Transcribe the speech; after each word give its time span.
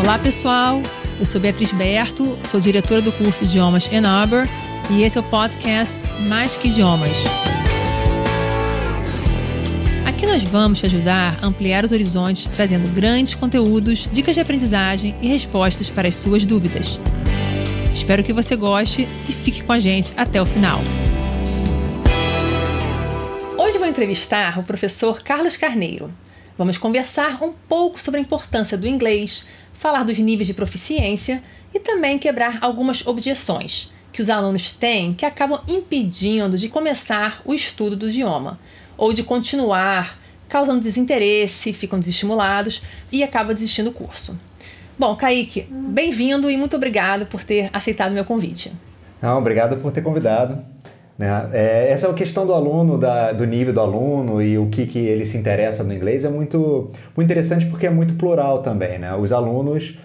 Olá, 0.00 0.18
pessoal. 0.18 0.80
Eu 1.18 1.26
sou 1.26 1.38
Beatriz 1.38 1.70
Berto, 1.72 2.38
sou 2.44 2.58
diretora 2.58 3.02
do 3.02 3.12
curso 3.12 3.44
Idiomas 3.44 3.86
Ann 3.92 4.06
Arbor 4.06 4.48
e 4.90 5.02
esse 5.02 5.18
é 5.18 5.20
o 5.20 5.24
podcast 5.24 5.94
Mais 6.26 6.56
que 6.56 6.68
Idiomas. 6.68 7.12
Aqui 10.06 10.24
nós 10.24 10.42
vamos 10.42 10.78
te 10.78 10.86
ajudar 10.86 11.38
a 11.42 11.46
ampliar 11.46 11.84
os 11.84 11.92
horizontes, 11.92 12.48
trazendo 12.48 12.88
grandes 12.88 13.34
conteúdos, 13.34 14.08
dicas 14.10 14.34
de 14.34 14.40
aprendizagem 14.40 15.14
e 15.20 15.28
respostas 15.28 15.90
para 15.90 16.08
as 16.08 16.14
suas 16.14 16.46
dúvidas. 16.46 16.98
Espero 17.92 18.24
que 18.24 18.32
você 18.32 18.56
goste 18.56 19.06
e 19.28 19.32
fique 19.32 19.62
com 19.62 19.72
a 19.72 19.78
gente 19.78 20.14
até 20.16 20.40
o 20.40 20.46
final. 20.46 20.80
Hoje 23.58 23.76
vou 23.76 23.86
entrevistar 23.86 24.58
o 24.58 24.62
professor 24.62 25.22
Carlos 25.22 25.58
Carneiro. 25.58 26.10
Vamos 26.60 26.76
conversar 26.76 27.42
um 27.42 27.54
pouco 27.54 27.98
sobre 27.98 28.18
a 28.18 28.22
importância 28.22 28.76
do 28.76 28.86
inglês, 28.86 29.46
falar 29.80 30.04
dos 30.04 30.18
níveis 30.18 30.46
de 30.46 30.52
proficiência 30.52 31.42
e 31.74 31.80
também 31.80 32.18
quebrar 32.18 32.58
algumas 32.60 33.06
objeções 33.06 33.90
que 34.12 34.20
os 34.20 34.28
alunos 34.28 34.72
têm 34.72 35.14
que 35.14 35.24
acabam 35.24 35.62
impedindo 35.66 36.58
de 36.58 36.68
começar 36.68 37.40
o 37.46 37.54
estudo 37.54 37.96
do 37.96 38.10
idioma 38.10 38.60
ou 38.94 39.14
de 39.14 39.22
continuar, 39.22 40.18
causando 40.50 40.82
desinteresse, 40.82 41.72
ficam 41.72 41.98
desestimulados 41.98 42.82
e 43.10 43.22
acabam 43.22 43.54
desistindo 43.54 43.88
do 43.88 43.96
curso. 43.96 44.38
Bom, 44.98 45.16
Kaique, 45.16 45.66
bem-vindo 45.70 46.50
e 46.50 46.58
muito 46.58 46.76
obrigado 46.76 47.24
por 47.24 47.42
ter 47.42 47.70
aceitado 47.72 48.12
meu 48.12 48.26
convite. 48.26 48.70
Não, 49.22 49.38
obrigado 49.38 49.78
por 49.78 49.92
ter 49.92 50.02
convidado. 50.02 50.62
Né? 51.20 51.50
É, 51.52 51.88
essa 51.90 52.06
é 52.06 52.10
a 52.10 52.14
questão 52.14 52.46
do 52.46 52.54
aluno, 52.54 52.96
da, 52.96 53.30
do 53.32 53.44
nível 53.44 53.74
do 53.74 53.80
aluno 53.80 54.40
e 54.40 54.56
o 54.56 54.68
que, 54.68 54.86
que 54.86 54.98
ele 55.00 55.26
se 55.26 55.36
interessa 55.36 55.84
no 55.84 55.92
inglês 55.92 56.24
é 56.24 56.30
muito, 56.30 56.90
muito 57.14 57.30
interessante 57.30 57.66
porque 57.66 57.86
é 57.86 57.90
muito 57.90 58.14
plural 58.14 58.62
também. 58.62 58.98
Né? 58.98 59.14
Os 59.14 59.30
alunos, 59.30 59.98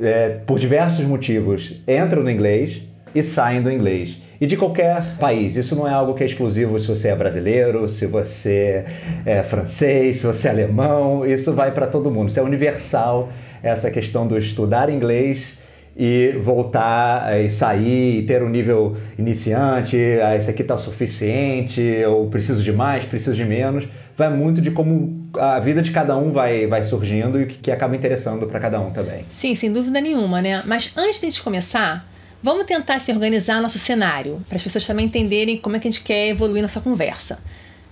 é, 0.00 0.28
por 0.46 0.60
diversos 0.60 1.04
motivos, 1.06 1.82
entram 1.88 2.22
no 2.22 2.30
inglês 2.30 2.82
e 3.12 3.20
saem 3.20 3.62
do 3.62 3.68
inglês. 3.68 4.22
E 4.40 4.46
de 4.46 4.56
qualquer 4.56 5.16
país. 5.18 5.56
Isso 5.56 5.74
não 5.74 5.88
é 5.88 5.92
algo 5.92 6.14
que 6.14 6.22
é 6.22 6.26
exclusivo 6.26 6.78
se 6.78 6.86
você 6.86 7.08
é 7.08 7.16
brasileiro, 7.16 7.88
se 7.88 8.06
você 8.06 8.84
é 9.26 9.42
francês, 9.42 10.18
se 10.18 10.26
você 10.26 10.46
é 10.46 10.50
alemão. 10.52 11.26
Isso 11.26 11.52
vai 11.52 11.72
para 11.72 11.88
todo 11.88 12.12
mundo. 12.12 12.28
Isso 12.28 12.38
é 12.38 12.42
universal, 12.44 13.28
essa 13.60 13.90
questão 13.90 14.24
do 14.24 14.38
estudar 14.38 14.88
inglês 14.88 15.58
e 15.96 16.32
voltar 16.42 17.32
eh, 17.32 17.44
e 17.44 17.50
sair 17.50 18.18
e 18.18 18.22
ter 18.22 18.42
um 18.42 18.48
nível 18.48 18.96
iniciante, 19.18 19.96
ah, 20.22 20.34
esse 20.34 20.50
aqui 20.50 20.62
está 20.62 20.76
suficiente, 20.76 21.80
eu 21.80 22.28
preciso 22.30 22.62
de 22.62 22.72
mais, 22.72 23.04
preciso 23.04 23.36
de 23.36 23.44
menos. 23.44 23.86
Vai 24.16 24.30
muito 24.30 24.60
de 24.60 24.70
como 24.70 25.28
a 25.34 25.58
vida 25.58 25.82
de 25.82 25.90
cada 25.90 26.16
um 26.16 26.32
vai, 26.32 26.66
vai 26.66 26.84
surgindo 26.84 27.40
e 27.40 27.44
o 27.44 27.46
que, 27.46 27.58
que 27.58 27.70
acaba 27.70 27.96
interessando 27.96 28.46
para 28.46 28.60
cada 28.60 28.80
um 28.80 28.90
também. 28.90 29.24
Sim, 29.30 29.54
sem 29.54 29.72
dúvida 29.72 30.00
nenhuma, 30.00 30.40
né? 30.40 30.62
Mas 30.66 30.92
antes 30.96 31.20
de 31.20 31.26
a 31.26 31.30
gente 31.30 31.42
começar, 31.42 32.08
vamos 32.42 32.64
tentar 32.66 33.00
se 33.00 33.10
organizar 33.10 33.60
nosso 33.60 33.78
cenário, 33.78 34.40
para 34.48 34.56
as 34.56 34.62
pessoas 34.62 34.86
também 34.86 35.06
entenderem 35.06 35.58
como 35.58 35.76
é 35.76 35.80
que 35.80 35.88
a 35.88 35.90
gente 35.90 36.04
quer 36.04 36.28
evoluir 36.28 36.62
nossa 36.62 36.80
conversa. 36.80 37.38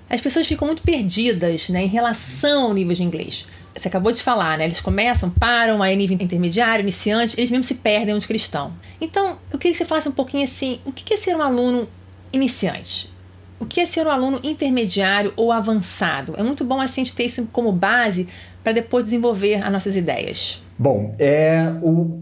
As 0.08 0.20
pessoas 0.20 0.46
ficam 0.46 0.66
muito 0.66 0.82
perdidas 0.82 1.68
né, 1.68 1.84
em 1.84 1.88
relação 1.88 2.64
ao 2.64 2.74
nível 2.74 2.94
de 2.94 3.02
inglês 3.02 3.46
você 3.74 3.88
acabou 3.88 4.12
de 4.12 4.22
falar, 4.22 4.58
né? 4.58 4.64
Eles 4.64 4.80
começam, 4.80 5.30
param, 5.30 5.82
aí 5.82 5.96
nível 5.96 6.16
intermediário, 6.20 6.82
iniciante, 6.82 7.38
eles 7.38 7.50
mesmo 7.50 7.64
se 7.64 7.74
perdem 7.74 8.14
onde 8.14 8.26
eles 8.28 8.42
estão. 8.42 8.72
Então, 9.00 9.38
eu 9.50 9.58
queria 9.58 9.72
que 9.72 9.78
você 9.78 9.84
falasse 9.84 10.08
um 10.08 10.12
pouquinho 10.12 10.44
assim, 10.44 10.80
o 10.84 10.92
que 10.92 11.14
é 11.14 11.16
ser 11.16 11.34
um 11.34 11.42
aluno 11.42 11.88
iniciante? 12.32 13.10
O 13.58 13.66
que 13.66 13.80
é 13.80 13.86
ser 13.86 14.06
um 14.06 14.10
aluno 14.10 14.40
intermediário 14.42 15.32
ou 15.36 15.52
avançado? 15.52 16.34
É 16.36 16.42
muito 16.42 16.64
bom 16.64 16.80
assim, 16.80 17.02
a 17.02 17.04
gente 17.04 17.14
ter 17.14 17.24
isso 17.24 17.48
como 17.52 17.72
base 17.72 18.26
para 18.62 18.72
depois 18.72 19.04
desenvolver 19.04 19.62
as 19.62 19.72
nossas 19.72 19.96
ideias. 19.96 20.62
Bom, 20.78 21.14
é 21.18 21.72
o, 21.80 22.20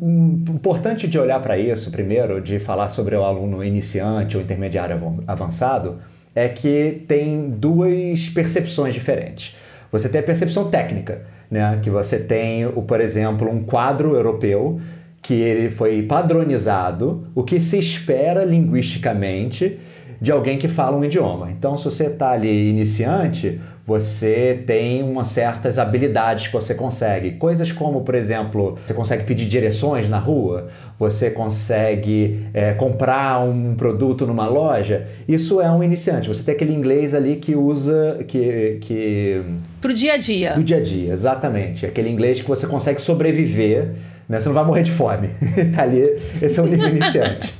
importante 0.48 1.09
de 1.09 1.19
olhar 1.19 1.41
para 1.41 1.59
isso, 1.59 1.91
primeiro, 1.91 2.41
de 2.41 2.59
falar 2.59 2.91
sobre 2.91 3.17
o 3.17 3.25
aluno 3.25 3.65
iniciante 3.65 4.37
ou 4.37 4.43
intermediário 4.43 5.25
avançado, 5.27 5.98
é 6.34 6.48
que 6.48 7.05
tem 7.09 7.50
duas 7.50 8.28
percepções 8.28 8.93
diferentes. 8.93 9.56
Você 9.91 10.09
tem 10.09 10.21
a 10.21 10.22
percepção 10.22 10.71
técnica, 10.71 11.22
né? 11.50 11.81
Que 11.83 11.91
você 11.91 12.19
tem, 12.19 12.66
o, 12.66 12.83
por 12.83 13.00
exemplo, 13.00 13.50
um 13.50 13.62
quadro 13.62 14.15
europeu 14.15 14.81
que 15.22 15.34
ele 15.34 15.71
foi 15.71 16.03
padronizado, 16.03 17.27
o 17.34 17.43
que 17.43 17.61
se 17.61 17.78
espera 17.78 18.44
linguisticamente 18.44 19.78
de 20.21 20.31
alguém 20.31 20.59
que 20.59 20.69
fala 20.69 20.97
um 20.97 21.05
idioma. 21.05 21.50
Então, 21.50 21.77
se 21.77 21.84
você 21.84 22.06
está 22.06 22.31
ali 22.31 22.69
iniciante, 22.69 23.60
você 23.86 24.62
tem 24.66 25.02
umas 25.02 25.28
certas 25.28 25.78
habilidades 25.78 26.46
que 26.46 26.52
você 26.52 26.74
consegue. 26.74 27.32
Coisas 27.32 27.72
como, 27.72 28.02
por 28.02 28.14
exemplo, 28.14 28.78
você 28.86 28.94
consegue 28.94 29.24
pedir 29.24 29.46
direções 29.46 30.08
na 30.08 30.18
rua, 30.18 30.68
você 30.98 31.30
consegue 31.30 32.46
é, 32.52 32.72
comprar 32.72 33.42
um 33.42 33.74
produto 33.74 34.26
numa 34.26 34.46
loja. 34.46 35.06
Isso 35.26 35.60
é 35.60 35.70
um 35.70 35.82
iniciante. 35.82 36.28
Você 36.28 36.42
tem 36.42 36.54
aquele 36.54 36.72
inglês 36.72 37.14
ali 37.14 37.36
que 37.36 37.56
usa. 37.56 38.24
que, 38.28 38.78
que... 38.82 39.42
Pro 39.80 39.94
dia 39.94 40.14
a 40.14 40.16
dia. 40.16 40.54
Do 40.54 40.62
dia 40.62 40.76
a 40.76 40.82
dia, 40.82 41.12
exatamente. 41.12 41.86
Aquele 41.86 42.10
inglês 42.10 42.41
que 42.41 42.48
você 42.48 42.66
consegue 42.66 43.00
sobreviver, 43.00 43.92
né? 44.28 44.38
Você 44.38 44.48
não 44.48 44.54
vai 44.54 44.64
morrer 44.64 44.82
de 44.82 44.92
fome. 44.92 45.30
tá 45.74 45.82
ali, 45.82 46.18
esse 46.41 46.60
é 46.60 46.62
o 46.62 46.66
nível 46.66 46.88
iniciante. 46.88 47.59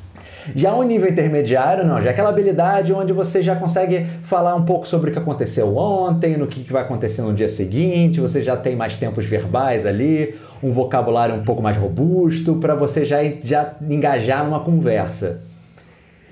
Já 0.55 0.75
o 0.75 0.83
nível 0.83 1.09
intermediário, 1.09 1.85
não, 1.85 2.01
já 2.01 2.09
é 2.09 2.13
aquela 2.13 2.31
habilidade 2.31 2.93
onde 2.93 3.13
você 3.13 3.43
já 3.43 3.55
consegue 3.57 4.07
falar 4.23 4.55
um 4.55 4.65
pouco 4.65 4.87
sobre 4.87 5.11
o 5.11 5.13
que 5.13 5.19
aconteceu 5.19 5.77
ontem, 5.77 6.37
no 6.37 6.47
que 6.47 6.71
vai 6.73 6.83
acontecer 6.83 7.23
no 7.23 7.33
dia 7.33 7.49
seguinte, 7.49 8.21
você 8.21 8.43
já 8.43 8.57
tem 8.57 8.77
mais 8.77 8.97
tempos 8.97 9.27
verbais 9.27 9.87
ali, 9.87 10.35
um 10.63 10.73
vocabulário 10.73 11.35
um 11.35 11.45
pouco 11.45 11.63
mais 11.63 11.77
robusto 11.77 12.55
para 12.57 12.75
você 12.75 13.05
já, 13.05 13.19
já 13.43 13.75
engajar 13.89 14.45
numa 14.45 14.61
conversa. 14.61 15.41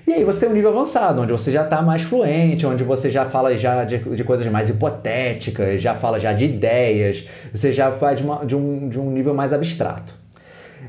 E 0.09 0.13
aí 0.15 0.25
você 0.25 0.41
tem 0.41 0.49
um 0.49 0.55
nível 0.55 0.71
avançado, 0.71 1.21
onde 1.21 1.33
você 1.33 1.53
já 1.53 1.65
está 1.65 1.83
mais 1.83 2.01
fluente, 2.01 2.65
onde 2.65 2.83
você 2.83 3.11
já 3.11 3.27
fala 3.27 3.55
já 3.59 3.85
de, 3.85 3.99
de, 3.99 4.25
coisas 4.25 4.47
mais 4.47 4.71
hipotéticas, 4.71 5.83
já 5.83 5.95
fala 5.95 6.19
já 6.19 6.33
de 6.33 6.47
ideias, 6.47 7.29
você 7.53 7.75
já 7.75 7.93
faz 7.93 8.19
de, 8.19 8.25
uma, 8.25 8.37
de, 8.43 8.57
um, 8.57 8.89
de 8.89 8.99
um 8.99 9.11
nível 9.11 9.35
mais 9.35 9.53
abstrato. 9.53 10.15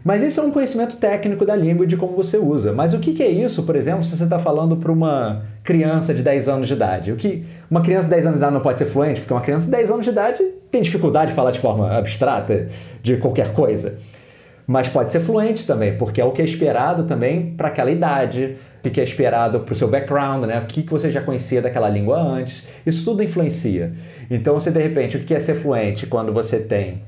Mas 0.03 0.21
isso 0.21 0.39
é 0.39 0.43
um 0.43 0.51
conhecimento 0.51 0.95
técnico 0.97 1.45
da 1.45 1.55
língua 1.55 1.83
e 1.83 1.87
de 1.87 1.97
como 1.97 2.15
você 2.15 2.37
usa. 2.37 2.71
Mas 2.71 2.93
o 2.93 2.99
que, 2.99 3.21
é 3.21 3.29
isso, 3.29 3.63
por 3.63 3.75
exemplo, 3.75 4.03
se 4.03 4.15
você 4.15 4.23
está 4.23 4.39
falando 4.39 4.77
para 4.77 4.91
uma 4.91 5.43
criança 5.63 6.13
de 6.13 6.23
10 6.23 6.47
anos 6.47 6.67
de 6.67 6.73
idade? 6.73 7.11
O 7.11 7.15
que 7.15 7.43
uma 7.69 7.81
criança 7.81 8.05
de 8.05 8.11
10 8.11 8.25
anos 8.25 8.37
de 8.37 8.43
idade 8.43 8.53
não 8.53 8.61
pode 8.61 8.77
ser 8.77 8.85
fluente? 8.85 9.19
Porque 9.19 9.33
uma 9.33 9.41
criança 9.41 9.65
de 9.65 9.71
10 9.71 9.91
anos 9.91 10.05
de 10.05 10.11
idade 10.11 10.43
tem 10.71 10.81
dificuldade 10.81 11.31
de 11.31 11.35
falar 11.35 11.51
de 11.51 11.59
forma 11.59 11.91
abstrata 11.91 12.67
de 13.03 13.17
qualquer 13.17 13.53
coisa. 13.53 13.97
Mas 14.65 14.87
pode 14.87 15.11
ser 15.11 15.19
fluente 15.19 15.65
também, 15.65 15.97
porque 15.97 16.21
é 16.21 16.25
o 16.25 16.31
que 16.31 16.41
é 16.41 16.45
esperado 16.45 17.03
também 17.03 17.55
para 17.57 17.69
aquela 17.69 17.89
idade, 17.89 18.55
o 18.85 18.89
que 18.89 19.01
é 19.01 19.03
esperado 19.03 19.61
para 19.61 19.73
o 19.73 19.75
seu 19.75 19.87
background, 19.87 20.45
né? 20.45 20.59
o 20.59 20.67
que 20.67 20.87
você 20.87 21.09
já 21.09 21.21
conhecia 21.21 21.61
daquela 21.61 21.89
língua 21.89 22.21
antes. 22.21 22.67
Isso 22.85 23.03
tudo 23.03 23.23
influencia. 23.23 23.93
Então, 24.29 24.53
você 24.53 24.69
de 24.69 24.79
repente, 24.79 25.17
o 25.17 25.21
que 25.21 25.33
é 25.33 25.39
ser 25.39 25.55
fluente 25.55 26.05
quando 26.05 26.31
você 26.31 26.59
tem 26.59 27.01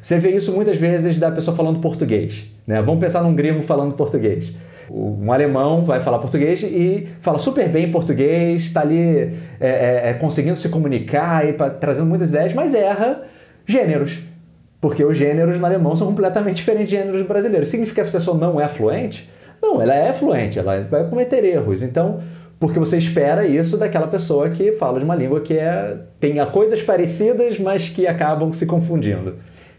você 0.00 0.18
vê 0.18 0.30
isso 0.30 0.52
muitas 0.52 0.76
vezes 0.76 1.18
da 1.18 1.30
pessoa 1.30 1.56
falando 1.56 1.80
português. 1.80 2.46
Né? 2.66 2.80
Vamos 2.82 3.00
pensar 3.00 3.22
num 3.22 3.34
gringo 3.34 3.62
falando 3.62 3.94
português. 3.94 4.52
Um 4.90 5.30
alemão 5.32 5.84
vai 5.84 6.00
falar 6.00 6.18
português 6.18 6.62
e 6.62 7.08
fala 7.20 7.38
super 7.38 7.68
bem 7.68 7.90
português, 7.90 8.62
está 8.62 8.80
ali 8.80 9.34
é, 9.60 9.68
é, 9.68 10.02
é, 10.10 10.14
conseguindo 10.14 10.56
se 10.56 10.68
comunicar 10.68 11.46
e 11.46 11.52
pra, 11.52 11.68
trazendo 11.68 12.06
muitas 12.06 12.30
ideias, 12.30 12.54
mas 12.54 12.74
erra 12.74 13.22
gêneros. 13.66 14.18
Porque 14.80 15.04
os 15.04 15.16
gêneros 15.16 15.58
no 15.58 15.66
alemão 15.66 15.94
são 15.96 16.06
completamente 16.06 16.56
diferentes 16.56 16.90
de 16.90 16.96
gêneros 16.96 17.26
brasileiros. 17.26 17.68
Significa 17.68 17.96
que 17.96 18.00
essa 18.00 18.12
pessoa 18.12 18.38
não 18.38 18.60
é 18.60 18.68
fluente? 18.68 19.28
Não, 19.60 19.82
ela 19.82 19.94
é 19.94 20.12
fluente, 20.12 20.58
ela 20.58 20.80
vai 20.82 21.06
cometer 21.08 21.44
erros. 21.44 21.82
Então, 21.82 22.20
porque 22.60 22.78
você 22.78 22.96
espera 22.96 23.46
isso 23.46 23.76
daquela 23.76 24.06
pessoa 24.06 24.48
que 24.48 24.72
fala 24.72 24.98
de 24.98 25.04
uma 25.04 25.14
língua 25.14 25.40
que 25.40 25.54
é, 25.54 25.96
tem 26.18 26.36
coisas 26.46 26.80
parecidas, 26.80 27.58
mas 27.58 27.88
que 27.88 28.06
acabam 28.06 28.52
se 28.52 28.66
confundindo. 28.66 29.34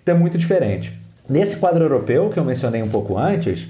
É 0.10 0.14
muito 0.14 0.38
diferente. 0.38 0.92
Nesse 1.28 1.58
quadro 1.58 1.84
europeu 1.84 2.30
que 2.30 2.40
eu 2.40 2.44
mencionei 2.44 2.82
um 2.82 2.90
pouco 2.90 3.18
antes, 3.18 3.68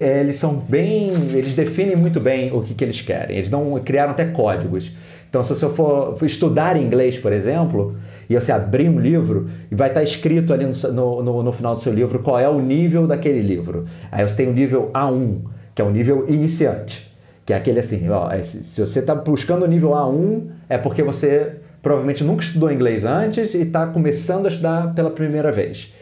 é, 0.00 0.20
eles 0.20 0.36
são 0.36 0.54
bem, 0.56 1.10
eles 1.32 1.54
definem 1.54 1.94
muito 1.94 2.18
bem 2.18 2.50
o 2.52 2.62
que, 2.62 2.74
que 2.74 2.82
eles 2.82 3.00
querem. 3.00 3.36
Eles 3.36 3.50
não 3.50 3.78
criaram 3.80 4.12
até 4.12 4.24
códigos. 4.24 4.90
Então, 5.28 5.42
se 5.42 5.50
você 5.54 5.68
for 5.68 6.16
estudar 6.22 6.76
inglês, 6.76 7.16
por 7.16 7.32
exemplo, 7.32 7.96
e 8.28 8.34
você 8.34 8.52
abrir 8.52 8.88
um 8.88 8.98
livro, 8.98 9.48
e 9.70 9.74
vai 9.74 9.88
estar 9.88 10.02
escrito 10.02 10.52
ali 10.52 10.66
no, 10.66 11.22
no, 11.22 11.42
no, 11.42 11.52
final 11.52 11.74
do 11.74 11.80
seu 11.80 11.92
livro 11.92 12.18
qual 12.18 12.38
é 12.38 12.48
o 12.48 12.60
nível 12.60 13.06
daquele 13.06 13.40
livro. 13.40 13.86
Aí 14.10 14.26
você 14.26 14.34
tem 14.34 14.48
o 14.48 14.52
nível 14.52 14.90
A1, 14.92 15.38
que 15.74 15.80
é 15.80 15.84
o 15.84 15.90
nível 15.90 16.26
iniciante, 16.28 17.10
que 17.46 17.52
é 17.52 17.56
aquele 17.56 17.78
assim, 17.78 18.08
ó, 18.10 18.30
é, 18.30 18.42
se 18.42 18.80
você 18.80 18.98
está 18.98 19.14
buscando 19.14 19.64
o 19.64 19.68
nível 19.68 19.90
A1, 19.90 20.48
é 20.68 20.76
porque 20.76 21.02
você 21.02 21.61
provavelmente 21.82 22.22
nunca 22.22 22.44
estudou 22.44 22.72
inglês 22.72 23.04
antes 23.04 23.54
e 23.54 23.62
está 23.62 23.86
começando 23.86 24.46
a 24.46 24.48
estudar 24.48 24.94
pela 24.94 25.10
primeira 25.10 25.50
vez. 25.50 25.92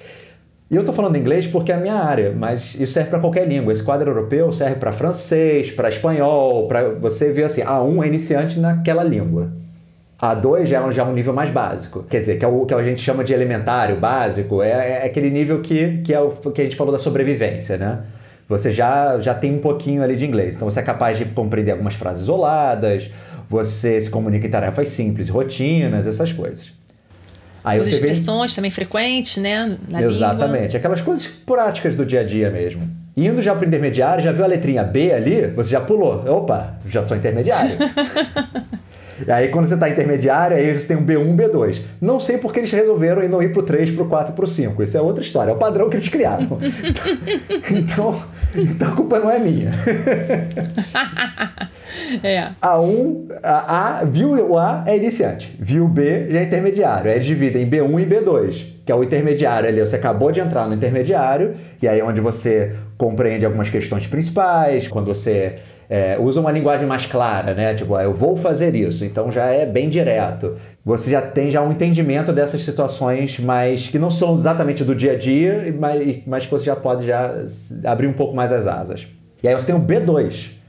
E 0.70 0.76
eu 0.76 0.82
estou 0.82 0.94
falando 0.94 1.16
inglês 1.16 1.48
porque 1.48 1.72
é 1.72 1.74
a 1.74 1.80
minha 1.80 1.96
área, 1.96 2.32
mas 2.36 2.76
isso 2.76 2.92
serve 2.92 3.10
para 3.10 3.18
qualquer 3.18 3.48
língua. 3.48 3.72
Esse 3.72 3.82
quadro 3.82 4.08
europeu 4.08 4.52
serve 4.52 4.76
para 4.76 4.92
francês, 4.92 5.72
para 5.72 5.88
espanhol, 5.88 6.68
para 6.68 6.90
você 6.90 7.32
ver 7.32 7.44
assim, 7.44 7.62
A1 7.62 8.04
é 8.04 8.06
iniciante 8.06 8.60
naquela 8.60 9.02
língua. 9.02 9.50
A2 10.22 10.66
já 10.66 10.86
é 10.86 10.92
já 10.92 11.04
um 11.04 11.14
nível 11.14 11.32
mais 11.32 11.48
básico, 11.48 12.02
quer 12.02 12.20
dizer, 12.20 12.38
que 12.38 12.44
é 12.44 12.48
o 12.48 12.66
que 12.66 12.74
a 12.74 12.82
gente 12.82 13.00
chama 13.00 13.24
de 13.24 13.32
elementário, 13.32 13.96
básico, 13.96 14.62
é, 14.62 14.68
é 15.02 15.06
aquele 15.06 15.30
nível 15.30 15.62
que, 15.62 16.02
que 16.04 16.12
é 16.12 16.20
o 16.20 16.30
que 16.30 16.60
a 16.60 16.64
gente 16.64 16.76
falou 16.76 16.92
da 16.92 16.98
sobrevivência, 16.98 17.78
né? 17.78 18.00
Você 18.46 18.70
já, 18.70 19.18
já 19.18 19.32
tem 19.32 19.54
um 19.54 19.60
pouquinho 19.60 20.02
ali 20.02 20.16
de 20.16 20.26
inglês, 20.26 20.56
então 20.56 20.68
você 20.68 20.80
é 20.80 20.82
capaz 20.82 21.16
de 21.16 21.24
compreender 21.24 21.70
algumas 21.70 21.94
frases 21.94 22.24
isoladas, 22.24 23.10
você 23.50 24.00
se 24.00 24.08
comunica 24.08 24.46
em 24.46 24.50
tarefas 24.50 24.90
simples, 24.90 25.28
rotinas, 25.28 26.06
essas 26.06 26.32
coisas. 26.32 26.72
Aí 27.64 27.80
As 27.80 27.88
expressões 27.88 28.52
vem... 28.52 28.56
também 28.56 28.70
frequentes, 28.70 29.42
né? 29.42 29.76
Na 29.88 30.00
Exatamente, 30.00 30.62
língua. 30.62 30.78
aquelas 30.78 31.02
coisas 31.02 31.26
práticas 31.26 31.96
do 31.96 32.06
dia 32.06 32.20
a 32.20 32.24
dia 32.24 32.48
mesmo. 32.48 32.88
Indo 33.16 33.42
já 33.42 33.54
para 33.54 33.64
o 33.64 33.68
intermediário, 33.68 34.22
já 34.22 34.30
viu 34.30 34.44
a 34.44 34.46
letrinha 34.46 34.84
B 34.84 35.12
ali? 35.12 35.48
Você 35.48 35.70
já 35.70 35.80
pulou. 35.80 36.24
Opa, 36.30 36.76
já 36.86 37.04
sou 37.04 37.16
intermediário. 37.16 37.76
E 39.26 39.30
aí, 39.32 39.48
quando 39.48 39.66
você 39.66 39.74
está 39.74 39.90
intermediário, 39.90 40.56
aí 40.56 40.78
você 40.78 40.86
tem 40.86 40.96
um 40.96 41.04
B1, 41.04 41.36
B2. 41.36 41.80
Não 42.00 42.20
sei 42.20 42.38
por 42.38 42.52
que 42.52 42.60
eles 42.60 42.70
resolveram 42.70 43.28
não 43.28 43.42
ir 43.42 43.52
pro 43.52 43.64
3, 43.64 43.90
pro 43.90 44.06
4 44.06 44.32
pro 44.32 44.46
5. 44.46 44.82
Isso 44.82 44.96
é 44.96 45.02
outra 45.02 45.22
história. 45.22 45.50
É 45.50 45.54
o 45.54 45.58
padrão 45.58 45.90
que 45.90 45.96
eles 45.96 46.08
criaram. 46.08 46.56
então, 47.68 48.22
então 48.54 48.92
a 48.92 48.96
culpa 48.96 49.18
não 49.18 49.30
é 49.30 49.38
minha. 49.40 49.72
é. 52.22 52.48
A1, 52.60 53.26
a, 53.42 54.00
a, 54.00 54.04
viu 54.04 54.30
o 54.30 54.58
A 54.58 54.84
é 54.86 54.96
iniciante. 54.96 55.56
Viu 55.58 55.84
o 55.84 55.88
B 55.88 56.30
já 56.30 56.40
é 56.40 56.42
intermediário. 56.44 57.10
Aí 57.10 57.16
eles 57.16 57.26
dividem 57.26 57.62
em 57.62 57.70
B1 57.70 58.02
e 58.02 58.06
B2, 58.06 58.66
que 58.84 58.92
é 58.92 58.94
o 58.94 59.02
intermediário 59.02 59.68
ali. 59.68 59.80
Você 59.80 59.96
acabou 59.96 60.32
de 60.32 60.40
entrar 60.40 60.66
no 60.66 60.74
intermediário, 60.74 61.54
e 61.80 61.88
aí 61.88 62.00
é 62.00 62.04
onde 62.04 62.20
você 62.20 62.74
compreende 62.96 63.46
algumas 63.46 63.68
questões 63.68 64.06
principais, 64.06 64.88
quando 64.88 65.06
você 65.06 65.56
é, 65.90 66.16
usa 66.20 66.40
uma 66.40 66.52
linguagem 66.52 66.86
mais 66.86 67.04
clara, 67.04 67.52
né? 67.52 67.74
Tipo, 67.74 67.96
ah, 67.96 68.04
eu 68.04 68.14
vou 68.14 68.36
fazer 68.36 68.76
isso, 68.76 69.04
então 69.04 69.28
já 69.32 69.46
é 69.46 69.66
bem 69.66 69.88
direto. 69.88 70.56
Você 70.84 71.10
já 71.10 71.20
tem 71.20 71.50
já 71.50 71.60
um 71.60 71.72
entendimento 71.72 72.32
dessas 72.32 72.62
situações 72.64 73.40
mais 73.40 73.88
que 73.88 73.98
não 73.98 74.08
são 74.08 74.36
exatamente 74.36 74.84
do 74.84 74.94
dia 74.94 75.12
a 75.12 75.18
dia, 75.18 75.74
mas, 75.76 76.18
mas 76.24 76.44
que 76.44 76.52
você 76.52 76.66
já 76.66 76.76
pode 76.76 77.04
já 77.04 77.34
abrir 77.84 78.06
um 78.06 78.12
pouco 78.12 78.36
mais 78.36 78.52
as 78.52 78.68
asas. 78.68 79.08
E 79.42 79.48
aí 79.48 79.54
você 79.54 79.66
tem 79.66 79.74
o 79.74 79.80
B2, 79.80 80.59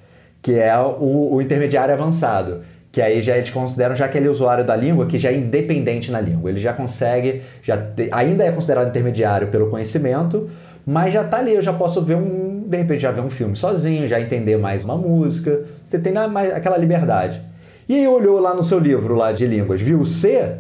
que 0.42 0.54
é 0.54 0.78
o, 0.78 1.34
o 1.34 1.42
intermediário 1.42 1.94
avançado 1.94 2.62
que 2.92 3.02
aí 3.02 3.22
já 3.22 3.38
eles 3.38 3.50
consideram 3.50 3.96
já 3.96 4.06
aquele 4.06 4.28
usuário 4.28 4.66
da 4.66 4.76
língua 4.76 5.06
que 5.06 5.18
já 5.18 5.30
é 5.30 5.38
independente 5.38 6.12
na 6.12 6.20
língua. 6.20 6.50
Ele 6.50 6.60
já 6.60 6.74
consegue, 6.74 7.42
já 7.64 7.78
te, 7.78 8.10
ainda 8.12 8.44
é 8.44 8.52
considerado 8.52 8.90
intermediário 8.90 9.48
pelo 9.48 9.70
conhecimento, 9.70 10.50
mas 10.86 11.14
já 11.14 11.24
tá 11.24 11.38
ali, 11.38 11.54
eu 11.54 11.62
já 11.62 11.72
posso 11.72 12.02
ver 12.02 12.16
um, 12.16 12.66
de 12.68 12.78
repente 12.78 13.00
já 13.00 13.12
ver 13.12 13.22
um 13.22 13.30
filme 13.30 13.56
sozinho, 13.56 14.08
já 14.08 14.20
entender 14.20 14.58
mais 14.58 14.84
uma 14.84 14.98
música, 14.98 15.64
você 15.84 15.98
tem 16.00 16.12
mais 16.28 16.54
aquela 16.54 16.78
liberdade. 16.78 17.42
E 17.88 17.96
aí 17.96 18.08
olhou 18.08 18.40
lá 18.40 18.54
no 18.54 18.64
seu 18.64 18.80
livro 18.80 19.16
lá 19.16 19.32
de 19.32 19.46
línguas, 19.46 19.82
viu 19.82 20.00
o 20.00 20.06
C, 20.06 20.56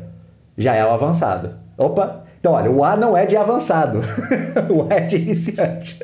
já 0.58 0.74
é 0.74 0.86
o 0.86 0.90
avançado. 0.90 1.52
Opa, 1.78 2.24
então 2.42 2.54
olha, 2.54 2.72
o 2.72 2.84
A 2.84 2.98
não 2.98 3.16
é 3.16 3.28
de 3.28 3.38
avançado, 3.38 4.00
o 4.68 4.92
A 4.92 4.96
é 4.96 5.02
de 5.02 5.18
iniciante. 5.18 6.04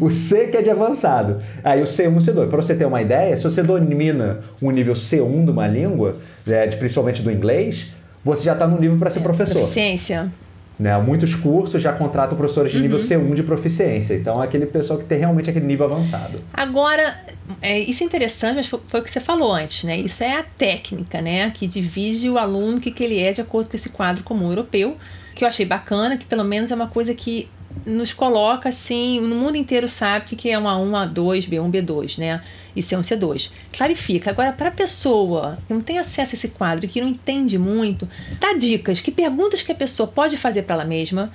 O 0.00 0.10
C 0.10 0.46
que 0.46 0.56
é 0.56 0.62
de 0.62 0.70
avançado. 0.70 1.42
Aí 1.62 1.82
o 1.82 1.84
C1 1.84 2.04
e 2.04 2.06
o 2.06 2.16
C2. 2.16 2.48
Para 2.48 2.62
você 2.62 2.74
ter 2.74 2.86
uma 2.86 3.02
ideia, 3.02 3.36
se 3.36 3.44
você 3.44 3.62
domina 3.62 4.40
um 4.60 4.70
nível 4.70 4.94
C1 4.94 5.44
de 5.44 5.50
uma 5.50 5.68
língua, 5.68 6.16
né, 6.46 6.66
principalmente 6.68 7.20
do 7.20 7.30
inglês, 7.30 7.92
você 8.24 8.44
já 8.44 8.54
está 8.54 8.66
no 8.66 8.80
nível 8.80 8.96
para 8.96 9.10
ser 9.10 9.18
é, 9.18 9.22
professor. 9.22 9.52
Proficiência. 9.52 10.32
Né? 10.78 10.96
Muitos 10.96 11.34
cursos 11.34 11.82
já 11.82 11.92
contratam 11.92 12.38
professores 12.38 12.72
de 12.72 12.80
nível 12.80 12.98
uhum. 12.98 13.04
C1 13.04 13.34
de 13.34 13.42
proficiência. 13.42 14.14
Então, 14.14 14.42
é 14.42 14.46
aquele 14.46 14.64
pessoal 14.64 14.98
que 14.98 15.04
tem 15.04 15.18
realmente 15.18 15.50
aquele 15.50 15.66
nível 15.66 15.84
avançado. 15.84 16.40
Agora, 16.54 17.18
é, 17.60 17.78
isso 17.78 18.02
é 18.02 18.06
interessante, 18.06 18.56
mas 18.56 18.66
foi, 18.66 18.80
foi, 18.88 19.00
o 19.00 19.02
que 19.02 19.10
você 19.10 19.20
falou 19.20 19.52
antes, 19.52 19.84
né? 19.84 19.98
Isso 19.98 20.24
é 20.24 20.38
a 20.38 20.42
técnica, 20.42 21.20
né? 21.20 21.50
Que 21.50 21.66
divide 21.66 22.30
o 22.30 22.38
aluno 22.38 22.80
que, 22.80 22.90
que 22.90 23.04
ele 23.04 23.18
é 23.18 23.32
de 23.32 23.42
acordo 23.42 23.68
com 23.68 23.76
esse 23.76 23.90
quadro 23.90 24.24
comum 24.24 24.48
europeu, 24.48 24.96
que 25.36 25.44
eu 25.44 25.48
achei 25.48 25.66
bacana, 25.66 26.16
que 26.16 26.24
pelo 26.24 26.42
menos 26.42 26.70
é 26.70 26.74
uma 26.74 26.88
coisa 26.88 27.14
que 27.14 27.48
nos 27.84 28.14
coloca 28.14 28.70
assim, 28.70 29.20
no 29.20 29.36
mundo 29.36 29.56
inteiro 29.56 29.86
sabe 29.86 30.34
que 30.34 30.50
é 30.50 30.58
um 30.58 30.64
A1, 30.64 31.12
A2, 31.12 31.48
B1, 31.48 31.70
B2, 31.70 32.18
né? 32.18 32.42
E 32.74 32.80
C1, 32.80 33.02
C2. 33.02 33.50
Clarifica. 33.70 34.30
Agora, 34.30 34.50
para 34.50 34.70
a 34.70 34.72
pessoa 34.72 35.58
que 35.66 35.74
não 35.74 35.82
tem 35.82 35.98
acesso 35.98 36.34
a 36.34 36.36
esse 36.36 36.48
quadro, 36.48 36.88
que 36.88 37.02
não 37.02 37.08
entende 37.08 37.58
muito, 37.58 38.08
dá 38.40 38.54
dicas, 38.54 39.00
que 39.00 39.10
perguntas 39.10 39.60
que 39.60 39.70
a 39.70 39.74
pessoa 39.74 40.06
pode 40.06 40.38
fazer 40.38 40.62
para 40.62 40.76
ela 40.76 40.84
mesma 40.86 41.30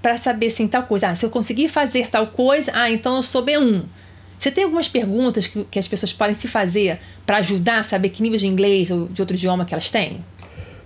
para 0.00 0.16
saber 0.16 0.46
assim, 0.46 0.66
tal 0.66 0.84
coisa. 0.84 1.08
Ah, 1.08 1.14
se 1.14 1.24
eu 1.24 1.30
conseguir 1.30 1.68
fazer 1.68 2.08
tal 2.08 2.26
coisa, 2.28 2.72
ah, 2.74 2.90
então 2.90 3.16
eu 3.16 3.22
sou 3.22 3.44
B1. 3.44 3.84
Você 4.38 4.50
tem 4.50 4.64
algumas 4.64 4.88
perguntas 4.88 5.46
que, 5.46 5.64
que 5.64 5.78
as 5.78 5.86
pessoas 5.86 6.12
podem 6.12 6.34
se 6.34 6.48
fazer 6.48 6.98
para 7.24 7.36
ajudar 7.36 7.80
a 7.80 7.82
saber 7.84 8.08
que 8.08 8.22
nível 8.22 8.38
de 8.38 8.46
inglês 8.46 8.90
ou 8.90 9.06
de 9.08 9.22
outro 9.22 9.36
idioma 9.36 9.64
que 9.64 9.72
elas 9.72 9.90
têm? 9.90 10.24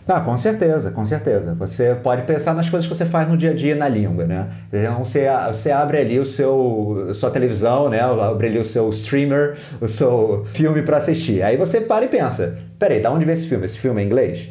Ah, 0.08 0.20
com 0.20 0.36
certeza, 0.36 0.92
com 0.92 1.04
certeza. 1.04 1.54
Você 1.54 1.96
pode 2.00 2.22
pensar 2.22 2.54
nas 2.54 2.68
coisas 2.68 2.88
que 2.88 2.94
você 2.94 3.04
faz 3.04 3.28
no 3.28 3.36
dia 3.36 3.50
a 3.50 3.54
dia 3.54 3.74
na 3.74 3.88
língua, 3.88 4.24
né? 4.24 4.46
Então 4.72 5.04
você, 5.04 5.26
você 5.48 5.72
abre 5.72 5.98
ali 5.98 6.20
o 6.20 6.24
seu 6.24 7.10
sua 7.12 7.28
televisão, 7.28 7.88
né? 7.88 8.00
Abre 8.00 8.46
ali 8.46 8.58
o 8.58 8.64
seu 8.64 8.88
streamer, 8.90 9.56
o 9.80 9.88
seu 9.88 10.46
filme 10.54 10.82
para 10.82 10.98
assistir. 10.98 11.42
Aí 11.42 11.56
você 11.56 11.80
para 11.80 12.04
e 12.04 12.08
pensa: 12.08 12.56
peraí, 12.78 13.02
da 13.02 13.10
onde 13.10 13.24
vem 13.24 13.34
esse 13.34 13.48
filme? 13.48 13.64
Esse 13.64 13.78
filme 13.78 14.00
é 14.00 14.04
inglês? 14.04 14.48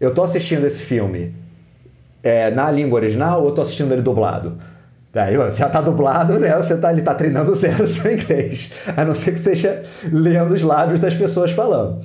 Eu 0.00 0.14
tô 0.14 0.22
assistindo 0.22 0.66
esse 0.66 0.80
filme 0.80 1.34
é, 2.22 2.50
na 2.50 2.70
língua 2.70 2.98
original 2.98 3.42
ou 3.42 3.48
eu 3.48 3.54
tô 3.54 3.60
assistindo 3.60 3.92
ele 3.92 4.02
dublado? 4.02 4.56
Aí 5.14 5.34
já 5.52 5.68
tá 5.68 5.82
dublado, 5.82 6.38
né? 6.40 6.56
Você 6.56 6.78
tá, 6.78 6.90
ele 6.90 7.02
tá 7.02 7.14
treinando 7.14 7.54
zero 7.54 7.86
seu 7.86 8.14
inglês. 8.14 8.72
A 8.96 9.04
não 9.04 9.14
ser 9.14 9.32
que 9.32 9.38
esteja 9.38 9.84
lendo 10.10 10.54
os 10.54 10.62
lábios 10.62 11.00
das 11.00 11.12
pessoas 11.14 11.52
falando. 11.52 12.00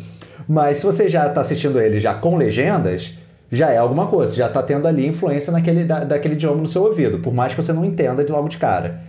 Mas 0.50 0.80
se 0.80 0.86
você 0.88 1.08
já 1.08 1.28
está 1.28 1.42
assistindo 1.42 1.80
ele 1.80 2.00
já 2.00 2.16
com 2.16 2.36
legendas, 2.36 3.14
já 3.52 3.70
é 3.70 3.78
alguma 3.78 4.08
coisa, 4.08 4.36
já 4.36 4.48
está 4.48 4.64
tendo 4.64 4.88
ali 4.88 5.06
influência 5.06 5.54
naquele, 5.54 5.84
da, 5.84 6.04
daquele 6.04 6.34
idioma 6.34 6.60
no 6.60 6.68
seu 6.68 6.82
ouvido, 6.82 7.20
por 7.20 7.32
mais 7.32 7.54
que 7.54 7.62
você 7.62 7.72
não 7.72 7.86
entenda 7.86 8.24
de 8.24 8.32
logo 8.32 8.50
de 8.50 8.58
cara. 8.58 9.00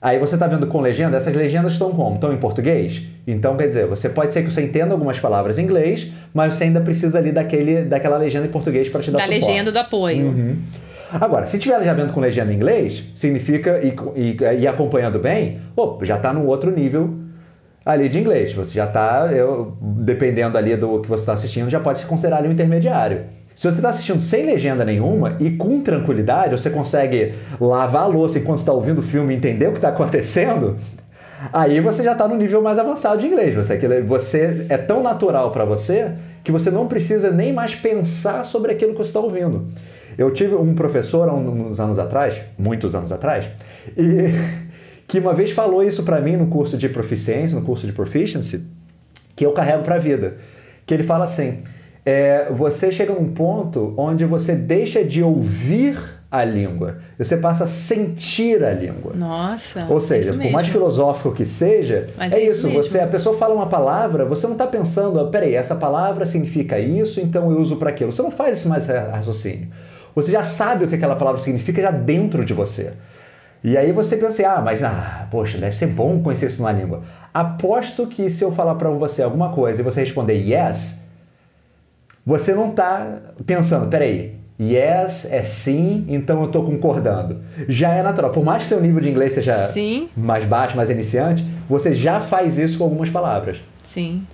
Aí 0.00 0.20
você 0.20 0.34
está 0.34 0.46
vendo 0.46 0.64
com 0.68 0.80
legenda, 0.80 1.16
essas 1.16 1.34
legendas 1.34 1.72
estão 1.72 1.90
como? 1.90 2.14
Estão 2.14 2.32
em 2.32 2.36
português? 2.36 3.02
Então, 3.26 3.56
quer 3.56 3.66
dizer, 3.66 3.86
você 3.88 4.08
pode 4.08 4.32
ser 4.32 4.44
que 4.44 4.52
você 4.52 4.62
entenda 4.62 4.92
algumas 4.92 5.18
palavras 5.18 5.58
em 5.58 5.62
inglês, 5.62 6.12
mas 6.32 6.54
você 6.54 6.64
ainda 6.64 6.80
precisa 6.80 7.18
ali 7.18 7.32
daquele, 7.32 7.82
daquela 7.82 8.16
legenda 8.16 8.46
em 8.46 8.50
português 8.50 8.88
para 8.88 9.00
te 9.00 9.10
dar 9.10 9.18
da 9.18 9.24
suporte. 9.24 9.40
Da 9.40 9.46
legenda 9.48 9.72
do 9.72 9.78
apoio. 9.80 10.26
Uhum. 10.26 10.56
Agora, 11.12 11.48
se 11.48 11.58
tiver 11.58 11.82
já 11.82 11.94
vendo 11.94 12.12
com 12.12 12.20
legenda 12.20 12.52
em 12.52 12.54
inglês, 12.54 13.02
significa, 13.16 13.80
e, 13.82 13.96
e, 14.14 14.36
e 14.60 14.68
acompanhando 14.68 15.18
bem, 15.18 15.58
opa, 15.74 16.04
já 16.04 16.16
está 16.16 16.32
num 16.32 16.46
outro 16.46 16.70
nível 16.70 17.12
ali 17.86 18.08
de 18.08 18.18
inglês. 18.18 18.52
Você 18.52 18.74
já 18.74 18.84
está, 18.84 19.28
dependendo 19.80 20.58
ali 20.58 20.76
do 20.76 21.00
que 21.00 21.08
você 21.08 21.22
está 21.22 21.34
assistindo, 21.34 21.70
já 21.70 21.78
pode 21.78 22.00
se 22.00 22.06
considerar 22.06 22.38
ali 22.38 22.48
um 22.48 22.52
intermediário. 22.52 23.20
Se 23.54 23.70
você 23.70 23.78
está 23.78 23.88
assistindo 23.88 24.20
sem 24.20 24.44
legenda 24.44 24.84
nenhuma 24.84 25.36
e 25.40 25.52
com 25.52 25.80
tranquilidade, 25.80 26.50
você 26.50 26.68
consegue 26.68 27.32
lavar 27.58 28.02
a 28.02 28.06
louça 28.06 28.38
enquanto 28.38 28.58
está 28.58 28.72
ouvindo 28.72 28.98
o 28.98 29.02
filme 29.02 29.32
e 29.32 29.36
entender 29.36 29.68
o 29.68 29.70
que 29.70 29.78
está 29.78 29.88
acontecendo, 29.88 30.76
aí 31.52 31.80
você 31.80 32.02
já 32.02 32.12
está 32.12 32.28
no 32.28 32.34
nível 32.34 32.60
mais 32.60 32.78
avançado 32.78 33.20
de 33.20 33.28
inglês. 33.28 33.54
Você, 33.54 34.02
você 34.02 34.66
é 34.68 34.76
tão 34.76 35.02
natural 35.02 35.52
para 35.52 35.64
você 35.64 36.10
que 36.44 36.52
você 36.52 36.70
não 36.70 36.86
precisa 36.86 37.30
nem 37.30 37.52
mais 37.52 37.74
pensar 37.74 38.44
sobre 38.44 38.72
aquilo 38.72 38.92
que 38.92 38.98
você 38.98 39.08
está 39.08 39.20
ouvindo. 39.20 39.66
Eu 40.18 40.32
tive 40.32 40.54
um 40.54 40.74
professor 40.74 41.28
há 41.28 41.34
uns 41.34 41.78
anos 41.80 41.98
atrás, 41.98 42.38
muitos 42.58 42.94
anos 42.94 43.12
atrás, 43.12 43.46
e 43.96 44.32
que 45.06 45.18
uma 45.18 45.32
vez 45.34 45.52
falou 45.52 45.82
isso 45.82 46.02
para 46.02 46.20
mim 46.20 46.36
no 46.36 46.48
curso 46.48 46.76
de 46.76 46.88
proficiência, 46.88 47.58
no 47.58 47.64
curso 47.64 47.86
de 47.86 47.92
proficiency, 47.92 48.66
que 49.34 49.44
eu 49.46 49.52
carrego 49.52 49.82
para 49.82 49.96
a 49.96 49.98
vida. 49.98 50.36
Que 50.84 50.94
ele 50.94 51.02
fala 51.02 51.24
assim: 51.24 51.62
é, 52.04 52.48
você 52.50 52.90
chega 52.90 53.12
num 53.12 53.32
ponto 53.32 53.94
onde 53.96 54.24
você 54.24 54.54
deixa 54.54 55.04
de 55.04 55.22
ouvir 55.22 56.16
a 56.30 56.44
língua, 56.44 56.98
você 57.16 57.36
passa 57.36 57.64
a 57.64 57.68
sentir 57.68 58.62
a 58.64 58.72
língua. 58.72 59.12
Nossa. 59.14 59.86
Ou 59.88 60.00
seja, 60.00 60.32
por 60.34 60.50
mais 60.50 60.68
filosófico 60.68 61.32
que 61.32 61.46
seja, 61.46 62.10
Mas 62.16 62.32
é, 62.32 62.38
é 62.38 62.48
isso. 62.48 62.66
Mesmo. 62.66 62.82
Você, 62.82 63.00
a 63.00 63.06
pessoa 63.06 63.38
fala 63.38 63.54
uma 63.54 63.66
palavra, 63.66 64.24
você 64.24 64.46
não 64.46 64.54
está 64.54 64.66
pensando, 64.66 65.24
peraí, 65.28 65.54
essa 65.54 65.76
palavra 65.76 66.26
significa 66.26 66.78
isso, 66.78 67.20
então 67.20 67.50
eu 67.50 67.58
uso 67.58 67.76
para 67.76 67.90
aquilo. 67.90 68.12
Você 68.12 68.22
não 68.22 68.30
faz 68.30 68.58
esse 68.58 68.68
mais 68.68 68.88
raciocínio. 68.88 69.68
Você 70.14 70.32
já 70.32 70.42
sabe 70.42 70.84
o 70.84 70.88
que 70.88 70.94
aquela 70.94 71.14
palavra 71.14 71.40
significa 71.40 71.80
já 71.80 71.90
dentro 71.90 72.44
de 72.44 72.52
você. 72.54 72.94
E 73.66 73.76
aí 73.76 73.90
você 73.90 74.16
pensa 74.16 74.28
assim, 74.28 74.44
ah, 74.44 74.62
mas 74.64 74.84
ah, 74.84 75.26
poxa, 75.28 75.58
deve 75.58 75.74
ser 75.74 75.88
bom 75.88 76.22
conhecer 76.22 76.46
isso 76.46 76.62
numa 76.62 76.70
língua. 76.70 77.02
Aposto 77.34 78.06
que 78.06 78.30
se 78.30 78.44
eu 78.44 78.52
falar 78.52 78.76
para 78.76 78.88
você 78.90 79.24
alguma 79.24 79.50
coisa 79.50 79.80
e 79.80 79.84
você 79.84 80.02
responder 80.02 80.34
yes, 80.34 81.02
você 82.24 82.54
não 82.54 82.70
está 82.70 83.18
pensando, 83.44 83.90
peraí, 83.90 84.36
yes 84.58 85.26
é 85.32 85.42
sim, 85.42 86.06
então 86.08 86.38
eu 86.42 86.46
estou 86.46 86.64
concordando. 86.64 87.40
Já 87.68 87.92
é 87.92 88.04
natural. 88.04 88.30
Por 88.30 88.44
mais 88.44 88.62
que 88.62 88.68
seu 88.68 88.80
nível 88.80 89.00
de 89.00 89.10
inglês 89.10 89.32
seja 89.32 89.72
sim. 89.72 90.10
mais 90.16 90.44
baixo, 90.44 90.76
mais 90.76 90.88
iniciante, 90.88 91.44
você 91.68 91.92
já 91.92 92.20
faz 92.20 92.60
isso 92.60 92.78
com 92.78 92.84
algumas 92.84 93.10
palavras. 93.10 93.58
Sim. 93.92 94.24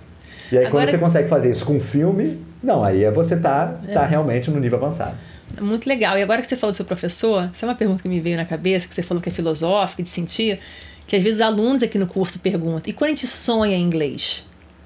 E 0.51 0.59
aí 0.59 0.67
Agora... 0.67 0.85
quando 0.85 0.91
você 0.91 0.97
consegue 0.99 1.27
fazer 1.27 1.49
isso 1.49 1.65
com 1.65 1.77
um 1.77 1.79
filme, 1.79 2.39
não, 2.61 2.83
aí 2.83 3.03
é 3.03 3.09
você 3.09 3.35
tá, 3.35 3.79
tá 3.83 3.91
é. 3.91 3.93
tá 3.95 4.05
realmente 4.05 4.51
no 4.51 4.59
nível 4.59 4.77
avançado. 4.77 5.15
Muito 5.61 5.87
legal. 5.87 6.17
E 6.17 6.21
agora 6.21 6.41
que 6.41 6.47
você 6.47 6.55
falou 6.55 6.73
do 6.73 6.75
seu 6.75 6.85
professor, 6.85 7.49
essa 7.53 7.65
é 7.65 7.69
uma 7.69 7.75
pergunta 7.75 8.01
que 8.01 8.09
me 8.09 8.19
veio 8.19 8.37
na 8.37 8.45
cabeça, 8.45 8.87
que 8.87 8.95
você 8.95 9.03
falou 9.03 9.21
que 9.21 9.29
é 9.29 9.31
filosófica, 9.31 10.01
de 10.01 10.09
sentir, 10.09 10.59
que 11.07 11.15
às 11.15 11.23
vezes 11.23 11.39
os 11.39 11.45
alunos 11.45 11.83
aqui 11.83 11.97
no 11.97 12.07
curso 12.07 12.39
perguntam, 12.39 12.89
e 12.89 12.93
quando 12.93 13.09
a 13.09 13.15
gente 13.15 13.27
sonha 13.27 13.75
em 13.75 13.81
inglês? 13.81 14.43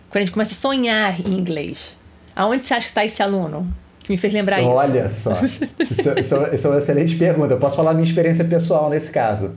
Quando 0.09 0.17
a 0.17 0.25
gente 0.25 0.33
começa 0.33 0.53
a 0.53 0.57
sonhar 0.57 1.19
em 1.19 1.33
inglês? 1.33 1.97
Aonde 2.35 2.65
você 2.65 2.73
acha 2.73 2.83
que 2.83 2.91
está 2.91 3.05
esse 3.05 3.21
aluno? 3.21 3.67
Que 3.99 4.11
me 4.11 4.17
fez 4.17 4.33
lembrar 4.33 4.61
Olha 4.61 5.07
isso. 5.07 5.29
Olha 5.29 5.39
só, 5.41 5.45
isso, 5.45 6.19
isso, 6.19 6.35
isso, 6.53 6.67
é 6.67 6.69
uma 6.69 6.79
excelente 6.79 7.15
pergunta. 7.15 7.53
Eu 7.53 7.59
posso 7.59 7.75
falar 7.75 7.93
minha 7.93 8.07
experiência 8.07 8.45
pessoal 8.45 8.89
nesse 8.89 9.11
caso. 9.11 9.55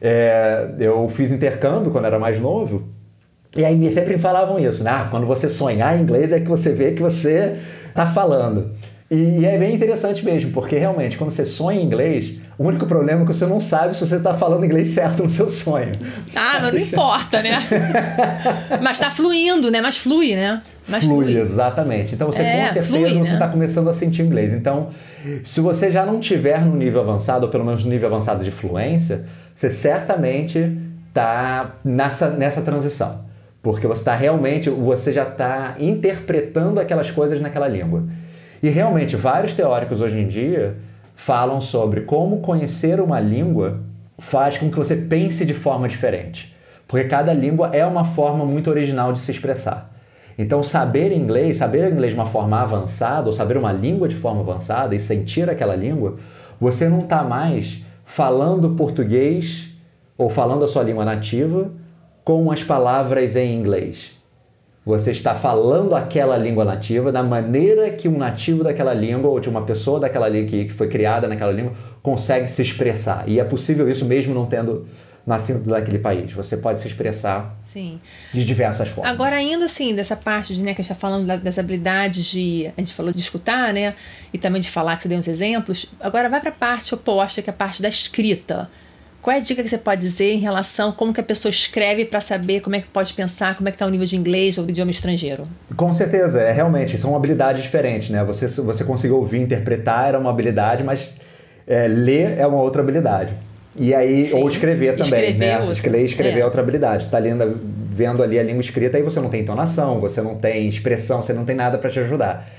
É, 0.00 0.68
eu 0.80 1.08
fiz 1.08 1.30
intercâmbio 1.30 1.92
quando 1.92 2.06
era 2.06 2.18
mais 2.18 2.40
novo, 2.40 2.88
e 3.56 3.64
aí 3.64 3.76
me 3.76 3.90
sempre 3.92 4.18
falavam 4.18 4.58
isso, 4.58 4.82
né? 4.82 4.90
Ah, 4.90 5.08
quando 5.10 5.26
você 5.26 5.48
sonhar 5.48 5.98
em 5.98 6.02
inglês 6.02 6.32
é 6.32 6.40
que 6.40 6.48
você 6.48 6.72
vê 6.72 6.92
que 6.92 7.02
você 7.02 7.58
está 7.88 8.06
falando. 8.06 8.70
E, 9.12 9.44
é 9.44 9.58
bem 9.58 9.74
interessante 9.74 10.24
mesmo, 10.24 10.52
porque 10.52 10.78
realmente, 10.78 11.18
quando 11.18 11.30
você 11.30 11.44
sonha 11.44 11.78
em 11.78 11.84
inglês, 11.84 12.32
o 12.56 12.66
único 12.66 12.86
problema 12.86 13.22
é 13.22 13.26
que 13.26 13.34
você 13.34 13.44
não 13.44 13.60
sabe 13.60 13.94
se 13.94 14.06
você 14.06 14.16
está 14.16 14.32
falando 14.32 14.64
inglês 14.64 14.88
certo 14.96 15.24
no 15.24 15.28
seu 15.28 15.50
sonho. 15.50 15.92
Ah, 16.34 16.60
mas 16.62 16.72
não 16.72 16.80
importa, 16.80 17.42
né? 17.42 17.68
mas 18.80 18.92
está 18.92 19.10
fluindo, 19.10 19.70
né? 19.70 19.82
Mas 19.82 19.98
flui, 19.98 20.34
né? 20.34 20.62
Mas 20.88 21.04
flui, 21.04 21.26
flui, 21.26 21.38
exatamente. 21.38 22.14
Então 22.14 22.26
você 22.26 22.40
é, 22.40 22.52
com 22.52 22.72
certeza 22.72 22.86
flui, 22.86 23.18
você 23.18 23.32
está 23.34 23.46
né? 23.46 23.52
começando 23.52 23.90
a 23.90 23.92
sentir 23.92 24.22
inglês. 24.22 24.54
Então, 24.54 24.88
se 25.44 25.60
você 25.60 25.90
já 25.90 26.06
não 26.06 26.18
tiver 26.18 26.64
no 26.64 26.74
nível 26.74 27.02
avançado, 27.02 27.44
ou 27.44 27.52
pelo 27.52 27.66
menos 27.66 27.84
no 27.84 27.90
nível 27.90 28.08
avançado 28.08 28.42
de 28.42 28.50
fluência, 28.50 29.26
você 29.54 29.68
certamente 29.68 30.74
está 31.08 31.76
nessa, 31.84 32.30
nessa 32.30 32.62
transição. 32.62 33.26
Porque 33.62 33.86
você 33.86 34.00
está 34.00 34.14
realmente, 34.14 34.70
você 34.70 35.12
já 35.12 35.24
está 35.24 35.76
interpretando 35.78 36.80
aquelas 36.80 37.10
coisas 37.10 37.42
naquela 37.42 37.68
língua. 37.68 38.04
E 38.62 38.68
realmente, 38.68 39.16
vários 39.16 39.54
teóricos 39.54 40.00
hoje 40.00 40.18
em 40.18 40.28
dia 40.28 40.76
falam 41.16 41.60
sobre 41.60 42.02
como 42.02 42.40
conhecer 42.40 43.00
uma 43.00 43.18
língua 43.18 43.80
faz 44.18 44.56
com 44.56 44.70
que 44.70 44.76
você 44.76 44.94
pense 44.94 45.44
de 45.44 45.52
forma 45.52 45.88
diferente. 45.88 46.54
Porque 46.86 47.08
cada 47.08 47.32
língua 47.32 47.70
é 47.72 47.84
uma 47.84 48.04
forma 48.04 48.44
muito 48.44 48.70
original 48.70 49.12
de 49.12 49.18
se 49.18 49.32
expressar. 49.32 49.90
Então, 50.38 50.62
saber 50.62 51.12
inglês, 51.12 51.56
saber 51.56 51.90
inglês 51.92 52.12
de 52.12 52.18
uma 52.18 52.26
forma 52.26 52.60
avançada, 52.60 53.26
ou 53.26 53.32
saber 53.32 53.56
uma 53.56 53.72
língua 53.72 54.08
de 54.08 54.14
forma 54.14 54.40
avançada 54.40 54.94
e 54.94 55.00
sentir 55.00 55.50
aquela 55.50 55.74
língua, 55.74 56.18
você 56.60 56.88
não 56.88 57.00
está 57.00 57.22
mais 57.22 57.82
falando 58.04 58.70
português 58.70 59.70
ou 60.16 60.30
falando 60.30 60.64
a 60.64 60.68
sua 60.68 60.84
língua 60.84 61.04
nativa 61.04 61.70
com 62.24 62.50
as 62.50 62.62
palavras 62.62 63.34
em 63.34 63.58
inglês. 63.58 64.21
Você 64.84 65.12
está 65.12 65.32
falando 65.34 65.94
aquela 65.94 66.36
língua 66.36 66.64
nativa 66.64 67.12
da 67.12 67.22
maneira 67.22 67.90
que 67.90 68.08
um 68.08 68.18
nativo 68.18 68.64
daquela 68.64 68.92
língua 68.92 69.30
ou 69.30 69.38
de 69.38 69.48
uma 69.48 69.62
pessoa 69.62 70.00
daquela 70.00 70.28
língua 70.28 70.48
que 70.48 70.68
foi 70.70 70.88
criada 70.88 71.28
naquela 71.28 71.52
língua 71.52 71.72
consegue 72.02 72.48
se 72.48 72.60
expressar. 72.62 73.28
E 73.28 73.38
é 73.38 73.44
possível 73.44 73.88
isso 73.88 74.04
mesmo 74.04 74.34
não 74.34 74.44
tendo 74.44 74.88
nascido 75.24 75.70
daquele 75.70 75.98
país. 75.98 76.32
Você 76.32 76.56
pode 76.56 76.80
se 76.80 76.88
expressar 76.88 77.56
Sim. 77.64 78.00
de 78.34 78.44
diversas 78.44 78.88
formas. 78.88 79.12
Agora, 79.12 79.36
ainda 79.36 79.66
assim, 79.66 79.94
dessa 79.94 80.16
parte 80.16 80.54
de, 80.54 80.60
né, 80.60 80.74
que 80.74 80.80
a 80.80 80.84
gente 80.84 80.92
está 80.92 81.00
falando 81.00 81.26
das 81.40 81.58
habilidades 81.58 82.26
de. 82.26 82.70
A 82.76 82.80
gente 82.80 82.92
falou 82.92 83.12
de 83.12 83.20
escutar, 83.20 83.72
né? 83.72 83.94
E 84.32 84.38
também 84.38 84.60
de 84.60 84.68
falar, 84.68 84.96
que 84.96 85.02
você 85.04 85.08
deu 85.08 85.18
uns 85.18 85.28
exemplos. 85.28 85.86
Agora, 86.00 86.28
vai 86.28 86.40
para 86.40 86.50
a 86.50 86.52
parte 86.52 86.92
oposta, 86.92 87.40
que 87.40 87.48
é 87.48 87.52
a 87.52 87.56
parte 87.56 87.80
da 87.80 87.88
escrita. 87.88 88.68
Qual 89.22 89.32
é 89.32 89.38
a 89.38 89.40
dica 89.40 89.62
que 89.62 89.68
você 89.68 89.78
pode 89.78 90.00
dizer 90.00 90.32
em 90.32 90.40
relação 90.40 90.88
a 90.88 90.92
como 90.92 91.14
que 91.14 91.20
a 91.20 91.22
pessoa 91.22 91.48
escreve 91.48 92.04
para 92.04 92.20
saber 92.20 92.60
como 92.60 92.74
é 92.74 92.80
que 92.80 92.88
pode 92.88 93.12
pensar, 93.14 93.56
como 93.56 93.68
é 93.68 93.70
que 93.70 93.76
está 93.76 93.86
o 93.86 93.88
nível 93.88 94.04
de 94.04 94.16
inglês 94.16 94.58
ou 94.58 94.64
do 94.64 94.70
idioma 94.70 94.90
estrangeiro? 94.90 95.44
Com 95.76 95.92
certeza, 95.92 96.40
é 96.42 96.50
realmente, 96.50 96.98
são 96.98 97.14
habilidades 97.14 97.62
diferentes, 97.62 98.10
né? 98.10 98.24
Você, 98.24 98.48
você 98.60 98.82
conseguir 98.82 99.14
ouvir, 99.14 99.40
interpretar 99.40 100.08
era 100.08 100.18
uma 100.18 100.28
habilidade, 100.28 100.82
mas 100.82 101.20
é, 101.68 101.86
ler 101.86 102.36
é 102.36 102.44
uma 102.44 102.60
outra 102.60 102.82
habilidade. 102.82 103.32
E 103.78 103.94
aí, 103.94 104.28
Sim. 104.28 104.34
ou 104.34 104.48
escrever 104.48 104.96
também, 104.96 105.30
escrever 105.30 105.38
né? 105.38 105.60
Outra. 105.60 105.90
Ler 105.90 106.02
e 106.02 106.04
escrever 106.04 106.38
é. 106.38 106.40
é 106.40 106.44
outra 106.44 106.60
habilidade. 106.60 107.04
Você 107.04 107.08
está 107.08 107.18
lendo, 107.18 107.60
vendo 107.92 108.24
ali 108.24 108.40
a 108.40 108.42
língua 108.42 108.60
escrita, 108.60 108.96
aí 108.96 109.04
você 109.04 109.20
não 109.20 109.30
tem 109.30 109.42
entonação, 109.42 110.00
você 110.00 110.20
não 110.20 110.34
tem 110.34 110.68
expressão, 110.68 111.22
você 111.22 111.32
não 111.32 111.44
tem 111.44 111.54
nada 111.54 111.78
para 111.78 111.88
te 111.88 112.00
ajudar. 112.00 112.50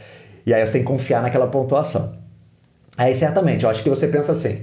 E 0.46 0.54
aí 0.54 0.66
você 0.66 0.72
tem 0.72 0.82
que 0.82 0.88
confiar 0.88 1.22
naquela 1.22 1.48
pontuação. 1.48 2.16
Aí, 2.98 3.14
certamente, 3.14 3.66
eu 3.66 3.70
acho 3.70 3.84
que 3.84 3.90
você 3.90 4.08
pensa 4.08 4.32
assim, 4.32 4.62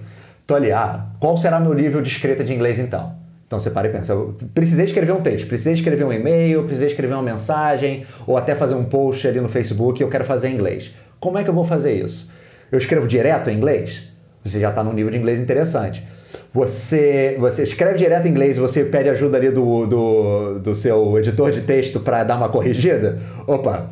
tô 0.51 0.57
ali, 0.57 0.73
ah, 0.73 1.07
qual 1.19 1.37
será 1.37 1.59
meu 1.59 1.73
nível 1.73 2.03
de 2.03 2.09
escrita 2.09 2.45
de 2.45 2.53
inglês 2.53 2.79
então? 2.79 3.15
Então 3.47 3.59
você 3.59 3.71
para 3.71 3.89
e 3.89 3.91
pensa, 3.91 4.15
precisei 4.55 4.85
escrever 4.85 5.13
um 5.13 5.21
texto, 5.21 5.47
precisei 5.47 5.75
escrever 5.75 6.05
um 6.05 6.13
e-mail, 6.13 6.65
precisei 6.65 6.89
escrever 6.89 7.15
uma 7.15 7.23
mensagem, 7.23 8.05
ou 8.27 8.37
até 8.37 8.55
fazer 8.55 8.75
um 8.75 8.85
post 8.85 9.27
ali 9.27 9.41
no 9.41 9.49
Facebook, 9.49 10.01
eu 10.01 10.09
quero 10.09 10.25
fazer 10.25 10.49
em 10.49 10.55
inglês. 10.55 10.95
Como 11.19 11.39
é 11.39 11.45
que 11.45 11.51
eu 11.51 11.55
vou 11.55 11.65
fazer 11.65 11.93
isso? 11.93 12.31
Eu 12.71 12.79
escrevo 12.79 13.07
direto 13.07 13.51
em 13.51 13.57
inglês? 13.57 14.09
Você 14.45 14.61
já 14.61 14.71
está 14.71 14.85
num 14.85 14.93
nível 14.93 15.11
de 15.11 15.19
inglês 15.19 15.41
interessante 15.41 16.05
você, 16.53 17.37
você 17.39 17.63
escreve 17.63 17.99
direto 17.99 18.27
em 18.27 18.31
inglês, 18.31 18.57
você 18.57 18.85
pede 18.85 19.09
ajuda 19.09 19.37
ali 19.37 19.51
do, 19.51 19.87
do, 19.87 20.59
do 20.59 20.75
seu 20.75 21.19
editor 21.19 21.53
de 21.53 21.61
texto 21.63 22.01
para 22.01 22.25
dar 22.25 22.37
uma 22.37 22.49
corrigida, 22.49 23.19
opa, 23.47 23.89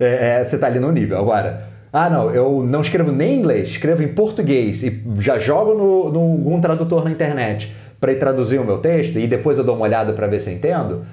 é, 0.00 0.40
é, 0.40 0.44
você 0.44 0.54
está 0.54 0.66
ali 0.66 0.78
no 0.78 0.92
nível. 0.92 1.18
Agora, 1.18 1.67
ah 1.92 2.10
não, 2.10 2.30
eu 2.30 2.62
não 2.62 2.80
escrevo 2.80 3.10
nem 3.10 3.34
em 3.34 3.38
inglês, 3.38 3.68
escrevo 3.68 4.02
em 4.02 4.08
português 4.08 4.82
e 4.82 5.02
já 5.20 5.38
jogo 5.38 5.74
no, 5.74 6.12
no 6.12 6.20
algum 6.20 6.60
tradutor 6.60 7.04
na 7.04 7.10
internet 7.10 7.74
para 8.00 8.12
ir 8.12 8.16
traduzir 8.16 8.58
o 8.58 8.64
meu 8.64 8.78
texto 8.78 9.18
e 9.18 9.26
depois 9.26 9.58
eu 9.58 9.64
dou 9.64 9.74
uma 9.74 9.84
olhada 9.84 10.12
para 10.12 10.26
ver 10.26 10.40
se 10.40 10.50
eu 10.50 10.54
entendo, 10.54 11.04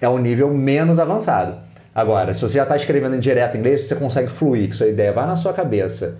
é 0.00 0.08
um 0.08 0.18
nível 0.18 0.52
menos 0.52 0.98
avançado. 0.98 1.56
Agora, 1.94 2.34
se 2.34 2.40
você 2.40 2.56
já 2.56 2.64
está 2.64 2.76
escrevendo 2.76 3.14
em 3.14 3.20
direto 3.20 3.56
em 3.56 3.60
inglês, 3.60 3.82
você 3.82 3.94
consegue 3.94 4.28
fluir, 4.28 4.68
que 4.68 4.74
sua 4.74 4.88
ideia 4.88 5.12
vai 5.12 5.26
na 5.26 5.36
sua 5.36 5.52
cabeça 5.52 6.16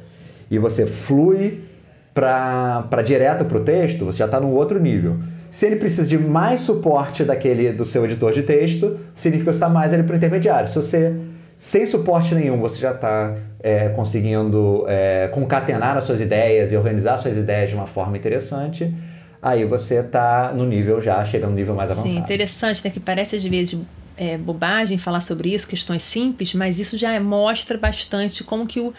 e 0.50 0.59
você 0.59 0.87
flui 0.87 1.64
para 2.14 3.02
direto 3.04 3.44
para 3.44 3.59
o 3.59 3.61
texto, 3.61 4.04
você 4.04 4.18
já 4.18 4.26
está 4.26 4.38
num 4.38 4.52
outro 4.52 4.80
nível. 4.80 5.16
Se 5.50 5.66
ele 5.66 5.76
precisa 5.76 6.09
de 6.09 6.18
mais 6.18 6.61
suporte 6.61 7.25
daquele 7.25 7.73
do 7.73 7.85
seu 7.85 8.04
editor 8.04 8.33
de 8.33 8.42
texto, 8.42 8.99
significa 9.16 9.50
que 9.50 9.56
você 9.56 9.64
está 9.64 9.68
mais 9.68 9.92
ali 9.92 10.02
para 10.02 10.14
o 10.14 10.16
intermediário. 10.16 10.68
Se 10.68 10.76
você, 10.76 11.12
sem 11.57 11.87
suporte 11.87 12.35
nenhum, 12.35 12.59
você 12.59 12.81
já 12.81 12.93
está 12.93 13.37
é, 13.61 13.89
conseguindo 13.91 14.85
é, 14.89 15.29
concatenar 15.33 15.97
as 15.97 16.05
suas 16.05 16.21
ideias 16.21 16.73
e 16.73 16.77
organizar 16.77 17.15
as 17.15 17.21
suas 17.23 17.37
ideias 17.37 17.71
de 17.71 17.75
uma 17.75 17.87
forma 17.87 18.17
interessante, 18.17 18.93
aí 19.41 19.65
você 19.65 20.01
está 20.01 20.53
no 20.55 20.67
nível 20.67 21.01
já, 21.01 21.25
chega 21.25 21.47
no 21.47 21.55
nível 21.55 21.75
mais 21.75 21.91
avançado. 21.91 22.15
Sim, 22.15 22.21
interessante, 22.21 22.83
né? 22.85 22.91
Que 22.91 23.01
parece 23.01 23.37
às 23.37 23.45
vezes 23.45 23.79
é, 24.17 24.37
bobagem 24.37 24.99
falar 24.99 25.21
sobre 25.21 25.55
isso, 25.55 25.67
questões 25.67 26.03
simples, 26.03 26.55
mas 26.55 26.79
isso 26.79 26.97
já 26.97 27.19
mostra 27.21 27.77
bastante 27.79 28.45
como 28.45 28.67
que 28.67 28.81
o 28.81 28.93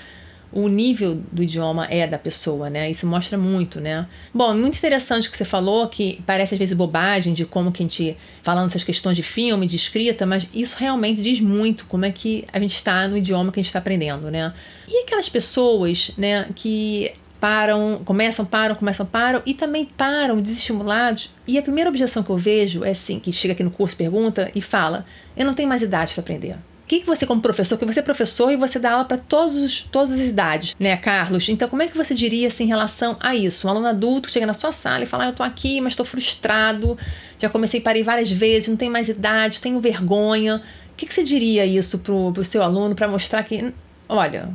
o 0.56 0.70
nível 0.70 1.22
do 1.34 1.44
idioma 1.44 1.86
é 1.88 2.08
da 2.08 2.18
pessoa, 2.18 2.70
né? 2.70 2.90
Isso 2.90 3.06
mostra 3.06 3.38
muito, 3.38 3.82
né? 3.82 4.08
Bom, 4.34 4.54
muito 4.56 4.78
interessante 4.78 5.28
o 5.28 5.32
que 5.32 5.38
você 5.38 5.44
falou, 5.44 5.86
que 5.90 6.24
parece 6.26 6.56
às 6.56 6.60
vezes 6.60 6.76
bobagem 6.76 7.34
de 7.34 7.46
como 7.46 7.74
que 7.74 7.84
a 7.84 7.86
gente 7.86 8.18
falando 8.42 8.68
essas 8.68 8.84
questões 8.84 9.18
de 9.18 9.22
filme, 9.22 9.68
de 9.68 9.76
escrita, 9.76 10.26
mas 10.26 10.48
isso 10.54 10.78
realmente 10.80 11.22
diz 11.22 11.42
muito 11.42 11.86
como 11.88 12.06
é 12.06 12.12
que 12.12 12.46
a 12.54 12.60
gente 12.60 12.74
está 12.74 13.06
no 13.06 13.18
idioma 13.18 13.52
que 13.52 13.60
a 13.60 13.62
gente 13.62 13.68
está 13.68 13.80
aprendendo, 13.80 14.32
né? 14.32 14.54
E 14.88 15.04
aquelas 15.04 15.28
pessoas, 15.28 16.12
né, 16.18 16.48
que 16.56 17.12
param, 17.38 18.02
começam, 18.06 18.46
param, 18.46 18.76
começam, 18.76 19.06
param 19.06 19.42
e 19.46 19.54
também 19.54 19.84
param 19.84 20.40
desestimulados. 20.40 21.30
E 21.46 21.58
a 21.58 21.62
primeira 21.62 21.90
objeção 21.90 22.24
que 22.24 22.30
eu 22.30 22.38
vejo 22.38 22.86
é 22.86 22.92
assim, 22.92 23.20
que 23.20 23.34
chega 23.34 23.54
aqui 23.54 23.64
no 23.64 23.72
curso, 23.72 23.98
pergunta 23.98 24.50
e 24.56 24.62
fala: 24.62 25.06
"Eu 25.36 25.46
não 25.46 25.54
tenho 25.54 25.68
mais 25.68 25.82
idade 25.82 26.14
para 26.14 26.22
aprender". 26.22 26.56
O 26.86 26.88
que, 26.88 27.00
que 27.00 27.06
você, 27.08 27.26
como 27.26 27.42
professor, 27.42 27.80
que 27.80 27.86
você 27.86 28.00
é 28.00 28.04
professor 28.04 28.52
e 28.52 28.56
você 28.56 28.78
dá 28.78 28.92
aula 28.92 29.06
para 29.06 29.18
todas 29.18 29.88
as 29.92 30.20
idades, 30.20 30.76
né, 30.80 30.96
Carlos? 30.96 31.50
Então, 31.50 31.68
como 31.68 31.82
é 31.82 31.88
que 31.88 31.98
você 31.98 32.14
diria 32.14 32.48
assim, 32.48 32.66
em 32.66 32.68
relação 32.68 33.18
a 33.20 33.36
isso? 33.36 33.66
Um 33.66 33.72
aluno 33.72 33.88
adulto 33.88 34.30
chega 34.30 34.46
na 34.46 34.54
sua 34.54 34.72
sala 34.72 35.04
e 35.04 35.08
fala: 35.08 35.24
ah, 35.24 35.28
Eu 35.28 35.32
estou 35.32 35.44
aqui, 35.44 35.82
mas 35.82 35.94
estou 35.94 36.06
frustrado, 36.06 36.96
já 37.40 37.50
comecei 37.50 37.80
a 37.80 37.84
parar 37.84 38.04
várias 38.04 38.30
vezes, 38.30 38.70
não 38.70 38.78
tenho 38.78 38.92
mais 38.92 39.10
idade, 39.10 39.60
tenho 39.60 39.80
vergonha. 39.80 40.62
O 40.92 40.96
que, 40.96 41.08
que 41.08 41.14
você 41.16 41.24
diria 41.24 41.66
isso 41.66 41.98
para 41.98 42.14
o 42.14 42.46
seu 42.46 42.62
aluno 42.62 42.94
para 42.94 43.08
mostrar 43.08 43.42
que, 43.42 43.74
olha, 44.08 44.50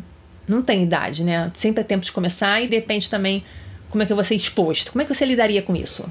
não 0.46 0.62
tem 0.62 0.84
idade, 0.84 1.24
né? 1.24 1.50
Sempre 1.54 1.80
é 1.80 1.84
tempo 1.84 2.04
de 2.04 2.12
começar 2.12 2.62
e 2.62 2.68
depende 2.68 3.10
também 3.10 3.42
como 3.90 4.04
é 4.04 4.06
que 4.06 4.14
você 4.14 4.34
é 4.34 4.36
exposto. 4.36 4.92
Como 4.92 5.02
é 5.02 5.04
que 5.04 5.12
você 5.12 5.24
lidaria 5.24 5.62
com 5.62 5.74
isso? 5.74 6.08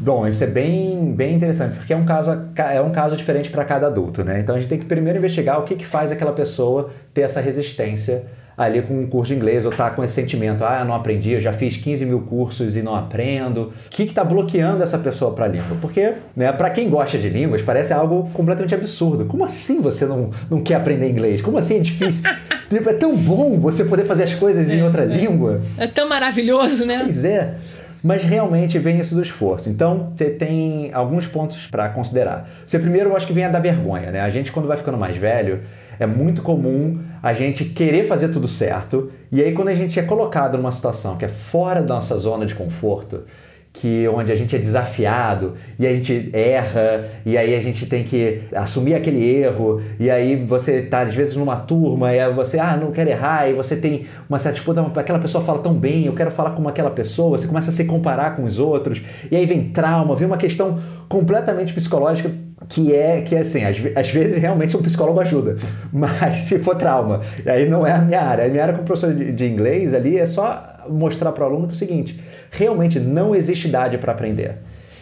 Bom, 0.00 0.26
isso 0.26 0.42
é 0.42 0.46
bem, 0.46 1.12
bem 1.12 1.34
interessante, 1.34 1.76
porque 1.76 1.92
é 1.92 1.96
um 1.96 2.06
caso, 2.06 2.30
é 2.56 2.80
um 2.80 2.90
caso 2.90 3.16
diferente 3.16 3.50
para 3.50 3.64
cada 3.66 3.86
adulto, 3.86 4.24
né? 4.24 4.40
Então 4.40 4.56
a 4.56 4.58
gente 4.58 4.68
tem 4.68 4.78
que 4.78 4.86
primeiro 4.86 5.18
investigar 5.18 5.60
o 5.60 5.62
que, 5.62 5.76
que 5.76 5.84
faz 5.84 6.10
aquela 6.10 6.32
pessoa 6.32 6.90
ter 7.12 7.20
essa 7.20 7.38
resistência 7.38 8.24
ali 8.56 8.82
com 8.82 8.94
um 8.94 9.06
curso 9.06 9.32
de 9.32 9.38
inglês 9.38 9.64
ou 9.64 9.72
tá 9.72 9.90
com 9.90 10.04
esse 10.04 10.14
sentimento, 10.14 10.64
ah, 10.64 10.84
não 10.84 10.94
aprendi, 10.94 11.32
eu 11.32 11.40
já 11.40 11.52
fiz 11.52 11.78
15 11.78 12.04
mil 12.04 12.20
cursos 12.20 12.76
e 12.76 12.82
não 12.82 12.94
aprendo. 12.94 13.72
O 13.86 13.90
que 13.90 14.02
está 14.02 14.24
bloqueando 14.24 14.82
essa 14.82 14.98
pessoa 14.98 15.34
para 15.34 15.46
a 15.46 15.48
língua? 15.48 15.76
Porque, 15.80 16.14
né, 16.36 16.52
para 16.52 16.68
quem 16.68 16.88
gosta 16.90 17.18
de 17.18 17.28
línguas, 17.28 17.62
parece 17.62 17.92
algo 17.92 18.28
completamente 18.34 18.74
absurdo. 18.74 19.24
Como 19.24 19.44
assim 19.44 19.80
você 19.80 20.04
não, 20.04 20.30
não 20.50 20.60
quer 20.60 20.74
aprender 20.74 21.08
inglês? 21.08 21.40
Como 21.40 21.56
assim 21.56 21.76
é 21.76 21.80
difícil? 21.80 22.22
Tipo, 22.70 22.88
é 22.88 22.92
tão 22.92 23.16
bom 23.16 23.58
você 23.58 23.84
poder 23.84 24.04
fazer 24.04 24.22
as 24.22 24.34
coisas 24.34 24.70
em 24.70 24.80
outra 24.80 25.02
é, 25.02 25.06
língua. 25.06 25.60
É 25.76 25.88
tão 25.88 26.08
maravilhoso, 26.08 26.86
né? 26.86 27.00
Pois 27.02 27.24
é. 27.24 27.56
Mas 28.02 28.24
realmente 28.24 28.78
vem 28.78 28.98
isso 28.98 29.14
do 29.14 29.22
esforço. 29.22 29.68
Então, 29.68 30.12
você 30.16 30.30
tem 30.30 30.90
alguns 30.92 31.26
pontos 31.26 31.66
para 31.66 31.88
considerar. 31.90 32.48
Você 32.66 32.78
primeiro, 32.78 33.10
eu 33.10 33.16
acho 33.16 33.26
que 33.26 33.32
vem 33.32 33.44
a 33.44 33.48
da 33.48 33.58
vergonha, 33.58 34.10
né? 34.10 34.20
A 34.20 34.30
gente, 34.30 34.50
quando 34.50 34.66
vai 34.66 34.76
ficando 34.76 34.96
mais 34.96 35.16
velho, 35.16 35.60
é 35.98 36.06
muito 36.06 36.42
comum 36.42 36.98
a 37.22 37.32
gente 37.32 37.64
querer 37.64 38.06
fazer 38.06 38.28
tudo 38.28 38.48
certo. 38.48 39.12
E 39.30 39.42
aí, 39.42 39.52
quando 39.52 39.68
a 39.68 39.74
gente 39.74 39.98
é 40.00 40.02
colocado 40.02 40.56
numa 40.56 40.72
situação 40.72 41.16
que 41.16 41.24
é 41.24 41.28
fora 41.28 41.82
da 41.82 41.94
nossa 41.94 42.16
zona 42.16 42.46
de 42.46 42.54
conforto, 42.54 43.24
que 43.72 44.08
onde 44.08 44.32
a 44.32 44.34
gente 44.34 44.54
é 44.56 44.58
desafiado 44.58 45.54
e 45.78 45.86
a 45.86 45.94
gente 45.94 46.28
erra 46.32 47.08
e 47.24 47.38
aí 47.38 47.54
a 47.54 47.60
gente 47.60 47.86
tem 47.86 48.02
que 48.02 48.42
assumir 48.52 48.94
aquele 48.94 49.24
erro 49.24 49.80
e 49.98 50.10
aí 50.10 50.36
você 50.36 50.82
tá 50.82 51.02
às 51.02 51.14
vezes 51.14 51.36
numa 51.36 51.56
turma 51.56 52.12
e 52.12 52.32
você 52.32 52.58
ah 52.58 52.76
não 52.76 52.90
quero 52.90 53.10
errar 53.10 53.48
e 53.48 53.52
você 53.52 53.76
tem 53.76 54.06
uma 54.28 54.40
certa 54.40 54.58
tipo 54.58 54.72
aquela 54.98 55.20
pessoa 55.20 55.44
fala 55.44 55.60
tão 55.60 55.72
bem 55.72 56.06
eu 56.06 56.14
quero 56.14 56.32
falar 56.32 56.50
como 56.50 56.68
aquela 56.68 56.90
pessoa 56.90 57.38
você 57.38 57.46
começa 57.46 57.70
a 57.70 57.72
se 57.72 57.84
comparar 57.84 58.34
com 58.34 58.42
os 58.42 58.58
outros 58.58 59.02
e 59.30 59.36
aí 59.36 59.46
vem 59.46 59.70
trauma 59.70 60.16
vem 60.16 60.26
uma 60.26 60.36
questão 60.36 60.80
completamente 61.08 61.72
psicológica 61.72 62.30
que 62.70 62.94
é 62.94 63.20
que 63.20 63.34
é 63.34 63.40
assim, 63.40 63.64
às, 63.64 63.76
às, 63.96 64.10
vezes 64.10 64.40
realmente 64.40 64.76
um 64.76 64.82
psicólogo 64.82 65.18
ajuda, 65.18 65.56
mas 65.92 66.44
se 66.44 66.60
for 66.60 66.76
trauma, 66.76 67.20
aí 67.44 67.68
não 67.68 67.84
é 67.84 67.90
a 67.90 67.98
minha 67.98 68.20
área. 68.20 68.46
A 68.46 68.48
minha 68.48 68.62
área 68.62 68.74
como 68.74 68.86
professor 68.86 69.12
de, 69.12 69.32
de 69.32 69.46
inglês 69.46 69.92
ali 69.92 70.16
é 70.16 70.24
só 70.24 70.84
mostrar 70.88 71.32
para 71.32 71.42
o 71.42 71.46
aluno 71.48 71.66
que 71.66 71.72
é 71.72 71.74
o 71.74 71.78
seguinte: 71.78 72.22
realmente 72.50 73.00
não 73.00 73.34
existe 73.34 73.66
idade 73.66 73.98
para 73.98 74.12
aprender. 74.12 74.58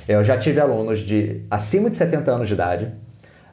Eu 0.09 0.25
já 0.25 0.39
tive 0.39 0.59
alunos 0.59 1.01
de 1.01 1.43
acima 1.51 1.91
de 1.91 1.97
70 1.97 2.33
anos 2.33 2.49
de 2.49 2.55
idade, 2.55 2.89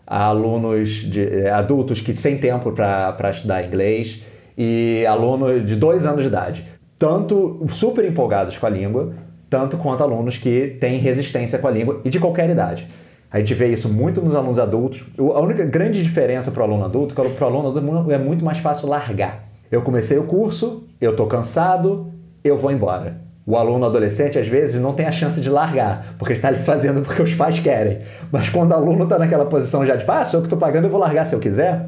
alunos 0.08 0.90
de 0.90 1.22
eh, 1.22 1.50
adultos 1.50 2.00
que 2.00 2.16
sem 2.16 2.38
tempo 2.38 2.72
para 2.72 3.30
estudar 3.32 3.66
inglês 3.66 4.24
e 4.58 5.06
alunos 5.06 5.66
de 5.66 5.76
dois 5.76 6.06
anos 6.06 6.22
de 6.22 6.28
idade, 6.28 6.66
tanto 6.98 7.66
super 7.70 8.06
empolgados 8.06 8.58
com 8.58 8.66
a 8.66 8.70
língua, 8.70 9.14
tanto 9.50 9.78
quanto 9.78 10.04
alunos 10.04 10.38
que 10.38 10.78
têm 10.80 10.98
resistência 11.00 11.60
com 11.60 11.68
a 11.68 11.72
língua 11.72 12.00
e 12.06 12.10
de 12.10 12.18
qualquer 12.18 12.50
idade. 12.50 12.88
A 13.32 13.40
gente 13.40 13.54
vê 13.54 13.68
isso 13.68 13.90
muito 13.90 14.22
nos 14.22 14.36
alunos 14.36 14.60
adultos. 14.60 15.04
A 15.18 15.40
única 15.40 15.64
grande 15.66 16.02
diferença 16.02 16.52
para 16.52 16.62
o 16.62 16.64
aluno 16.64 16.86
adulto 16.86 17.20
é 17.20 17.26
que 17.26 17.36
para 17.36 17.46
o 17.46 17.50
aluno 17.50 17.70
adulto 17.70 18.12
é 18.12 18.18
muito 18.18 18.46
mais 18.46 18.60
fácil 18.60 18.88
largar. 18.88 19.46
Eu 19.72 19.82
comecei 19.82 20.18
o 20.18 20.24
curso, 20.24 20.88
eu 21.02 21.12
estou 21.12 21.28
cansado, 21.28 22.14
eu 22.44 22.58
vou 22.58 22.72
embora. 22.72 23.22
O 23.46 23.56
aluno 23.58 23.86
adolescente, 23.86 24.40
às 24.40 24.48
vezes, 24.48 24.82
não 24.82 24.94
tem 24.94 25.06
a 25.06 25.12
chance 25.12 25.40
de 25.40 25.50
largar, 25.50 26.16
porque 26.18 26.34
está 26.34 26.48
ali 26.48 26.64
fazendo 26.64 27.02
porque 27.02 27.22
os 27.22 27.34
pais 27.36 27.60
querem. 27.60 28.00
Mas 28.32 28.50
quando 28.50 28.72
o 28.72 28.76
aluno 28.76 29.04
está 29.04 29.20
naquela 29.20 29.46
posição 29.46 29.86
já 29.86 29.96
de, 29.96 30.06
ah, 30.08 30.26
sou 30.26 30.40
eu 30.40 30.42
que 30.42 30.48
estou 30.48 30.58
pagando, 30.58 30.86
eu 30.86 30.90
vou 30.90 31.00
largar 31.00 31.26
se 31.26 31.36
eu 31.36 31.40
quiser. 31.40 31.86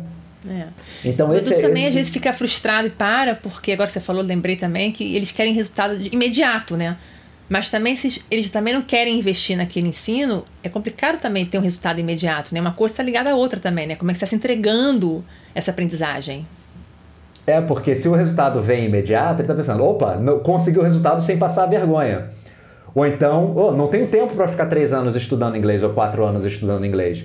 É. 0.47 0.67
Então, 1.03 1.29
o 1.29 1.35
esse, 1.35 1.47
adulto 1.47 1.67
também 1.67 1.83
esse... 1.83 1.89
às 1.89 1.93
vezes 1.95 2.11
fica 2.11 2.31
frustrado 2.31 2.87
e 2.87 2.91
para, 2.91 3.35
porque 3.35 3.71
agora 3.71 3.89
você 3.89 3.99
falou, 3.99 4.21
lembrei 4.21 4.55
também 4.55 4.91
que 4.91 5.15
eles 5.15 5.31
querem 5.31 5.53
resultado 5.53 5.95
imediato, 6.11 6.77
né? 6.77 6.97
Mas 7.49 7.69
também 7.69 7.95
se 7.95 8.23
eles 8.29 8.49
também 8.49 8.73
não 8.73 8.81
querem 8.81 9.17
investir 9.17 9.55
naquele 9.55 9.87
ensino, 9.87 10.43
é 10.61 10.67
complicado 10.67 11.19
também 11.19 11.45
ter 11.45 11.57
um 11.57 11.61
resultado 11.61 11.99
imediato, 11.99 12.53
né? 12.53 12.59
Uma 12.59 12.73
coisa 12.73 12.93
está 12.93 13.03
ligada 13.03 13.31
à 13.31 13.35
outra 13.35 13.59
também, 13.59 13.87
né? 13.87 13.95
Como 13.95 14.11
é 14.11 14.13
que 14.13 14.19
você 14.19 14.25
está 14.25 14.29
se 14.31 14.35
entregando 14.35 15.23
essa 15.55 15.71
aprendizagem? 15.71 16.45
É, 17.45 17.61
porque 17.61 17.95
se 17.95 18.09
o 18.09 18.13
resultado 18.13 18.59
vem 18.59 18.85
imediato, 18.85 19.35
ele 19.35 19.43
está 19.43 19.55
pensando, 19.55 19.81
opa, 19.85 20.19
consegui 20.43 20.79
o 20.79 20.83
resultado 20.83 21.21
sem 21.21 21.37
passar 21.37 21.65
vergonha. 21.67 22.27
Ou 22.93 23.05
então, 23.05 23.53
oh, 23.55 23.71
não 23.71 23.87
tenho 23.87 24.07
tempo 24.07 24.35
para 24.35 24.49
ficar 24.49 24.65
três 24.65 24.91
anos 24.91 25.15
estudando 25.15 25.55
inglês 25.55 25.81
ou 25.81 25.91
quatro 25.91 26.25
anos 26.25 26.43
estudando 26.43 26.85
inglês. 26.85 27.23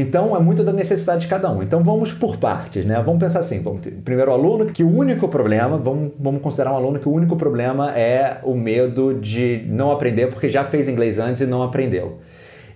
Então 0.00 0.36
é 0.36 0.38
muito 0.38 0.62
da 0.62 0.72
necessidade 0.72 1.22
de 1.22 1.26
cada 1.26 1.50
um. 1.50 1.60
Então 1.60 1.82
vamos 1.82 2.12
por 2.12 2.36
partes, 2.36 2.84
né? 2.84 3.02
Vamos 3.04 3.18
pensar 3.18 3.40
assim: 3.40 3.60
vamos 3.60 3.80
ter, 3.80 3.90
primeiro 3.90 4.30
o 4.30 4.34
aluno, 4.34 4.66
que 4.66 4.84
o 4.84 4.88
único 4.88 5.26
problema, 5.26 5.76
vamos, 5.76 6.12
vamos 6.16 6.40
considerar 6.40 6.72
um 6.72 6.76
aluno 6.76 7.00
que 7.00 7.08
o 7.08 7.12
único 7.12 7.34
problema 7.34 7.90
é 7.98 8.38
o 8.44 8.54
medo 8.54 9.12
de 9.14 9.64
não 9.66 9.90
aprender 9.90 10.28
porque 10.28 10.48
já 10.48 10.62
fez 10.62 10.88
inglês 10.88 11.18
antes 11.18 11.42
e 11.42 11.46
não 11.46 11.64
aprendeu. 11.64 12.18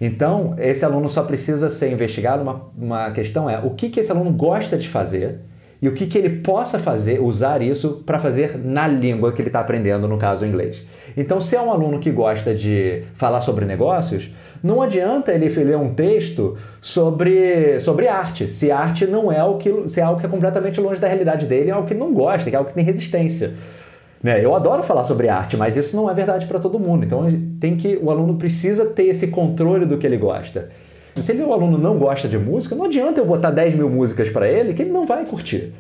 Então, 0.01 0.57
esse 0.59 0.85
aluno 0.85 1.09
só 1.09 1.23
precisa 1.23 1.71
ser 1.71 1.93
investigado. 1.93 2.43
Uma, 2.43 2.63
uma 2.77 3.11
questão 3.13 3.49
é 3.49 3.61
o 3.61 3.71
que, 3.71 3.89
que 3.89 4.01
esse 4.01 4.11
aluno 4.11 4.33
gosta 4.33 4.77
de 4.77 4.89
fazer 4.89 5.39
e 5.81 5.89
o 5.89 5.95
que, 5.95 6.07
que 6.07 6.19
ele 6.19 6.41
possa 6.41 6.77
fazer, 6.77 7.21
usar 7.21 7.63
isso 7.63 8.03
para 8.05 8.19
fazer 8.19 8.59
na 8.59 8.89
língua 8.89 9.31
que 9.31 9.41
ele 9.41 9.49
está 9.49 9.61
aprendendo, 9.61 10.09
no 10.09 10.19
caso 10.19 10.45
o 10.45 10.49
inglês. 10.49 10.85
Então, 11.17 11.41
se 11.41 11.55
é 11.55 11.63
um 11.63 11.71
aluno 11.71 12.01
que 12.01 12.11
gosta 12.11 12.53
de 12.53 13.05
falar 13.15 13.41
sobre 13.41 13.65
negócios, 13.65 14.33
não 14.63 14.81
adianta 14.81 15.33
ele 15.33 15.49
ler 15.49 15.77
um 15.77 15.93
texto 15.93 16.57
sobre, 16.81 17.81
sobre 17.81 18.07
arte, 18.07 18.49
se 18.49 18.71
arte 18.71 19.07
não 19.07 19.33
é 19.33 19.43
o 19.43 19.57
que 19.57 19.89
se 19.89 20.01
é 20.01 20.03
algo 20.03 20.21
que 20.21 20.27
é 20.27 20.29
completamente 20.29 20.81
longe 20.81 21.01
da 21.01 21.09
realidade 21.09 21.47
dele, 21.47 21.71
é 21.71 21.73
algo 21.73 21.89
que 21.89 21.95
não 21.95 22.13
gosta, 22.13 22.49
que 22.49 22.55
é 22.55 22.59
algo 22.59 22.69
que 22.69 22.75
tem 22.75 22.85
resistência. 22.85 23.55
Né? 24.23 24.45
Eu 24.45 24.55
adoro 24.55 24.85
falar 24.85 25.03
sobre 25.03 25.29
arte, 25.29 25.57
mas 25.57 25.77
isso 25.77 25.97
não 25.97 26.09
é 26.09 26.15
verdade 26.15 26.47
para 26.47 26.61
todo 26.61 26.79
mundo. 26.79 27.05
Então 27.05 27.27
tem 27.59 27.77
que 27.77 27.99
o 28.01 28.11
aluno 28.11 28.37
precisa 28.37 28.87
ter 28.87 29.07
esse 29.07 29.29
controle 29.29 29.85
do 29.85 29.99
que 29.99 30.07
ele 30.07 30.17
gosta. 30.17 30.69
Se 31.17 31.33
o 31.33 31.53
aluno 31.53 31.77
não 31.77 31.99
gosta 31.99 32.29
de 32.29 32.39
música, 32.39 32.75
não 32.75 32.87
adianta 32.87 33.21
eu 33.21 33.27
botar 33.27 33.51
10 33.51 33.75
mil 33.75 33.91
músicas 33.91 34.31
para 34.31 34.49
ele 34.49 34.73
que 34.73 34.83
ele 34.83 34.93
não 34.93 35.07
vai 35.07 35.25
curtir. 35.25 35.75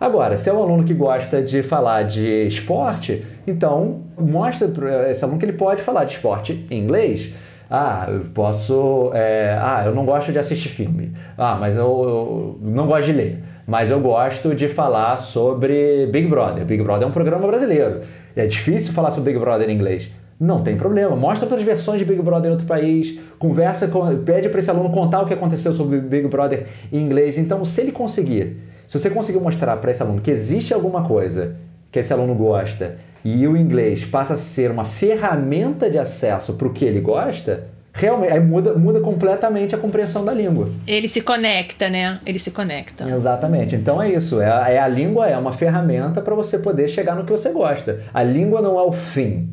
Agora, 0.00 0.36
se 0.36 0.48
é 0.48 0.52
um 0.52 0.62
aluno 0.62 0.84
que 0.84 0.94
gosta 0.94 1.42
de 1.42 1.62
falar 1.62 2.04
de 2.04 2.46
esporte, 2.46 3.24
então 3.46 4.02
mostra 4.16 4.68
para 4.68 5.10
esse 5.10 5.24
aluno 5.24 5.38
que 5.38 5.44
ele 5.44 5.54
pode 5.54 5.82
falar 5.82 6.04
de 6.04 6.12
esporte 6.14 6.66
em 6.70 6.82
inglês. 6.82 7.32
Ah, 7.70 8.06
eu 8.08 8.20
posso. 8.32 9.10
É, 9.14 9.58
ah, 9.60 9.82
eu 9.84 9.94
não 9.94 10.04
gosto 10.04 10.32
de 10.32 10.38
assistir 10.38 10.70
filme. 10.70 11.12
Ah, 11.36 11.56
mas 11.60 11.76
eu, 11.76 11.84
eu, 11.84 12.58
não 12.62 12.86
gosto 12.86 13.04
de 13.04 13.12
ler. 13.12 13.44
Mas 13.66 13.90
eu 13.90 14.00
gosto 14.00 14.54
de 14.54 14.68
falar 14.68 15.18
sobre 15.18 16.06
Big 16.06 16.26
Brother. 16.26 16.64
Big 16.64 16.82
Brother 16.82 17.06
é 17.06 17.06
um 17.06 17.12
programa 17.12 17.46
brasileiro. 17.46 18.00
É 18.34 18.46
difícil 18.46 18.92
falar 18.92 19.10
sobre 19.10 19.32
Big 19.32 19.44
Brother 19.44 19.68
em 19.68 19.74
inglês. 19.74 20.10
Não 20.40 20.62
tem 20.62 20.76
problema. 20.76 21.14
Mostra 21.14 21.44
outras 21.44 21.62
versões 21.62 21.98
de 21.98 22.06
Big 22.06 22.22
Brother 22.22 22.48
em 22.48 22.52
outro 22.52 22.66
país. 22.66 23.18
Conversa 23.38 23.88
com, 23.88 24.16
pede 24.18 24.48
para 24.48 24.60
esse 24.60 24.70
aluno 24.70 24.90
contar 24.90 25.20
o 25.20 25.26
que 25.26 25.34
aconteceu 25.34 25.72
sobre 25.74 26.00
Big 26.00 26.26
Brother 26.28 26.66
em 26.90 27.00
inglês. 27.00 27.36
Então, 27.36 27.62
se 27.64 27.80
ele 27.82 27.92
conseguir, 27.92 28.56
se 28.86 28.98
você 28.98 29.10
conseguir 29.10 29.40
mostrar 29.40 29.76
para 29.76 29.90
esse 29.90 30.02
aluno 30.02 30.22
que 30.22 30.30
existe 30.30 30.72
alguma 30.72 31.02
coisa 31.02 31.56
que 31.90 31.98
esse 31.98 32.12
aluno 32.12 32.34
gosta 32.34 32.96
e 33.36 33.46
o 33.46 33.56
inglês 33.56 34.04
passa 34.04 34.34
a 34.34 34.36
ser 34.36 34.70
uma 34.70 34.84
ferramenta 34.84 35.90
de 35.90 35.98
acesso 35.98 36.54
para 36.54 36.66
o 36.66 36.72
que 36.72 36.84
ele 36.84 37.00
gosta, 37.00 37.64
realmente 37.92 38.32
aí 38.32 38.40
muda, 38.40 38.74
muda 38.74 39.00
completamente 39.00 39.74
a 39.74 39.78
compreensão 39.78 40.24
da 40.24 40.32
língua. 40.32 40.70
Ele 40.86 41.08
se 41.08 41.20
conecta, 41.20 41.90
né? 41.90 42.20
Ele 42.24 42.38
se 42.38 42.50
conecta. 42.50 43.04
Exatamente. 43.08 43.74
Então 43.76 44.00
é 44.00 44.10
isso. 44.10 44.40
É, 44.40 44.74
é 44.74 44.78
a 44.78 44.88
língua 44.88 45.28
é 45.28 45.36
uma 45.36 45.52
ferramenta 45.52 46.22
para 46.22 46.34
você 46.34 46.58
poder 46.58 46.88
chegar 46.88 47.16
no 47.16 47.24
que 47.24 47.32
você 47.32 47.50
gosta. 47.50 48.00
A 48.14 48.22
língua 48.22 48.62
não 48.62 48.78
é 48.78 48.82
o 48.82 48.92
fim. 48.92 49.48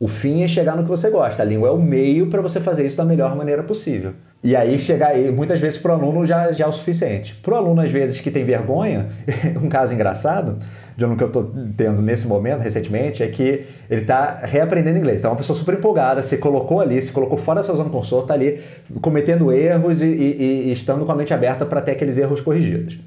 O 0.00 0.06
fim 0.06 0.42
é 0.42 0.48
chegar 0.48 0.76
no 0.76 0.84
que 0.84 0.88
você 0.88 1.10
gosta. 1.10 1.42
A 1.42 1.44
língua 1.44 1.68
é 1.68 1.72
o 1.72 1.78
meio 1.78 2.28
para 2.28 2.40
você 2.40 2.60
fazer 2.60 2.86
isso 2.86 2.96
da 2.96 3.04
melhor 3.04 3.36
maneira 3.36 3.62
possível. 3.62 4.14
E 4.42 4.54
aí 4.54 4.78
chegar 4.78 5.08
aí, 5.08 5.32
muitas 5.32 5.58
vezes 5.58 5.78
para 5.78 5.92
o 5.92 5.94
aluno 5.94 6.24
já, 6.24 6.52
já 6.52 6.64
é 6.64 6.68
o 6.68 6.72
suficiente. 6.72 7.34
Para 7.42 7.54
o 7.54 7.56
aluno, 7.56 7.80
às 7.80 7.90
vezes, 7.90 8.20
que 8.20 8.30
tem 8.30 8.44
vergonha, 8.44 9.08
um 9.60 9.68
caso 9.68 9.92
engraçado, 9.92 10.58
de 10.96 11.04
aluno 11.04 11.18
que 11.18 11.24
eu 11.24 11.28
estou 11.28 11.52
tendo 11.76 12.00
nesse 12.00 12.26
momento, 12.26 12.60
recentemente, 12.60 13.22
é 13.22 13.26
que 13.26 13.66
ele 13.90 14.02
está 14.02 14.40
reaprendendo 14.44 14.98
inglês. 14.98 15.16
Está 15.16 15.28
uma 15.28 15.36
pessoa 15.36 15.58
super 15.58 15.74
empolgada, 15.74 16.22
se 16.22 16.38
colocou 16.38 16.80
ali, 16.80 17.02
se 17.02 17.10
colocou 17.10 17.36
fora 17.36 17.60
da 17.60 17.64
sua 17.66 17.74
zona 17.74 17.88
de 17.88 17.94
conforto, 17.94 18.22
está 18.22 18.34
ali 18.34 18.60
cometendo 19.00 19.52
erros 19.52 20.00
e, 20.00 20.06
e, 20.06 20.68
e 20.68 20.72
estando 20.72 21.04
com 21.04 21.10
a 21.10 21.16
mente 21.16 21.34
aberta 21.34 21.66
para 21.66 21.80
ter 21.80 21.92
aqueles 21.92 22.16
erros 22.16 22.40
corrigidos. 22.40 22.98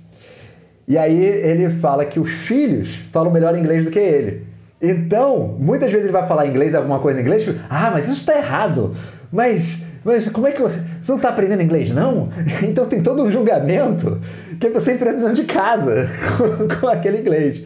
E 0.88 0.98
aí 0.98 1.24
ele 1.24 1.70
fala 1.70 2.04
que 2.04 2.20
os 2.20 2.30
filhos 2.30 2.96
falam 3.12 3.32
melhor 3.32 3.58
inglês 3.58 3.86
do 3.86 3.92
que 3.92 4.00
ele. 4.00 4.46
Então, 4.82 5.56
muitas 5.60 5.92
vezes 5.92 6.06
ele 6.06 6.14
vai 6.14 6.28
falar 6.28 6.48
inglês, 6.48 6.74
alguma 6.74 7.00
coisa 7.00 7.20
em 7.20 7.22
inglês, 7.22 7.48
ah, 7.70 7.92
mas 7.94 8.06
isso 8.10 8.20
está 8.22 8.36
errado. 8.36 8.94
Mas, 9.32 9.81
mas 10.04 10.28
como 10.30 10.48
é 10.48 10.52
que 10.52 10.62
você. 10.62 10.82
Você 11.02 11.12
não 11.12 11.18
está 11.18 11.30
aprendendo 11.30 11.62
inglês, 11.62 11.90
não? 11.90 12.30
Então 12.64 12.86
tem 12.86 13.02
todo 13.02 13.24
um 13.24 13.32
julgamento 13.32 14.20
que 14.60 14.68
é 14.68 14.70
você 14.70 14.92
aprendendo 14.92 15.34
de 15.34 15.44
casa 15.44 16.10
com, 16.80 16.88
aquele 16.88 17.20
inglês. 17.20 17.64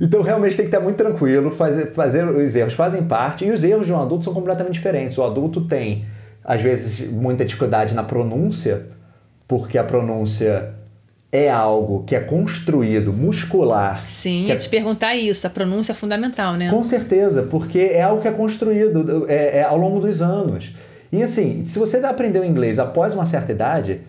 Então 0.00 0.22
realmente 0.22 0.56
tem 0.56 0.64
que 0.64 0.74
estar 0.74 0.80
muito 0.80 0.96
tranquilo, 0.96 1.50
fazer, 1.52 1.92
fazer 1.92 2.24
os 2.24 2.56
erros 2.56 2.74
fazem 2.74 3.04
parte, 3.04 3.44
e 3.44 3.50
os 3.50 3.62
erros 3.62 3.86
de 3.86 3.92
um 3.92 4.00
adulto 4.00 4.24
são 4.24 4.34
completamente 4.34 4.74
diferentes. 4.74 5.16
O 5.16 5.22
adulto 5.22 5.60
tem, 5.62 6.04
às 6.44 6.60
vezes, 6.60 7.10
muita 7.10 7.44
dificuldade 7.44 7.94
na 7.94 8.02
pronúncia, 8.02 8.86
porque 9.46 9.78
a 9.78 9.84
pronúncia 9.84 10.74
é 11.30 11.48
algo 11.50 12.04
que 12.04 12.14
é 12.14 12.20
construído 12.20 13.12
muscular. 13.12 14.04
Sim, 14.06 14.44
ia 14.44 14.54
é... 14.54 14.56
te 14.56 14.68
perguntar 14.68 15.14
isso, 15.14 15.46
a 15.46 15.50
pronúncia 15.50 15.92
é 15.92 15.94
fundamental, 15.94 16.56
né? 16.56 16.68
Com 16.68 16.84
certeza, 16.84 17.44
porque 17.44 17.78
é 17.78 18.02
algo 18.02 18.20
que 18.20 18.28
é 18.28 18.32
construído 18.32 19.26
é, 19.28 19.58
é, 19.58 19.62
ao 19.62 19.78
longo 19.78 20.00
dos 20.00 20.20
anos. 20.20 20.74
E 21.12 21.22
assim, 21.22 21.64
se 21.66 21.78
você 21.78 21.98
aprendeu 21.98 22.42
inglês 22.42 22.78
após 22.78 23.14
uma 23.14 23.26
certa 23.26 23.52
idade, 23.52 24.00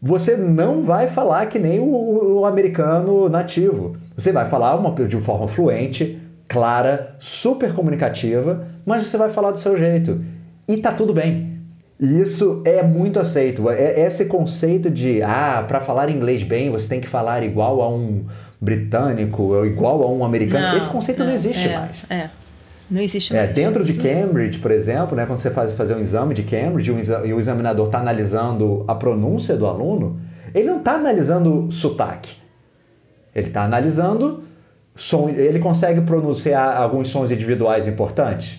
você 0.00 0.36
não 0.36 0.82
vai 0.82 1.08
falar 1.08 1.46
que 1.46 1.58
nem 1.58 1.80
o, 1.80 2.40
o 2.40 2.46
americano 2.46 3.28
nativo. 3.28 3.96
Você 4.16 4.30
vai 4.30 4.46
falar 4.46 4.76
uma, 4.76 4.90
de 5.06 5.16
uma 5.16 5.24
forma 5.24 5.48
fluente, 5.48 6.20
clara, 6.46 7.16
super 7.18 7.74
comunicativa, 7.74 8.66
mas 8.86 9.04
você 9.06 9.16
vai 9.16 9.30
falar 9.30 9.50
do 9.50 9.58
seu 9.58 9.76
jeito. 9.76 10.24
E 10.68 10.76
tá 10.76 10.92
tudo 10.92 11.12
bem. 11.12 11.52
E 11.98 12.20
isso 12.20 12.62
é 12.64 12.82
muito 12.82 13.20
aceito. 13.20 13.68
É, 13.68 14.00
é 14.00 14.06
esse 14.06 14.26
conceito 14.26 14.90
de, 14.90 15.22
ah, 15.22 15.64
para 15.66 15.80
falar 15.80 16.08
inglês 16.08 16.42
bem, 16.42 16.70
você 16.70 16.88
tem 16.88 17.00
que 17.00 17.08
falar 17.08 17.42
igual 17.42 17.80
a 17.80 17.88
um 17.88 18.24
britânico 18.60 19.42
ou 19.42 19.66
igual 19.66 20.02
a 20.02 20.10
um 20.10 20.24
americano. 20.24 20.68
Não, 20.68 20.76
Esse 20.76 20.88
conceito 20.88 21.22
é, 21.22 21.26
não 21.26 21.32
existe 21.32 21.68
é, 21.68 21.78
mais. 21.78 22.04
É. 22.08 22.30
Não 22.92 23.00
existe 23.00 23.34
é, 23.34 23.46
dentro 23.46 23.82
de 23.82 23.94
Cambridge, 23.94 24.58
por 24.58 24.70
exemplo, 24.70 25.16
né, 25.16 25.24
quando 25.24 25.38
você 25.38 25.50
faz 25.50 25.72
fazer 25.72 25.94
um 25.94 26.00
exame 26.00 26.34
de 26.34 26.42
Cambridge 26.42 26.90
e 27.24 27.32
o 27.32 27.40
examinador 27.40 27.86
está 27.86 27.98
analisando 27.98 28.84
a 28.86 28.94
pronúncia 28.94 29.56
do 29.56 29.66
aluno, 29.66 30.20
ele 30.54 30.68
não 30.68 30.76
está 30.76 30.96
analisando 30.96 31.72
sotaque. 31.72 32.36
Ele 33.34 33.48
está 33.48 33.64
analisando 33.64 34.44
som. 34.94 35.30
Ele 35.30 35.58
consegue 35.58 36.02
pronunciar 36.02 36.76
alguns 36.76 37.08
sons 37.08 37.30
individuais 37.30 37.88
importantes? 37.88 38.58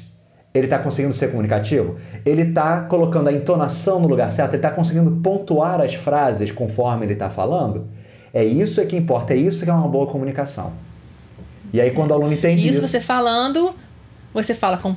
Ele 0.51 0.65
está 0.65 0.79
conseguindo 0.79 1.13
ser 1.13 1.29
comunicativo? 1.29 1.97
Ele 2.25 2.41
está 2.41 2.81
colocando 2.81 3.27
a 3.27 3.31
entonação 3.31 3.99
no 3.99 4.07
lugar 4.07 4.31
certo? 4.31 4.51
Ele 4.51 4.57
está 4.57 4.71
conseguindo 4.71 5.11
pontuar 5.11 5.79
as 5.79 5.93
frases 5.93 6.51
conforme 6.51 7.05
ele 7.05 7.13
está 7.13 7.29
falando? 7.29 7.87
É 8.33 8.43
isso 8.43 8.81
é 8.81 8.85
que 8.85 8.95
importa, 8.95 9.33
é 9.33 9.37
isso 9.37 9.63
que 9.63 9.69
é 9.69 9.73
uma 9.73 9.87
boa 9.87 10.07
comunicação. 10.07 10.73
E 11.71 11.79
aí 11.79 11.91
quando 11.91 12.11
o 12.11 12.13
aluno 12.15 12.33
entende 12.33 12.67
isso... 12.67 12.79
Isso 12.79 12.87
você 12.87 12.99
falando, 12.99 13.73
você 14.33 14.53
fala 14.53 14.77
com 14.77 14.93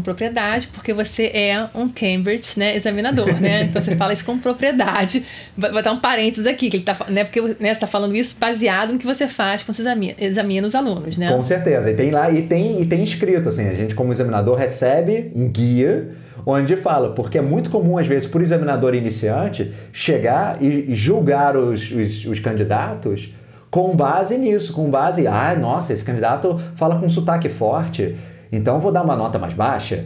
propriedade, 0.00 0.68
porque 0.68 0.92
você 0.92 1.24
é 1.34 1.68
um 1.74 1.88
Cambridge 1.88 2.58
né, 2.58 2.76
examinador, 2.76 3.40
né? 3.40 3.64
Então 3.76 3.82
você 3.82 3.96
fala 3.96 4.12
isso 4.12 4.24
com 4.24 4.38
propriedade. 4.38 5.24
Vai 5.56 5.72
botar 5.72 5.92
um 5.92 5.98
parênteses 5.98 6.46
aqui, 6.46 6.70
que 6.70 6.76
ele 6.76 6.84
tá, 6.84 6.96
né, 7.08 7.24
porque 7.24 7.40
né, 7.40 7.54
você 7.58 7.66
está 7.66 7.86
falando 7.86 8.14
isso 8.14 8.36
baseado 8.38 8.92
no 8.92 8.98
que 8.98 9.06
você 9.06 9.26
faz 9.26 9.62
quando 9.62 9.76
você 9.76 9.82
examina, 9.82 10.14
examina 10.18 10.68
os 10.68 10.74
alunos, 10.74 11.16
né? 11.16 11.32
Com 11.32 11.42
certeza. 11.42 11.90
E 11.90 11.94
tem 11.94 12.10
lá, 12.10 12.30
e 12.30 12.42
tem, 12.42 12.80
e 12.80 12.86
tem 12.86 13.02
escrito, 13.02 13.48
assim, 13.48 13.68
a 13.68 13.74
gente 13.74 13.94
como 13.94 14.12
examinador 14.12 14.56
recebe 14.56 15.32
um 15.34 15.48
guia 15.48 16.08
onde 16.44 16.76
fala, 16.76 17.10
porque 17.10 17.38
é 17.38 17.42
muito 17.42 17.70
comum, 17.70 17.98
às 17.98 18.06
vezes, 18.06 18.28
por 18.28 18.40
examinador 18.40 18.94
iniciante, 18.94 19.74
chegar 19.92 20.62
e 20.62 20.94
julgar 20.94 21.56
os, 21.56 21.90
os, 21.90 22.24
os 22.24 22.38
candidatos 22.38 23.34
com 23.68 23.96
base 23.96 24.38
nisso, 24.38 24.72
com 24.72 24.88
base, 24.88 25.26
ah, 25.26 25.56
nossa, 25.58 25.92
esse 25.92 26.04
candidato 26.04 26.58
fala 26.76 26.98
com 26.98 27.10
sotaque 27.10 27.48
forte, 27.48 28.16
então 28.50 28.76
eu 28.76 28.80
vou 28.80 28.92
dar 28.92 29.02
uma 29.02 29.16
nota 29.16 29.38
mais 29.38 29.54
baixa. 29.54 30.04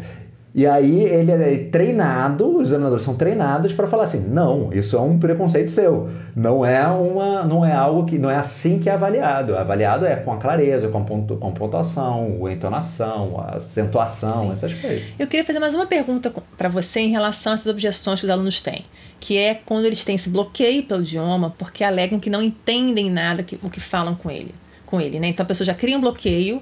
E 0.52 0.66
aí 0.66 1.04
ele 1.04 1.30
é 1.30 1.68
treinado, 1.70 2.58
os 2.58 2.68
examinadores 2.68 3.04
são 3.04 3.14
treinados 3.14 3.72
para 3.72 3.86
falar 3.86 4.04
assim: 4.04 4.28
não, 4.28 4.72
isso 4.72 4.96
é 4.96 5.00
um 5.00 5.16
preconceito 5.16 5.70
seu. 5.70 6.10
Não 6.34 6.66
é 6.66 6.84
uma, 6.88 7.44
não 7.44 7.64
é 7.64 7.72
algo 7.72 8.04
que 8.04 8.18
não 8.18 8.28
é 8.28 8.36
assim 8.36 8.80
que 8.80 8.90
é 8.90 8.92
avaliado. 8.92 9.56
Avaliado 9.56 10.04
é 10.04 10.16
com 10.16 10.32
a 10.32 10.38
clareza, 10.38 10.88
com 10.88 10.98
a, 10.98 11.02
pontu, 11.02 11.36
com 11.36 11.48
a 11.48 11.52
pontuação, 11.52 12.44
a 12.44 12.52
entonação, 12.52 13.40
a 13.40 13.56
acentuação, 13.56 14.46
Sim. 14.46 14.52
essas 14.52 14.74
coisas. 14.74 15.04
Eu 15.16 15.28
queria 15.28 15.44
fazer 15.44 15.60
mais 15.60 15.72
uma 15.72 15.86
pergunta 15.86 16.32
para 16.58 16.68
você 16.68 17.00
em 17.00 17.10
relação 17.10 17.52
a 17.52 17.54
essas 17.54 17.68
objeções 17.68 18.18
que 18.18 18.26
os 18.26 18.30
alunos 18.30 18.60
têm, 18.60 18.84
que 19.20 19.38
é 19.38 19.54
quando 19.54 19.84
eles 19.84 20.02
têm 20.02 20.16
esse 20.16 20.28
bloqueio 20.28 20.82
pelo 20.82 21.02
idioma 21.02 21.54
porque 21.56 21.84
alegam 21.84 22.18
que 22.18 22.28
não 22.28 22.42
entendem 22.42 23.08
nada 23.08 23.44
que, 23.44 23.56
o 23.62 23.70
que 23.70 23.78
falam 23.78 24.16
com 24.16 24.28
ele, 24.28 24.52
com 24.84 25.00
ele, 25.00 25.20
né? 25.20 25.28
Então 25.28 25.44
a 25.44 25.46
pessoa 25.46 25.64
já 25.64 25.74
cria 25.74 25.96
um 25.96 26.00
bloqueio 26.00 26.60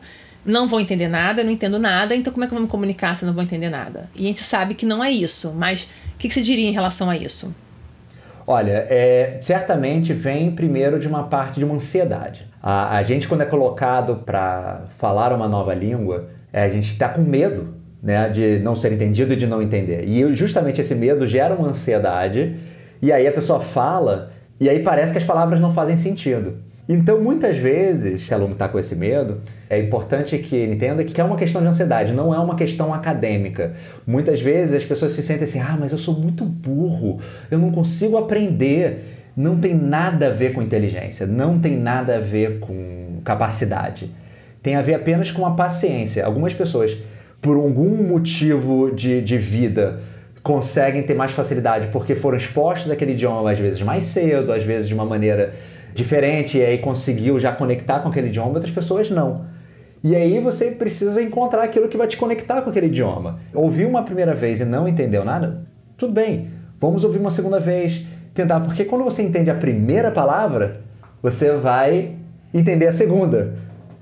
não 0.48 0.66
vou 0.66 0.80
entender 0.80 1.08
nada, 1.08 1.44
não 1.44 1.50
entendo 1.50 1.78
nada, 1.78 2.14
então 2.14 2.32
como 2.32 2.44
é 2.44 2.48
que 2.48 2.54
eu 2.54 2.58
vou 2.58 2.64
me 2.64 2.70
comunicar 2.70 3.16
se 3.16 3.22
eu 3.22 3.26
não 3.26 3.34
vou 3.34 3.42
entender 3.42 3.68
nada? 3.68 4.08
E 4.14 4.24
a 4.24 4.26
gente 4.26 4.42
sabe 4.42 4.74
que 4.74 4.86
não 4.86 5.02
é 5.02 5.10
isso, 5.10 5.52
mas 5.54 5.82
o 6.14 6.18
que, 6.18 6.28
que 6.28 6.34
você 6.34 6.42
diria 6.42 6.68
em 6.68 6.72
relação 6.72 7.08
a 7.08 7.16
isso? 7.16 7.54
Olha, 8.46 8.86
é, 8.88 9.38
certamente 9.42 10.12
vem 10.14 10.50
primeiro 10.50 10.98
de 10.98 11.06
uma 11.06 11.24
parte 11.24 11.58
de 11.58 11.64
uma 11.64 11.74
ansiedade. 11.74 12.46
A, 12.62 12.96
a 12.96 13.02
gente, 13.02 13.28
quando 13.28 13.42
é 13.42 13.44
colocado 13.44 14.22
para 14.24 14.84
falar 14.98 15.34
uma 15.34 15.46
nova 15.46 15.74
língua, 15.74 16.30
é, 16.50 16.62
a 16.62 16.68
gente 16.70 16.88
está 16.88 17.10
com 17.10 17.20
medo 17.20 17.74
né, 18.02 18.28
de 18.30 18.58
não 18.60 18.74
ser 18.74 18.92
entendido 18.92 19.34
e 19.34 19.36
de 19.36 19.46
não 19.46 19.60
entender. 19.60 20.08
E 20.08 20.32
justamente 20.34 20.80
esse 20.80 20.94
medo 20.94 21.26
gera 21.26 21.54
uma 21.54 21.68
ansiedade, 21.68 22.56
e 23.02 23.12
aí 23.12 23.26
a 23.26 23.32
pessoa 23.32 23.60
fala, 23.60 24.32
e 24.58 24.68
aí 24.68 24.80
parece 24.80 25.12
que 25.12 25.18
as 25.18 25.24
palavras 25.24 25.60
não 25.60 25.74
fazem 25.74 25.96
sentido. 25.96 26.56
Então, 26.88 27.20
muitas 27.20 27.58
vezes, 27.58 28.22
se 28.22 28.32
o 28.32 28.34
aluno 28.34 28.54
está 28.54 28.66
com 28.66 28.78
esse 28.78 28.96
medo, 28.96 29.42
é 29.68 29.78
importante 29.78 30.38
que 30.38 30.56
ele 30.56 30.74
entenda 30.74 31.04
que 31.04 31.20
é 31.20 31.24
uma 31.24 31.36
questão 31.36 31.60
de 31.60 31.68
ansiedade, 31.68 32.14
não 32.14 32.34
é 32.34 32.38
uma 32.38 32.56
questão 32.56 32.94
acadêmica. 32.94 33.74
Muitas 34.06 34.40
vezes 34.40 34.74
as 34.74 34.84
pessoas 34.84 35.12
se 35.12 35.22
sentem 35.22 35.44
assim: 35.44 35.60
ah, 35.60 35.76
mas 35.78 35.92
eu 35.92 35.98
sou 35.98 36.14
muito 36.14 36.46
burro, 36.46 37.20
eu 37.50 37.58
não 37.58 37.70
consigo 37.70 38.16
aprender. 38.16 39.16
Não 39.36 39.56
tem 39.56 39.72
nada 39.72 40.26
a 40.26 40.30
ver 40.30 40.52
com 40.52 40.60
inteligência, 40.60 41.24
não 41.24 41.60
tem 41.60 41.76
nada 41.76 42.16
a 42.16 42.20
ver 42.20 42.58
com 42.58 43.20
capacidade. 43.24 44.10
Tem 44.60 44.74
a 44.74 44.82
ver 44.82 44.94
apenas 44.94 45.30
com 45.30 45.46
a 45.46 45.52
paciência. 45.52 46.26
Algumas 46.26 46.52
pessoas, 46.52 46.96
por 47.40 47.56
algum 47.56 48.02
motivo 48.02 48.90
de, 48.90 49.22
de 49.22 49.38
vida, 49.38 50.00
conseguem 50.42 51.04
ter 51.04 51.14
mais 51.14 51.30
facilidade 51.30 51.88
porque 51.92 52.16
foram 52.16 52.36
expostos 52.36 52.90
àquele 52.90 53.12
idioma 53.12 53.52
às 53.52 53.58
vezes 53.58 53.80
mais 53.80 54.04
cedo, 54.04 54.52
às 54.52 54.64
vezes 54.64 54.88
de 54.88 54.94
uma 54.94 55.04
maneira 55.04 55.54
diferente 55.94 56.58
e 56.58 56.64
aí 56.64 56.78
conseguiu 56.78 57.38
já 57.38 57.52
conectar 57.52 58.00
com 58.00 58.08
aquele 58.08 58.28
idioma, 58.28 58.54
outras 58.54 58.72
pessoas 58.72 59.10
não. 59.10 59.46
E 60.02 60.14
aí 60.14 60.38
você 60.38 60.70
precisa 60.70 61.20
encontrar 61.20 61.62
aquilo 61.62 61.88
que 61.88 61.96
vai 61.96 62.06
te 62.06 62.16
conectar 62.16 62.62
com 62.62 62.70
aquele 62.70 62.86
idioma. 62.86 63.40
Ouviu 63.52 63.88
uma 63.88 64.02
primeira 64.02 64.34
vez 64.34 64.60
e 64.60 64.64
não 64.64 64.86
entendeu 64.86 65.24
nada? 65.24 65.66
Tudo 65.96 66.12
bem, 66.12 66.50
vamos 66.80 67.02
ouvir 67.02 67.18
uma 67.18 67.30
segunda 67.30 67.58
vez, 67.58 68.06
tentar, 68.32 68.60
porque 68.60 68.84
quando 68.84 69.04
você 69.04 69.22
entende 69.22 69.50
a 69.50 69.54
primeira 69.54 70.10
palavra, 70.10 70.80
você 71.20 71.52
vai 71.52 72.14
entender 72.54 72.86
a 72.86 72.92
segunda. 72.92 73.54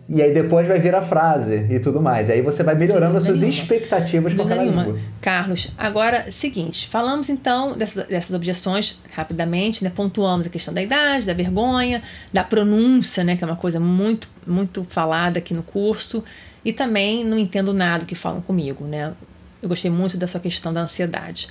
E 0.08 0.22
aí 0.22 0.32
depois 0.32 0.68
vai 0.68 0.78
vir 0.78 0.94
a 0.94 1.02
frase 1.02 1.66
e 1.68 1.80
tudo 1.80 2.00
mais. 2.00 2.28
E 2.28 2.32
aí 2.32 2.40
você 2.40 2.62
vai 2.62 2.76
melhorando 2.76 3.16
as 3.16 3.24
suas 3.24 3.40
nenhuma. 3.40 3.60
expectativas 3.60 4.34
com 4.34 4.42
aquela 4.42 4.62
nenhuma. 4.62 4.84
língua. 4.84 5.00
Carlos, 5.20 5.72
agora, 5.76 6.30
seguinte, 6.30 6.86
falamos 6.86 7.28
então 7.28 7.76
dessas, 7.76 8.06
dessas 8.06 8.30
objeções 8.30 9.00
rapidamente, 9.12 9.82
né? 9.82 9.90
Pontuamos 9.94 10.46
a 10.46 10.48
questão 10.48 10.72
da 10.72 10.80
idade, 10.80 11.26
da 11.26 11.32
vergonha, 11.32 12.02
da 12.32 12.44
pronúncia, 12.44 13.24
né? 13.24 13.36
Que 13.36 13.42
é 13.42 13.46
uma 13.46 13.56
coisa 13.56 13.80
muito, 13.80 14.28
muito 14.46 14.86
falada 14.88 15.40
aqui 15.40 15.52
no 15.52 15.64
curso. 15.64 16.22
E 16.64 16.72
também 16.72 17.24
não 17.24 17.36
entendo 17.36 17.74
nada 17.74 18.04
que 18.04 18.14
falam 18.14 18.40
comigo, 18.40 18.84
né? 18.84 19.12
Eu 19.60 19.68
gostei 19.68 19.90
muito 19.90 20.16
da 20.16 20.28
sua 20.28 20.38
questão 20.38 20.72
da 20.72 20.82
ansiedade. 20.82 21.48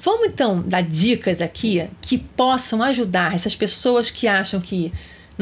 Vamos 0.00 0.26
então 0.26 0.60
dar 0.60 0.82
dicas 0.82 1.40
aqui 1.40 1.88
que 2.00 2.18
possam 2.18 2.82
ajudar 2.82 3.32
essas 3.36 3.54
pessoas 3.54 4.10
que 4.10 4.26
acham 4.26 4.60
que 4.60 4.92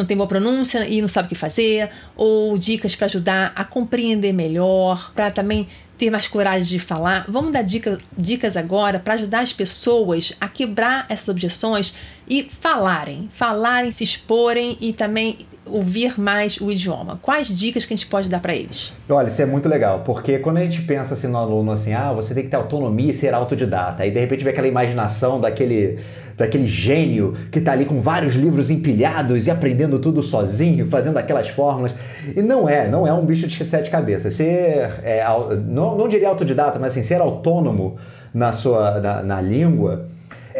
não 0.01 0.07
tem 0.07 0.17
boa 0.17 0.27
pronúncia 0.27 0.87
e 0.89 1.01
não 1.01 1.09
sabe 1.09 1.27
o 1.27 1.29
que 1.29 1.35
fazer, 1.35 1.91
ou 2.17 2.57
dicas 2.59 2.97
para 2.97 3.07
ajudar 3.07 3.53
a 3.55 3.65
compreender 3.65 4.33
melhor, 4.33 5.13
para 5.15 5.31
também 5.31 5.69
ter 5.99 6.11
mais 6.11 6.27
coragem 6.27 6.79
de 6.79 6.79
falar. 6.79 7.27
Vamos 7.29 7.53
dar 7.53 7.63
dica, 7.63 7.99
dicas 8.17 8.57
agora 8.57 8.99
para 8.99 9.15
ajudar 9.15 9.41
as 9.41 9.53
pessoas 9.53 10.33
a 10.41 10.49
quebrar 10.49 11.05
essas 11.11 11.29
objeções 11.29 11.95
e 12.27 12.45
falarem, 12.45 13.29
falarem, 13.35 13.93
se 13.93 14.03
exporem 14.03 14.79
e 14.81 14.95
também 14.95 15.39
ouvir 15.71 16.21
mais 16.21 16.61
o 16.61 16.71
idioma. 16.71 17.19
Quais 17.23 17.49
dicas 17.49 17.85
que 17.85 17.95
a 17.95 17.97
gente 17.97 18.07
pode 18.07 18.29
dar 18.29 18.41
para 18.41 18.55
eles? 18.55 18.93
Olha, 19.09 19.29
isso 19.29 19.41
é 19.41 19.47
muito 19.47 19.69
legal, 19.69 20.03
porque 20.05 20.39
quando 20.39 20.59
a 20.59 20.65
gente 20.65 20.83
pensa 20.83 21.15
assim 21.15 21.29
no 21.29 21.39
aluno 21.39 21.73
assim, 21.73 21.93
ah, 21.93 22.13
você 22.13 22.35
tem 22.35 22.45
que 22.45 22.51
ter 22.51 22.57
autonomia 22.57 23.11
e 23.11 23.15
ser 23.15 23.35
autodidata, 23.35 24.03
aí 24.03 24.11
de 24.11 24.19
repente 24.21 24.45
vem 24.45 24.53
aquela 24.53 24.69
imaginação 24.69 25.41
daquele 25.41 25.99
daquele 26.41 26.67
gênio 26.67 27.35
que 27.53 27.59
está 27.59 27.73
ali 27.73 27.85
com 27.85 28.01
vários 28.01 28.35
livros 28.35 28.71
empilhados 28.71 29.47
e 29.47 29.51
aprendendo 29.51 29.99
tudo 29.99 30.23
sozinho, 30.23 30.87
fazendo 30.87 31.19
aquelas 31.19 31.49
fórmulas. 31.49 31.93
E 32.35 32.41
não 32.41 32.67
é, 32.67 32.89
não 32.89 33.07
é 33.07 33.13
um 33.13 33.27
bicho 33.27 33.47
de 33.47 33.65
sete 33.67 33.91
cabeças. 33.91 34.33
Ser, 34.35 34.91
é, 35.05 35.23
não, 35.67 35.99
não 35.99 36.09
diria 36.09 36.29
autodidata, 36.29 36.79
mas 36.79 36.93
assim, 36.93 37.03
ser 37.03 37.21
autônomo 37.21 37.99
na 38.33 38.53
sua 38.53 39.01
na, 39.01 39.23
na 39.23 39.41
língua. 39.41 40.07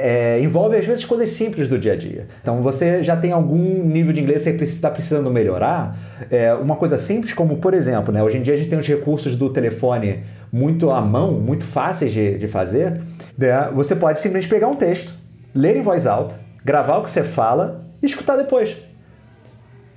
É, 0.03 0.41
envolve 0.41 0.77
às 0.77 0.87
vezes 0.87 1.05
coisas 1.05 1.31
simples 1.31 1.69
do 1.69 1.79
dia 1.79 1.93
a 1.93 1.97
dia. 1.97 2.27
Então 2.41 2.63
você 2.63 3.03
já 3.03 3.17
tem 3.17 3.33
algum 3.33 3.85
nível 3.85 4.13
de 4.13 4.21
inglês 4.21 4.45
que 4.45 4.53
você 4.53 4.65
está 4.65 4.91
precisando 4.91 5.31
melhorar. 5.31 5.97
É, 6.31 6.55
uma 6.55 6.77
coisa 6.77 6.97
simples 6.97 7.35
como, 7.35 7.59
por 7.59 7.75
exemplo, 7.75 8.13
né, 8.13 8.23
hoje 8.23 8.39
em 8.39 8.43
dia 8.43 8.55
a 8.55 8.57
gente 8.57 8.71
tem 8.71 8.79
os 8.79 8.87
recursos 8.87 9.37
do 9.37 9.51
telefone 9.51 10.21
muito 10.51 10.91
à 10.91 11.01
mão, 11.01 11.33
muito 11.33 11.65
fáceis 11.65 12.13
de, 12.13 12.39
de 12.39 12.49
fazer. 12.49 13.01
Né, 13.37 13.71
você 13.75 13.95
pode 13.95 14.19
simplesmente 14.19 14.49
pegar 14.49 14.69
um 14.69 14.77
texto, 14.77 15.13
ler 15.55 15.77
em 15.77 15.83
voz 15.83 16.07
alta, 16.07 16.35
gravar 16.65 16.99
o 16.99 17.05
que 17.05 17.11
você 17.11 17.23
fala 17.23 17.85
e 18.03 18.07
escutar 18.07 18.37
depois. 18.37 18.90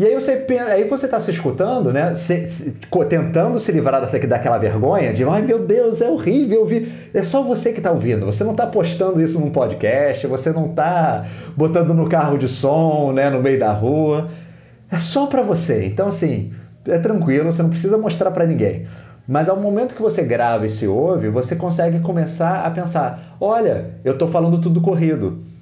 E 0.04 0.06
aí 0.06 0.16
você 0.16 0.46
aí 0.70 0.84
você 0.84 1.06
está 1.06 1.18
se 1.18 1.32
escutando, 1.32 1.94
né? 1.94 2.14
Se, 2.14 2.46
se, 2.48 2.76
tentando 3.08 3.58
se 3.58 3.72
livrar 3.72 4.02
dessa, 4.02 4.20
daquela 4.28 4.58
vergonha 4.58 5.14
de, 5.14 5.24
ai 5.24 5.44
meu 5.44 5.66
Deus, 5.66 6.02
é 6.02 6.10
horrível 6.10 6.60
ouvir. 6.60 7.10
É 7.14 7.24
só 7.24 7.42
você 7.42 7.72
que 7.72 7.78
está 7.78 7.90
ouvindo. 7.90 8.26
Você 8.26 8.44
não 8.44 8.52
está 8.52 8.68
postando 8.68 9.22
isso 9.22 9.40
num 9.40 9.50
podcast, 9.50 10.28
você 10.28 10.52
não 10.52 10.66
está 10.66 11.26
botando 11.56 11.94
no 11.94 12.10
carro 12.10 12.38
de 12.38 12.50
som, 12.50 13.14
né? 13.14 13.30
No 13.30 13.42
meio 13.42 13.58
da 13.58 13.72
rua. 13.72 14.28
É 14.92 14.98
só 14.98 15.26
para 15.28 15.42
você. 15.42 15.86
Então, 15.86 16.10
assim, 16.10 16.52
é 16.86 16.98
tranquilo, 16.98 17.54
você 17.54 17.64
não 17.64 17.70
precisa 17.70 17.98
mostrar 17.98 18.32
para 18.32 18.46
ninguém. 18.46 18.86
Mas 19.26 19.48
ao 19.48 19.56
momento 19.56 19.96
que 19.96 20.02
você 20.02 20.22
grava 20.22 20.66
e 20.66 20.70
se 20.70 20.86
ouve, 20.86 21.30
você 21.30 21.56
consegue 21.56 22.02
começar 22.02 22.66
a 22.66 22.72
pensar: 22.72 23.38
olha, 23.40 23.92
eu 24.04 24.12
estou 24.12 24.28
falando 24.28 24.60
tudo 24.60 24.82
corrido. 24.82 25.53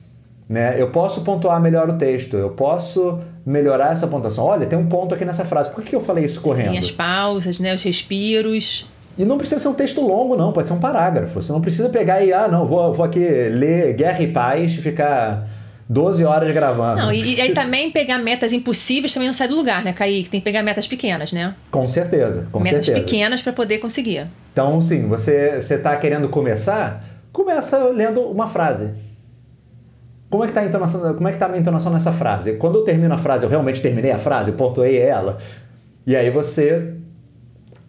Né? 0.51 0.75
Eu 0.77 0.89
posso 0.89 1.21
pontuar 1.23 1.61
melhor 1.61 1.89
o 1.89 1.93
texto, 1.93 2.35
eu 2.35 2.49
posso 2.49 3.21
melhorar 3.45 3.93
essa 3.93 4.05
pontuação. 4.05 4.43
Olha, 4.43 4.65
tem 4.65 4.77
um 4.77 4.85
ponto 4.85 5.15
aqui 5.15 5.23
nessa 5.23 5.45
frase. 5.45 5.71
Por 5.71 5.81
que 5.81 5.95
eu 5.95 6.01
falei 6.01 6.25
isso 6.25 6.41
correndo? 6.41 6.71
Tem 6.71 6.77
as 6.77 6.91
pausas, 6.91 7.57
né? 7.57 7.73
os 7.73 7.81
respiros. 7.81 8.85
E 9.17 9.23
não 9.23 9.37
precisa 9.37 9.61
ser 9.61 9.69
um 9.69 9.73
texto 9.73 10.01
longo, 10.01 10.35
não. 10.35 10.51
Pode 10.51 10.67
ser 10.67 10.73
um 10.73 10.79
parágrafo. 10.81 11.41
Você 11.41 11.53
não 11.53 11.61
precisa 11.61 11.87
pegar 11.87 12.21
e, 12.21 12.33
ah, 12.33 12.49
não, 12.49 12.67
vou, 12.67 12.93
vou 12.93 13.05
aqui 13.05 13.19
ler 13.19 13.93
Guerra 13.93 14.21
e 14.21 14.27
Paz 14.27 14.73
e 14.73 14.81
ficar 14.81 15.47
12 15.87 16.25
horas 16.25 16.53
gravando. 16.53 17.01
Não, 17.01 17.13
e, 17.13 17.35
e, 17.35 17.39
aí 17.39 17.53
também 17.53 17.89
pegar 17.89 18.17
metas 18.17 18.51
impossíveis 18.51 19.13
também 19.13 19.29
não 19.29 19.33
sai 19.33 19.47
do 19.47 19.55
lugar, 19.55 19.85
né, 19.85 19.93
Kaique? 19.93 20.29
Tem 20.29 20.41
que 20.41 20.43
pegar 20.43 20.61
metas 20.63 20.85
pequenas, 20.85 21.31
né? 21.31 21.55
Com 21.71 21.87
certeza, 21.87 22.49
com 22.51 22.59
metas 22.59 22.85
certeza. 22.85 23.05
pequenas 23.05 23.41
para 23.41 23.53
poder 23.53 23.77
conseguir. 23.77 24.27
Então, 24.51 24.81
sim, 24.81 25.07
você 25.07 25.61
está 25.61 25.95
querendo 25.95 26.27
começar, 26.27 27.05
começa 27.31 27.85
lendo 27.85 28.19
uma 28.19 28.47
frase. 28.47 28.89
Como 30.31 30.45
é 30.45 30.47
que 30.47 30.51
está 30.51 30.61
a 30.61 30.65
entonação, 30.65 31.13
como 31.13 31.27
é 31.27 31.31
que 31.33 31.37
tá 31.37 31.45
a 31.45 31.49
minha 31.49 31.59
entonação 31.59 31.91
nessa 31.91 32.13
frase? 32.13 32.53
Quando 32.53 32.79
eu 32.79 32.83
termino 32.85 33.13
a 33.13 33.17
frase, 33.17 33.43
eu 33.43 33.49
realmente 33.49 33.81
terminei 33.81 34.11
a 34.11 34.17
frase, 34.17 34.53
pontuei 34.53 34.97
ela. 34.97 35.37
E 36.07 36.15
aí 36.15 36.29
você 36.29 36.93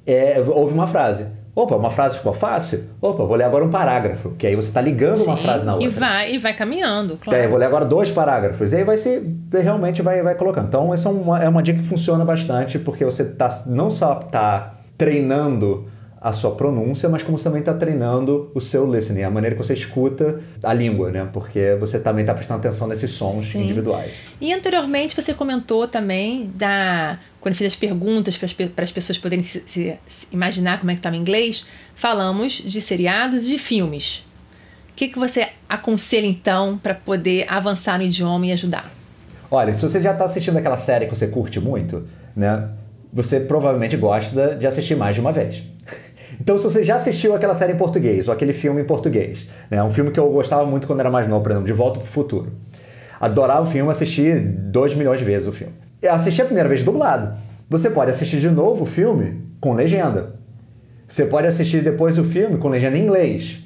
é, 0.05 0.43
ouve 0.49 0.75
uma 0.75 0.89
frase. 0.89 1.25
Opa, 1.55 1.77
uma 1.77 1.91
frase 1.91 2.17
ficou 2.17 2.33
fácil? 2.33 2.83
Opa, 3.01 3.25
vou 3.25 3.37
ler 3.37 3.45
agora 3.45 3.65
um 3.65 3.71
parágrafo, 3.71 4.31
que 4.31 4.47
aí 4.47 4.57
você 4.57 4.69
está 4.69 4.81
ligando 4.81 5.19
Sim, 5.19 5.27
uma 5.27 5.37
frase 5.37 5.65
na 5.65 5.75
outra. 5.75 5.87
E 5.87 5.91
vai, 5.91 6.35
e 6.35 6.39
vai 6.39 6.55
caminhando, 6.55 7.17
claro. 7.17 7.39
É, 7.39 7.47
vou 7.47 7.59
ler 7.59 7.67
agora 7.67 7.85
dois 7.85 8.11
parágrafos. 8.11 8.73
E 8.73 8.77
aí 8.77 8.85
vai 8.85 8.97
ser, 8.97 9.23
realmente 9.53 10.03
vai, 10.03 10.21
vai 10.21 10.35
colocando. 10.35 10.67
Então, 10.67 10.93
essa 10.93 11.09
é 11.09 11.13
uma, 11.13 11.45
é 11.45 11.49
uma 11.49 11.63
dica 11.63 11.79
que 11.79 11.87
funciona 11.87 12.25
bastante, 12.25 12.77
porque 12.77 13.05
você 13.05 13.25
tá, 13.25 13.63
não 13.67 13.89
só 13.89 14.19
está 14.19 14.73
treinando 14.99 15.87
a 16.23 16.33
sua 16.33 16.53
pronúncia, 16.53 17.09
mas 17.09 17.25
como 17.25 17.37
você 17.37 17.45
também 17.45 17.59
está 17.59 17.75
treinando 17.75 18.49
o 18.55 18.61
seu 18.61 18.89
listening, 18.91 19.25
a 19.25 19.31
maneira 19.31 19.57
que 19.57 19.63
você 19.63 19.75
escuta 19.75 20.41
a 20.63 20.73
língua, 20.73 21.11
né? 21.11 21.29
Porque 21.33 21.77
você 21.81 21.99
também 21.99 22.23
está 22.23 22.33
prestando 22.33 22.61
atenção 22.61 22.87
nesses 22.87 23.11
sons 23.11 23.51
Sim. 23.51 23.65
individuais. 23.65 24.13
E 24.41 24.53
anteriormente 24.53 25.21
você 25.21 25.35
comentou 25.35 25.89
também 25.89 26.49
da 26.55 27.19
quando 27.41 27.57
fiz 27.57 27.67
as 27.67 27.77
perguntas 27.77 28.39
para 28.39 28.85
as 28.85 28.93
pessoas 28.93 29.19
poderem 29.19 29.43
se, 29.43 29.65
se, 29.67 29.99
se 30.09 30.29
imaginar 30.31 30.79
como 30.79 30.93
é 30.93 30.95
que 30.95 31.01
estava 31.01 31.17
em 31.17 31.19
inglês, 31.19 31.67
falamos 31.97 32.53
de 32.53 32.81
seriados 32.81 33.45
e 33.45 33.49
de 33.49 33.59
filmes. 33.59 34.25
O 34.91 34.95
que, 34.95 35.09
que 35.09 35.19
você 35.19 35.49
aconselha 35.69 36.27
então 36.27 36.79
para 36.81 36.95
poder 36.95 37.47
avançar 37.49 37.99
no 37.99 38.05
idioma 38.05 38.47
e 38.47 38.53
ajudar? 38.53 38.93
Olha, 39.51 39.75
se 39.75 39.83
você 39.83 40.01
já 40.01 40.13
está 40.13 40.25
assistindo 40.25 40.57
aquela 40.57 40.77
série 40.77 41.07
que 41.07 41.17
você 41.17 41.27
curte 41.27 41.59
muito, 41.59 42.07
né? 42.37 42.69
Você 43.13 43.41
provavelmente 43.41 43.97
gosta 43.97 44.55
de 44.55 44.67
assistir 44.67 44.95
mais 44.95 45.17
de 45.17 45.21
uma 45.21 45.33
vez. 45.33 45.72
Então, 46.41 46.59
se 46.59 46.65
você 46.65 46.85
já 46.85 46.97
assistiu 46.97 47.35
aquela 47.35 47.55
série 47.55 47.73
em 47.73 47.77
português 47.77 48.29
ou 48.29 48.35
aquele 48.35 48.53
filme 48.53 48.81
em 48.83 48.85
português, 48.85 49.49
né? 49.71 49.83
um 49.83 49.91
filme 49.91 50.11
que 50.11 50.19
eu 50.19 50.31
gostava 50.31 50.65
muito 50.65 50.87
quando 50.87 51.01
era 51.01 51.11
mais 51.11 51.29
novo, 51.29 51.43
por 51.43 51.51
exemplo, 51.51 51.67
De 51.67 51.73
Volta 51.73 52.01
para 52.01 52.09
o 52.09 52.11
Futuro. 52.11 52.53
Adorava 53.21 53.63
o 53.63 53.67
filme, 53.67 53.91
assisti 53.91 54.35
2 54.35 54.95
milhões 54.95 55.19
de 55.19 55.25
vezes 55.25 55.47
o 55.47 55.53
filme. 55.53 55.75
Eu 56.01 56.13
assisti 56.13 56.43
a 56.43 56.45
primeira 56.45 56.69
vez 56.69 56.83
dublado. 56.83 57.37
Você 57.71 57.89
pode 57.89 58.11
assistir 58.11 58.41
de 58.41 58.51
novo 58.51 58.83
o 58.83 58.87
filme 58.87 59.41
com 59.61 59.75
legenda. 59.75 60.35
Você 61.07 61.27
pode 61.27 61.47
assistir 61.47 61.83
depois 61.83 62.19
o 62.19 62.25
filme 62.25 62.59
com 62.59 62.69
legenda 62.69 62.97
em 62.97 63.05
inglês. 63.05 63.63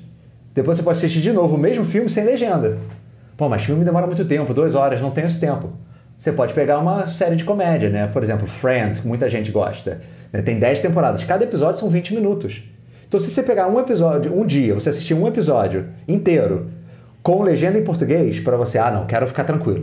Depois 0.55 0.77
você 0.77 0.83
pode 0.83 0.99
assistir 0.99 1.21
de 1.21 1.33
novo 1.33 1.55
o 1.55 1.59
mesmo 1.59 1.85
filme 1.85 2.09
sem 2.09 2.25
legenda. 2.25 2.79
Pô, 3.37 3.49
mas 3.49 3.63
filme 3.63 3.85
demora 3.85 4.07
muito 4.07 4.25
tempo, 4.25 4.53
duas 4.53 4.75
horas, 4.75 5.01
não 5.01 5.11
tenho 5.11 5.27
esse 5.27 5.39
tempo. 5.39 5.73
Você 6.17 6.33
pode 6.33 6.55
pegar 6.55 6.79
uma 6.79 7.07
série 7.07 7.37
de 7.37 7.45
comédia, 7.45 7.91
né? 7.91 8.07
Por 8.07 8.23
exemplo, 8.23 8.47
Friends, 8.47 9.01
que 9.01 9.09
muita 9.09 9.29
gente 9.29 9.51
gosta. 9.51 10.01
Né? 10.37 10.43
Tem 10.43 10.59
10 10.59 10.81
temporadas. 10.81 11.25
Cada 11.25 11.45
episódio 11.45 11.81
são 11.81 11.89
20 11.89 12.15
minutos. 12.15 12.63
Então, 13.09 13.19
se 13.19 13.31
você 13.31 13.43
pegar 13.43 13.69
um 13.69 13.81
episódio, 13.81 14.39
um 14.39 14.45
dia, 14.45 14.75
você 14.75 14.91
assistir 14.91 15.15
um 15.15 15.27
episódio 15.27 15.87
inteiro 16.07 16.71
com 17.23 17.43
legenda 17.43 17.79
em 17.79 17.83
português, 17.83 18.39
para 18.41 18.57
você, 18.57 18.79
ah, 18.79 18.91
não, 18.91 19.07
quero 19.07 19.27
ficar 19.27 19.45
tranquilo. 19.45 19.83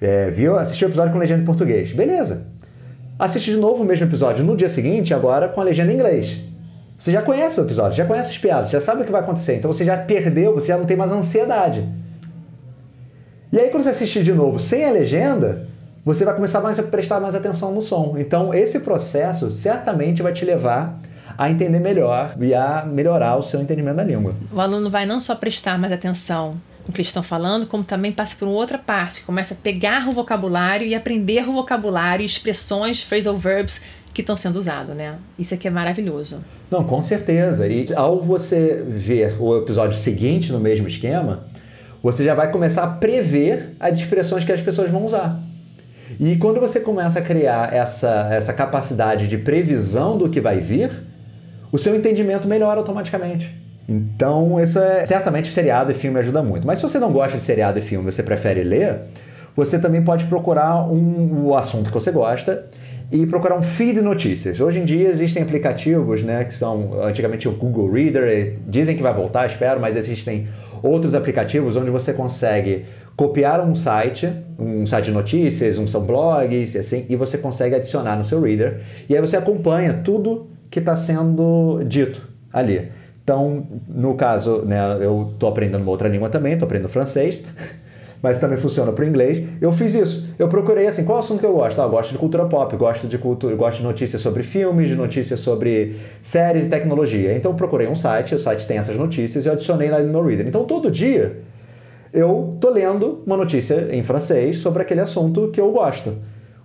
É, 0.00 0.30
viu? 0.30 0.56
Assistiu 0.56 0.86
o 0.86 0.90
episódio 0.90 1.12
com 1.12 1.18
legenda 1.18 1.42
em 1.42 1.44
português. 1.44 1.92
Beleza. 1.92 2.46
Assiste 3.18 3.50
de 3.50 3.56
novo 3.56 3.82
o 3.82 3.86
mesmo 3.86 4.06
episódio 4.06 4.44
no 4.44 4.56
dia 4.56 4.68
seguinte, 4.68 5.12
agora 5.12 5.48
com 5.48 5.60
a 5.60 5.64
legenda 5.64 5.90
em 5.90 5.96
inglês. 5.96 6.38
Você 6.98 7.10
já 7.10 7.22
conhece 7.22 7.60
o 7.60 7.64
episódio, 7.64 7.96
já 7.96 8.04
conhece 8.04 8.30
as 8.30 8.38
piadas, 8.38 8.70
já 8.70 8.80
sabe 8.80 9.02
o 9.02 9.04
que 9.04 9.12
vai 9.12 9.22
acontecer. 9.22 9.56
Então 9.56 9.72
você 9.72 9.84
já 9.84 9.96
perdeu, 9.96 10.54
você 10.54 10.68
já 10.68 10.78
não 10.78 10.84
tem 10.84 10.96
mais 10.96 11.12
ansiedade. 11.12 11.84
E 13.52 13.58
aí, 13.58 13.70
quando 13.70 13.84
você 13.84 13.90
assistir 13.90 14.22
de 14.22 14.32
novo 14.32 14.58
sem 14.58 14.84
a 14.84 14.90
legenda, 14.90 15.66
você 16.06 16.24
vai 16.24 16.36
começar 16.36 16.60
mais 16.60 16.78
a 16.78 16.84
prestar 16.84 17.18
mais 17.18 17.34
atenção 17.34 17.74
no 17.74 17.82
som. 17.82 18.14
Então, 18.16 18.54
esse 18.54 18.78
processo 18.78 19.50
certamente 19.50 20.22
vai 20.22 20.32
te 20.32 20.44
levar 20.44 20.96
a 21.36 21.50
entender 21.50 21.80
melhor 21.80 22.36
e 22.40 22.54
a 22.54 22.84
melhorar 22.86 23.34
o 23.36 23.42
seu 23.42 23.60
entendimento 23.60 23.96
da 23.96 24.04
língua. 24.04 24.32
O 24.52 24.60
aluno 24.60 24.88
vai 24.88 25.04
não 25.04 25.18
só 25.18 25.34
prestar 25.34 25.76
mais 25.76 25.92
atenção 25.92 26.60
no 26.86 26.92
que 26.92 27.00
eles 27.00 27.08
estão 27.08 27.24
falando, 27.24 27.66
como 27.66 27.82
também 27.82 28.12
passa 28.12 28.36
por 28.38 28.46
outra 28.46 28.78
parte, 28.78 29.22
começa 29.22 29.54
a 29.54 29.56
pegar 29.56 30.08
o 30.08 30.12
vocabulário 30.12 30.86
e 30.86 30.94
aprender 30.94 31.42
o 31.48 31.52
vocabulário, 31.52 32.24
expressões, 32.24 33.02
phrasal 33.02 33.36
verbs 33.36 33.80
que 34.14 34.20
estão 34.20 34.36
sendo 34.36 34.60
usados, 34.60 34.94
né? 34.94 35.16
Isso 35.36 35.54
aqui 35.54 35.66
é 35.66 35.72
maravilhoso. 35.72 36.38
Não, 36.70 36.84
com 36.84 37.02
certeza. 37.02 37.66
E 37.66 37.92
ao 37.96 38.22
você 38.22 38.80
ver 38.86 39.34
o 39.40 39.58
episódio 39.58 39.98
seguinte 39.98 40.52
no 40.52 40.60
mesmo 40.60 40.86
esquema, 40.86 41.44
você 42.00 42.24
já 42.24 42.32
vai 42.32 42.52
começar 42.52 42.84
a 42.84 42.86
prever 42.86 43.74
as 43.80 43.98
expressões 43.98 44.44
que 44.44 44.52
as 44.52 44.60
pessoas 44.60 44.88
vão 44.88 45.04
usar. 45.04 45.42
E 46.18 46.36
quando 46.36 46.60
você 46.60 46.80
começa 46.80 47.18
a 47.18 47.22
criar 47.22 47.74
essa, 47.74 48.28
essa 48.30 48.52
capacidade 48.52 49.28
de 49.28 49.36
previsão 49.36 50.16
do 50.16 50.28
que 50.28 50.40
vai 50.40 50.60
vir, 50.60 50.90
o 51.70 51.78
seu 51.78 51.94
entendimento 51.94 52.48
melhora 52.48 52.78
automaticamente. 52.78 53.54
Então, 53.88 54.60
isso 54.60 54.78
é 54.78 55.06
certamente 55.06 55.52
seriado 55.52 55.92
e 55.92 55.94
filme 55.94 56.18
ajuda 56.18 56.42
muito. 56.42 56.66
Mas 56.66 56.78
se 56.78 56.82
você 56.82 56.98
não 56.98 57.12
gosta 57.12 57.38
de 57.38 57.44
seriado 57.44 57.78
e 57.78 57.82
filme, 57.82 58.10
você 58.10 58.22
prefere 58.22 58.62
ler, 58.64 59.00
você 59.54 59.78
também 59.78 60.02
pode 60.02 60.24
procurar 60.24 60.90
um, 60.90 61.46
o 61.46 61.56
assunto 61.56 61.86
que 61.86 61.94
você 61.94 62.10
gosta 62.10 62.66
e 63.10 63.24
procurar 63.26 63.56
um 63.56 63.62
feed 63.62 63.94
de 63.94 64.02
notícias. 64.02 64.60
Hoje 64.60 64.80
em 64.80 64.84
dia 64.84 65.08
existem 65.08 65.42
aplicativos, 65.42 66.22
né, 66.22 66.44
que 66.44 66.54
são 66.54 67.00
antigamente 67.02 67.48
o 67.48 67.52
Google 67.52 67.90
Reader, 67.90 68.54
dizem 68.66 68.96
que 68.96 69.02
vai 69.02 69.14
voltar, 69.14 69.46
espero, 69.46 69.80
mas 69.80 69.96
existem 69.96 70.48
outros 70.82 71.14
aplicativos 71.14 71.76
onde 71.76 71.90
você 71.90 72.12
consegue 72.12 72.84
copiar 73.16 73.66
um 73.66 73.74
site, 73.74 74.30
um 74.58 74.84
site 74.84 75.06
de 75.06 75.12
notícias, 75.12 75.78
um 75.78 75.86
são 75.86 76.02
blogs, 76.02 76.76
assim, 76.76 77.06
e 77.08 77.16
você 77.16 77.38
consegue 77.38 77.74
adicionar 77.74 78.16
no 78.16 78.24
seu 78.24 78.40
reader, 78.40 78.82
e 79.08 79.14
aí 79.14 79.20
você 79.20 79.36
acompanha 79.36 79.94
tudo 80.04 80.48
que 80.70 80.78
está 80.78 80.94
sendo 80.94 81.82
dito 81.84 82.20
ali. 82.52 82.90
Então, 83.24 83.66
no 83.88 84.14
caso, 84.14 84.62
né, 84.62 84.78
eu 85.00 85.30
estou 85.32 85.48
aprendendo 85.48 85.82
uma 85.82 85.90
outra 85.90 86.08
língua 86.08 86.28
também, 86.28 86.52
estou 86.52 86.66
aprendendo 86.66 86.90
francês, 86.90 87.40
mas 88.22 88.38
também 88.38 88.56
funciona 88.56 88.92
para 88.92 89.04
o 89.04 89.08
inglês. 89.08 89.42
Eu 89.60 89.72
fiz 89.72 89.94
isso. 89.94 90.28
Eu 90.38 90.48
procurei 90.48 90.86
assim, 90.86 91.04
qual 91.04 91.18
assunto 91.18 91.40
que 91.40 91.46
eu 91.46 91.54
gosto? 91.54 91.80
Ah, 91.80 91.84
eu 91.84 91.90
gosto 91.90 92.12
de 92.12 92.18
cultura 92.18 92.44
pop, 92.44 92.76
gosto 92.76 93.08
de 93.08 93.18
cultura, 93.18 93.56
gosto 93.56 93.78
de 93.78 93.84
notícias 93.84 94.22
sobre 94.22 94.42
filmes, 94.42 94.88
de 94.88 94.94
notícias 94.94 95.40
sobre 95.40 95.96
séries 96.22 96.66
e 96.66 96.70
tecnologia. 96.70 97.36
Então 97.36 97.50
eu 97.50 97.56
procurei 97.56 97.88
um 97.88 97.96
site, 97.96 98.34
o 98.34 98.38
site 98.38 98.64
tem 98.66 98.78
essas 98.78 98.96
notícias 98.96 99.44
e 99.44 99.48
eu 99.48 99.54
adicionei 99.54 99.90
lá 99.90 100.00
no 100.00 100.22
Reader. 100.22 100.46
Então 100.46 100.64
todo 100.64 100.88
dia 100.88 101.36
eu 102.16 102.56
tô 102.58 102.70
lendo 102.70 103.22
uma 103.26 103.36
notícia 103.36 103.94
em 103.94 104.02
francês 104.02 104.58
sobre 104.58 104.80
aquele 104.80 105.02
assunto 105.02 105.50
que 105.52 105.60
eu 105.60 105.70
gosto. 105.70 106.14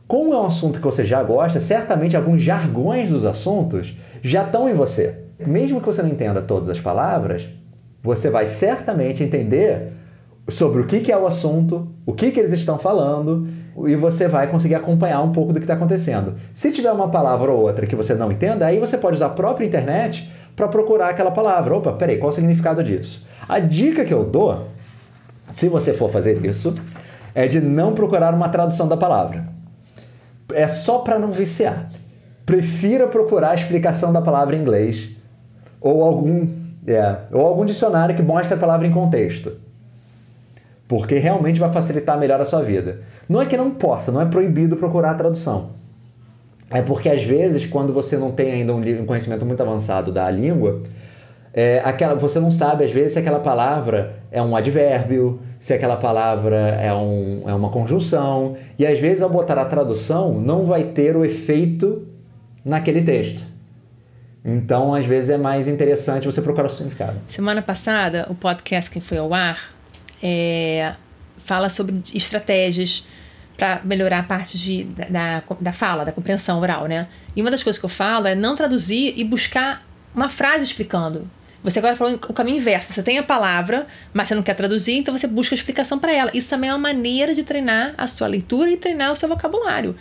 Como 0.08 0.34
é 0.34 0.38
um 0.38 0.46
assunto 0.46 0.80
que 0.80 0.86
você 0.86 1.04
já 1.04 1.22
gosta, 1.22 1.60
certamente 1.60 2.16
alguns 2.16 2.42
jargões 2.42 3.10
dos 3.10 3.26
assuntos 3.26 3.94
já 4.24 4.46
estão 4.46 4.70
em 4.70 4.74
você. 4.74 5.26
Mesmo 5.46 5.82
que 5.82 5.88
você 5.88 6.02
não 6.02 6.10
entenda 6.10 6.42
todas 6.42 6.70
as 6.70 6.80
palavras, 6.80 7.50
você 8.02 8.30
vai 8.30 8.46
certamente 8.46 9.24
entender 9.24 9.92
sobre 10.48 10.82
o 10.82 10.88
que 10.88 11.12
é 11.12 11.18
o 11.18 11.28
assunto, 11.28 11.86
o 12.06 12.14
que 12.14 12.28
eles 12.28 12.54
estão 12.54 12.78
falando, 12.80 13.46
e 13.86 13.96
você 13.96 14.30
vai 14.30 14.48
conseguir 14.48 14.76
acompanhar 14.76 15.22
um 15.22 15.34
pouco 15.34 15.52
do 15.52 15.60
que 15.60 15.66
está 15.66 15.74
acontecendo. 15.74 16.36
Se 16.54 16.72
tiver 16.72 16.94
uma 16.94 17.10
palavra 17.10 17.52
ou 17.52 17.60
outra 17.62 17.86
que 17.86 17.96
você 17.96 18.14
não 18.14 18.32
entenda, 18.32 18.66
aí 18.66 18.80
você 18.80 18.98
pode 18.98 19.18
usar 19.18 19.26
a 19.26 19.30
própria 19.30 19.66
internet 19.66 20.32
para 20.56 20.70
procurar 20.70 21.10
aquela 21.10 21.32
palavra. 21.32 21.76
Opa, 21.76 21.92
peraí, 21.92 22.18
qual 22.18 22.30
o 22.30 22.34
significado 22.34 22.82
disso? 22.82 23.28
A 23.50 23.60
dica 23.60 24.06
que 24.06 24.14
eu 24.14 24.24
dou 24.24 24.68
se 25.52 25.68
você 25.68 25.94
for 25.94 26.10
fazer 26.10 26.44
isso, 26.46 26.76
é 27.36 27.48
de 27.48 27.62
não 27.62 27.94
procurar 27.94 28.34
uma 28.34 28.50
tradução 28.50 28.88
da 28.88 28.98
palavra. 28.98 29.46
É 30.54 30.68
só 30.68 31.00
para 31.00 31.20
não 31.20 31.32
viciar. 31.32 31.90
Prefira 32.46 33.08
procurar 33.08 33.52
a 33.52 33.56
explicação 33.56 34.12
da 34.12 34.22
palavra 34.22 34.56
em 34.56 34.62
inglês 34.62 35.12
ou 35.80 36.04
algum, 36.04 36.48
é, 36.86 37.18
ou 37.32 37.46
algum 37.46 37.66
dicionário 37.66 38.16
que 38.16 38.22
mostre 38.22 38.54
a 38.54 38.58
palavra 38.58 38.88
em 38.88 38.92
contexto. 38.92 39.54
Porque 40.88 41.18
realmente 41.18 41.60
vai 41.60 41.72
facilitar 41.72 42.20
melhor 42.20 42.42
a 42.42 42.46
sua 42.46 42.62
vida. 42.62 43.02
Não 43.30 43.42
é 43.42 43.46
que 43.46 43.56
não 43.56 43.72
possa, 43.72 44.12
não 44.12 44.22
é 44.22 44.26
proibido 44.26 44.76
procurar 44.76 45.12
a 45.12 45.16
tradução. 45.16 45.70
É 46.70 46.82
porque 46.82 47.10
às 47.10 47.24
vezes, 47.24 47.66
quando 47.66 47.94
você 47.94 48.18
não 48.18 48.32
tem 48.32 48.52
ainda 48.52 48.74
um 48.74 49.06
conhecimento 49.06 49.46
muito 49.46 49.62
avançado 49.62 50.12
da 50.12 50.30
língua, 50.30 50.82
é, 51.54 51.82
aquela, 51.84 52.16
você 52.16 52.40
não 52.40 52.52
sabe, 52.52 52.86
às 52.86 52.92
vezes, 52.92 53.14
se 53.14 53.20
aquela 53.20 53.40
palavra 53.40 54.22
é 54.32 54.42
um 54.42 54.56
advérbio, 54.56 55.42
se 55.60 55.74
aquela 55.74 55.98
palavra 55.98 56.56
é, 56.56 56.94
um, 56.94 57.44
é 57.46 57.54
uma 57.54 57.70
conjunção. 57.70 58.56
E 58.80 58.86
às 58.86 59.00
vezes, 59.00 59.22
ao 59.22 59.30
botar 59.30 59.58
a 59.58 59.66
tradução, 59.66 60.34
não 60.40 60.66
vai 60.66 60.86
ter 60.86 61.16
o 61.16 61.26
efeito 61.26 62.08
naquele 62.64 63.02
texto. 63.02 63.44
Então, 64.44 64.94
às 64.94 65.06
vezes, 65.06 65.30
é 65.30 65.38
mais 65.38 65.68
interessante 65.68 66.26
você 66.26 66.42
procurar 66.42 66.68
o 66.68 66.70
significado. 66.70 67.18
Semana 67.30 67.62
passada, 67.62 68.26
o 68.30 68.36
podcast 68.36 68.90
que 68.90 69.02
foi 69.02 69.18
ao 69.18 69.34
ar 69.34 69.74
é, 70.24 70.94
fala 71.46 71.70
sobre 71.70 72.02
estratégias 72.14 73.06
para 73.58 73.82
melhorar 73.84 74.20
a 74.20 74.24
parte 74.24 74.58
de, 74.58 74.86
da, 74.86 75.44
da 75.60 75.72
fala, 75.72 76.04
da 76.06 76.12
compreensão 76.12 76.60
oral, 76.60 76.88
né? 76.88 77.08
E 77.36 77.42
uma 77.42 77.52
das 77.52 77.62
coisas 77.62 77.80
que 77.80 77.86
eu 77.86 77.90
falo 77.90 78.26
é 78.26 78.34
não 78.34 78.56
traduzir 78.56 79.14
e 79.16 79.24
buscar 79.24 79.86
uma 80.16 80.30
frase 80.30 80.64
explicando. 80.64 81.30
Você 81.64 81.80
agora 81.80 81.96
falou 81.96 82.16
o 82.16 82.34
caminho 82.34 82.58
inverso. 82.58 82.92
Você 82.92 83.04
tem 83.04 83.20
a 83.20 83.24
palavra, 83.24 83.86
mas 84.14 84.28
você 84.28 84.36
não 84.36 84.42
quer 84.42 84.56
traduzir, 84.56 84.94
então 84.94 85.16
você 85.18 85.28
busca 85.28 85.54
explicação 85.54 86.00
para 86.00 86.12
ela. 86.12 86.32
Isso 86.34 86.50
também 86.50 86.70
é 86.70 86.74
uma 86.74 86.80
maneira 86.80 87.36
de 87.36 87.44
treinar 87.44 87.94
a 87.98 88.08
sua 88.08 88.28
leitura 88.28 88.72
e 88.72 88.78
treinar 88.78 89.12
o 89.12 89.16
seu 89.16 89.30
vocabulário. 89.30 89.96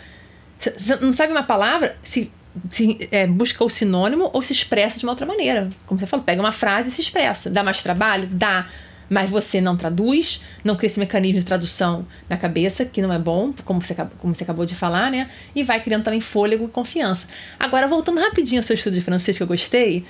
Você 0.59 0.95
não 0.97 1.13
sabe 1.13 1.31
uma 1.31 1.43
palavra, 1.43 1.95
se, 2.03 2.31
se 2.69 3.07
é, 3.11 3.27
busca 3.27 3.63
o 3.63 3.69
sinônimo 3.69 4.29
ou 4.33 4.41
se 4.41 4.53
expressa 4.53 4.99
de 4.99 5.05
uma 5.05 5.11
outra 5.11 5.25
maneira. 5.25 5.69
Como 5.85 5.99
você 5.99 6.05
falou, 6.07 6.23
pega 6.25 6.41
uma 6.41 6.51
frase 6.51 6.89
e 6.89 6.91
se 6.91 7.01
expressa. 7.01 7.49
Dá 7.49 7.63
mais 7.63 7.81
trabalho? 7.83 8.27
Dá. 8.31 8.67
mas 9.11 9.29
você 9.29 9.59
não 9.59 9.75
traduz, 9.75 10.41
não 10.63 10.77
cria 10.77 10.87
esse 10.87 10.97
mecanismo 10.97 11.39
de 11.39 11.45
tradução 11.45 12.07
na 12.29 12.37
cabeça, 12.37 12.85
que 12.85 13.01
não 13.01 13.11
é 13.11 13.19
bom, 13.19 13.53
como 13.65 13.81
você, 13.81 13.93
como 14.19 14.33
você 14.33 14.43
acabou 14.43 14.65
de 14.65 14.73
falar, 14.73 15.11
né? 15.11 15.29
E 15.53 15.63
vai 15.63 15.81
criando 15.81 16.05
também 16.05 16.21
fôlego 16.21 16.63
e 16.63 16.67
confiança. 16.69 17.27
Agora, 17.59 17.89
voltando 17.89 18.21
rapidinho 18.21 18.59
ao 18.59 18.63
seu 18.63 18.73
estudo 18.73 18.93
de 18.93 19.01
francês, 19.01 19.35
que 19.35 19.43
eu 19.43 19.47
gostei, 19.47 20.05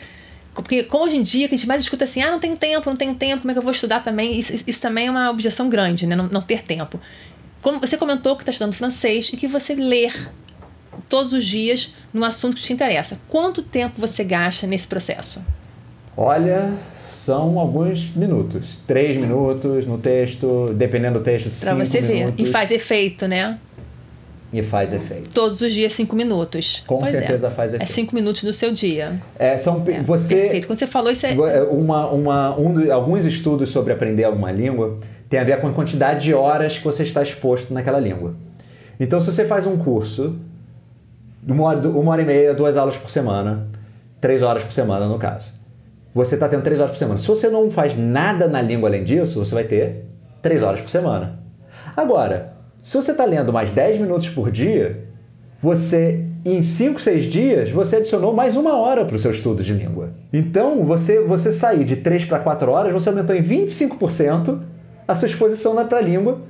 porque 0.54 0.84
como 0.84 1.06
hoje 1.06 1.18
em 1.18 1.22
dia 1.22 1.48
que 1.48 1.56
a 1.56 1.58
gente 1.58 1.68
mais 1.68 1.82
escuta 1.84 2.04
assim, 2.04 2.22
ah, 2.22 2.32
não 2.32 2.40
tenho 2.40 2.58
tempo, 2.58 2.90
não 2.90 2.98
tenho 2.98 3.16
tempo, 3.16 3.42
como 3.42 3.52
é 3.52 3.54
que 3.54 3.60
eu 3.60 3.64
vou 3.64 3.72
estudar 3.72 4.04
também? 4.04 4.38
Isso, 4.38 4.54
isso 4.68 4.82
também 4.82 5.08
é 5.08 5.12
uma 5.12 5.30
objeção 5.30 5.70
grande, 5.70 6.06
né? 6.06 6.16
Não, 6.16 6.28
não 6.28 6.42
ter 6.42 6.64
tempo. 6.64 7.00
Como 7.62 7.80
você 7.80 7.96
comentou 7.96 8.36
que 8.36 8.42
está 8.42 8.52
estudando 8.52 8.74
francês 8.74 9.30
e 9.34 9.38
que 9.38 9.48
você 9.48 9.76
ler 9.76 10.32
todos 11.08 11.32
os 11.34 11.46
dias 11.46 11.94
num 12.14 12.24
assunto 12.24 12.58
que 12.58 12.64
te 12.64 12.74
interessa. 12.74 13.18
Quanto 13.30 13.62
tempo 13.62 13.94
você 13.98 14.24
gasta 14.24 14.68
nesse 14.68 14.88
processo? 14.88 15.44
Olha, 16.18 16.74
são 17.10 17.60
alguns 17.60 18.14
minutos. 18.16 18.80
Três 18.88 19.16
minutos 19.16 19.86
no 19.86 19.98
texto, 19.98 20.74
dependendo 20.76 21.20
do 21.20 21.24
texto, 21.24 21.46
pra 21.46 21.52
cinco 21.52 21.72
minutos. 21.76 21.92
Pra 21.92 22.02
você 22.02 22.08
ver. 22.08 22.34
E 22.38 22.46
faz 22.46 22.72
efeito, 22.72 23.28
né? 23.28 23.60
E 24.54 24.62
faz 24.62 24.94
efeito. 24.94 25.30
Todos 25.30 25.62
os 25.62 25.74
dias, 25.74 25.94
cinco 25.94 26.16
minutos. 26.16 26.84
Com 26.86 27.00
pois 27.00 27.14
é. 27.14 27.20
certeza 27.20 27.48
é. 27.48 27.50
faz 27.50 27.74
efeito. 27.74 27.90
É 27.90 27.94
cinco 27.94 28.14
minutos 28.14 28.44
do 28.44 28.52
seu 28.52 28.72
dia. 28.72 29.22
É, 29.40 29.58
são, 29.58 29.84
é, 29.88 30.02
você, 30.02 30.36
perfeito. 30.36 30.68
Quando 30.68 30.80
você 30.80 30.88
falou 30.88 31.12
isso 31.12 31.26
é... 31.26 31.34
é 31.34 31.64
uma, 31.64 32.08
uma, 32.10 32.60
um 32.60 32.92
alguns 32.92 33.26
estudos 33.26 33.70
sobre 33.70 33.94
aprender 33.94 34.26
alguma 34.26 34.52
língua 34.52 34.98
tem 35.30 35.40
a 35.40 35.44
ver 35.46 35.62
com 35.62 35.68
a 35.68 35.72
quantidade 35.72 36.26
de 36.26 36.34
horas 36.34 36.78
que 36.78 36.84
você 36.84 37.04
está 37.04 37.24
exposto 37.24 37.74
naquela 37.74 38.00
língua. 38.00 38.36
Então, 39.00 39.22
se 39.22 39.32
você 39.32 39.46
faz 39.46 39.66
um 39.66 39.78
curso, 39.78 40.36
uma, 41.48 41.74
uma 41.74 42.12
hora 42.12 42.22
e 42.22 42.26
meia, 42.26 42.54
duas 42.54 42.76
aulas 42.76 42.98
por 42.98 43.10
semana, 43.10 43.68
três 44.20 44.42
horas 44.44 44.62
por 44.62 44.74
semana, 44.74 45.08
no 45.08 45.18
caso 45.18 45.62
você 46.14 46.36
está 46.36 46.48
tendo 46.48 46.64
3 46.64 46.80
horas 46.80 46.92
por 46.92 46.98
semana. 47.00 47.20
Se 47.20 47.28
você 47.28 47.50
não 47.50 47.72
faz 47.72 47.98
nada 47.98 48.48
na 48.48 48.62
língua 48.62 48.90
além 48.90 49.04
disso, 49.04 49.44
você 49.44 49.56
vai 49.56 49.64
ter 49.64 50.06
3 50.42 50.62
horas 50.62 50.82
por 50.82 50.90
semana. 50.90 51.40
Agora, 51.96 52.54
se 52.82 52.98
você 52.98 53.12
está 53.12 53.26
lendo 53.26 53.54
mais 53.54 53.70
10 53.72 54.00
minutos 54.00 54.30
por 54.30 54.52
dia, 54.52 55.06
você 55.62 56.26
em 56.44 56.64
5, 56.64 57.00
6 57.00 57.26
dias, 57.26 57.70
você 57.70 57.98
adicionou 57.98 58.34
mais 58.34 58.58
uma 58.58 58.76
hora 58.76 59.06
para 59.06 59.16
o 59.16 59.20
seu 59.20 59.32
estudo 59.32 59.64
de 59.64 59.74
língua. 59.74 60.10
Então, 60.34 60.84
você, 60.84 61.20
você 61.22 61.52
sair 61.52 61.84
de 61.84 61.98
3 61.98 62.26
para 62.26 62.40
4 62.40 62.72
horas, 62.72 62.92
você 62.92 63.10
aumentou 63.10 63.36
em 63.36 63.44
25% 63.44 64.60
a 65.08 65.16
sua 65.16 65.28
exposição 65.28 65.76
para 65.88 66.02
língua, 66.02 66.42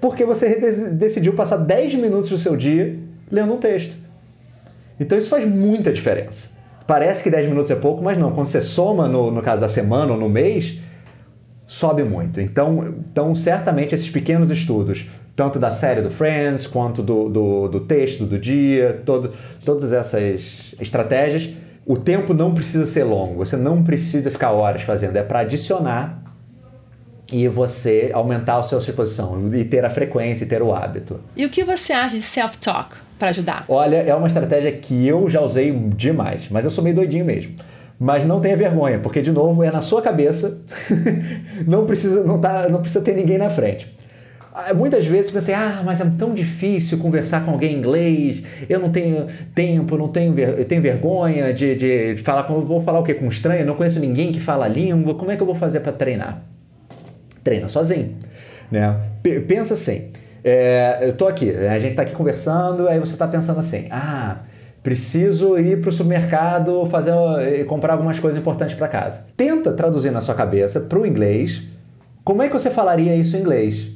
porque 0.00 0.24
você 0.24 0.90
decidiu 0.92 1.34
passar 1.34 1.58
10 1.58 1.96
minutos 1.96 2.30
do 2.30 2.38
seu 2.38 2.56
dia 2.56 2.98
lendo 3.30 3.52
um 3.52 3.58
texto. 3.58 3.94
Então, 4.98 5.18
isso 5.18 5.28
faz 5.28 5.46
muita 5.46 5.92
diferença. 5.92 6.48
Parece 6.86 7.22
que 7.22 7.28
10 7.28 7.48
minutos 7.48 7.70
é 7.70 7.74
pouco, 7.74 8.02
mas 8.02 8.16
não. 8.16 8.32
Quando 8.32 8.46
você 8.46 8.62
soma 8.62 9.06
no, 9.06 9.30
no 9.30 9.42
caso 9.42 9.60
da 9.60 9.68
semana 9.68 10.12
ou 10.12 10.18
no 10.18 10.30
mês, 10.30 10.78
sobe 11.66 12.04
muito. 12.04 12.40
Então, 12.40 12.94
então, 13.10 13.34
certamente, 13.34 13.94
esses 13.94 14.08
pequenos 14.08 14.50
estudos, 14.50 15.06
tanto 15.36 15.58
da 15.58 15.70
série 15.70 16.00
do 16.00 16.10
Friends, 16.10 16.66
quanto 16.66 17.02
do, 17.02 17.28
do, 17.28 17.68
do 17.68 17.80
texto 17.80 18.24
do 18.24 18.38
dia, 18.38 19.02
todo, 19.04 19.32
todas 19.64 19.92
essas 19.92 20.74
estratégias, 20.80 21.50
o 21.84 21.96
tempo 21.96 22.34
não 22.34 22.54
precisa 22.54 22.86
ser 22.86 23.04
longo. 23.04 23.44
Você 23.44 23.56
não 23.56 23.84
precisa 23.84 24.30
ficar 24.30 24.50
horas 24.50 24.82
fazendo. 24.82 25.16
É 25.16 25.22
para 25.22 25.40
adicionar 25.40 26.22
e 27.30 27.46
você 27.46 28.10
aumentar 28.14 28.56
a 28.56 28.62
sua 28.62 28.78
exposição 28.78 29.54
e 29.54 29.64
ter 29.64 29.84
a 29.84 29.90
frequência 29.90 30.44
e 30.44 30.48
ter 30.48 30.62
o 30.62 30.74
hábito. 30.74 31.20
E 31.36 31.44
o 31.44 31.50
que 31.50 31.62
você 31.62 31.92
acha 31.92 32.16
de 32.16 32.22
self-talk? 32.22 33.06
para 33.18 33.30
ajudar? 33.30 33.64
Olha, 33.68 33.96
é 33.96 34.14
uma 34.14 34.26
estratégia 34.26 34.72
que 34.72 35.06
eu 35.06 35.28
já 35.28 35.40
usei 35.40 35.72
demais, 35.72 36.48
mas 36.50 36.64
eu 36.64 36.70
sou 36.70 36.84
meio 36.84 36.96
doidinho 36.96 37.24
mesmo. 37.24 37.54
Mas 37.98 38.26
não 38.26 38.40
tenha 38.40 38.56
vergonha, 38.56 38.98
porque 38.98 39.22
de 39.22 39.32
novo 39.32 39.62
é 39.62 39.70
na 39.70 39.80
sua 39.80 40.02
cabeça, 40.02 40.62
não 41.66 41.86
precisa 41.86 42.24
não 42.24 42.38
tá, 42.38 42.68
não 42.68 42.80
precisa 42.80 43.02
ter 43.02 43.14
ninguém 43.14 43.38
na 43.38 43.48
frente. 43.48 43.95
Ah, 44.58 44.72
muitas 44.72 45.04
vezes 45.04 45.30
você 45.30 45.52
pensa, 45.52 45.54
ah, 45.54 45.82
mas 45.84 46.00
é 46.00 46.10
tão 46.18 46.32
difícil 46.32 46.96
conversar 46.96 47.44
com 47.44 47.50
alguém 47.50 47.74
em 47.74 47.76
inglês, 47.76 48.42
eu 48.70 48.80
não 48.80 48.90
tenho 48.90 49.26
tempo, 49.54 49.98
não 49.98 50.08
tenho, 50.08 50.38
eu 50.38 50.64
tenho 50.64 50.80
vergonha 50.80 51.52
de, 51.52 51.74
de 51.74 52.22
falar 52.22 52.44
com. 52.44 52.62
Vou 52.62 52.80
falar 52.80 53.00
o 53.00 53.02
quê? 53.02 53.12
Com 53.12 53.26
estranho? 53.26 53.66
Não 53.66 53.74
conheço 53.74 54.00
ninguém 54.00 54.32
que 54.32 54.40
fala 54.40 54.64
a 54.64 54.68
língua, 54.68 55.14
como 55.14 55.30
é 55.30 55.36
que 55.36 55.42
eu 55.42 55.46
vou 55.46 55.54
fazer 55.54 55.80
para 55.80 55.92
treinar? 55.92 56.42
Treina 57.44 57.68
sozinho. 57.68 58.16
Né? 58.70 58.98
Pensa 59.46 59.74
assim. 59.74 60.10
É, 60.42 61.00
eu 61.02 61.12
tô 61.14 61.28
aqui, 61.28 61.50
a 61.50 61.78
gente 61.78 61.94
tá 61.94 62.02
aqui 62.02 62.14
conversando, 62.14 62.88
aí 62.88 62.98
você 62.98 63.14
tá 63.14 63.28
pensando 63.28 63.60
assim, 63.60 63.88
ah, 63.90 64.38
preciso 64.82 65.58
ir 65.58 65.82
para 65.82 65.90
o 65.90 65.92
supermercado 65.92 66.86
fazer 66.86 67.12
comprar 67.66 67.92
algumas 67.92 68.18
coisas 68.18 68.40
importantes 68.40 68.74
para 68.74 68.88
casa. 68.88 69.26
Tenta 69.36 69.70
traduzir 69.72 70.12
na 70.12 70.22
sua 70.22 70.34
cabeça 70.34 70.80
para 70.80 70.98
o 70.98 71.04
inglês. 71.04 71.64
Como 72.24 72.42
é 72.42 72.48
que 72.48 72.54
você 72.54 72.70
falaria 72.70 73.14
isso 73.14 73.36
em 73.36 73.40
inglês? 73.40 73.95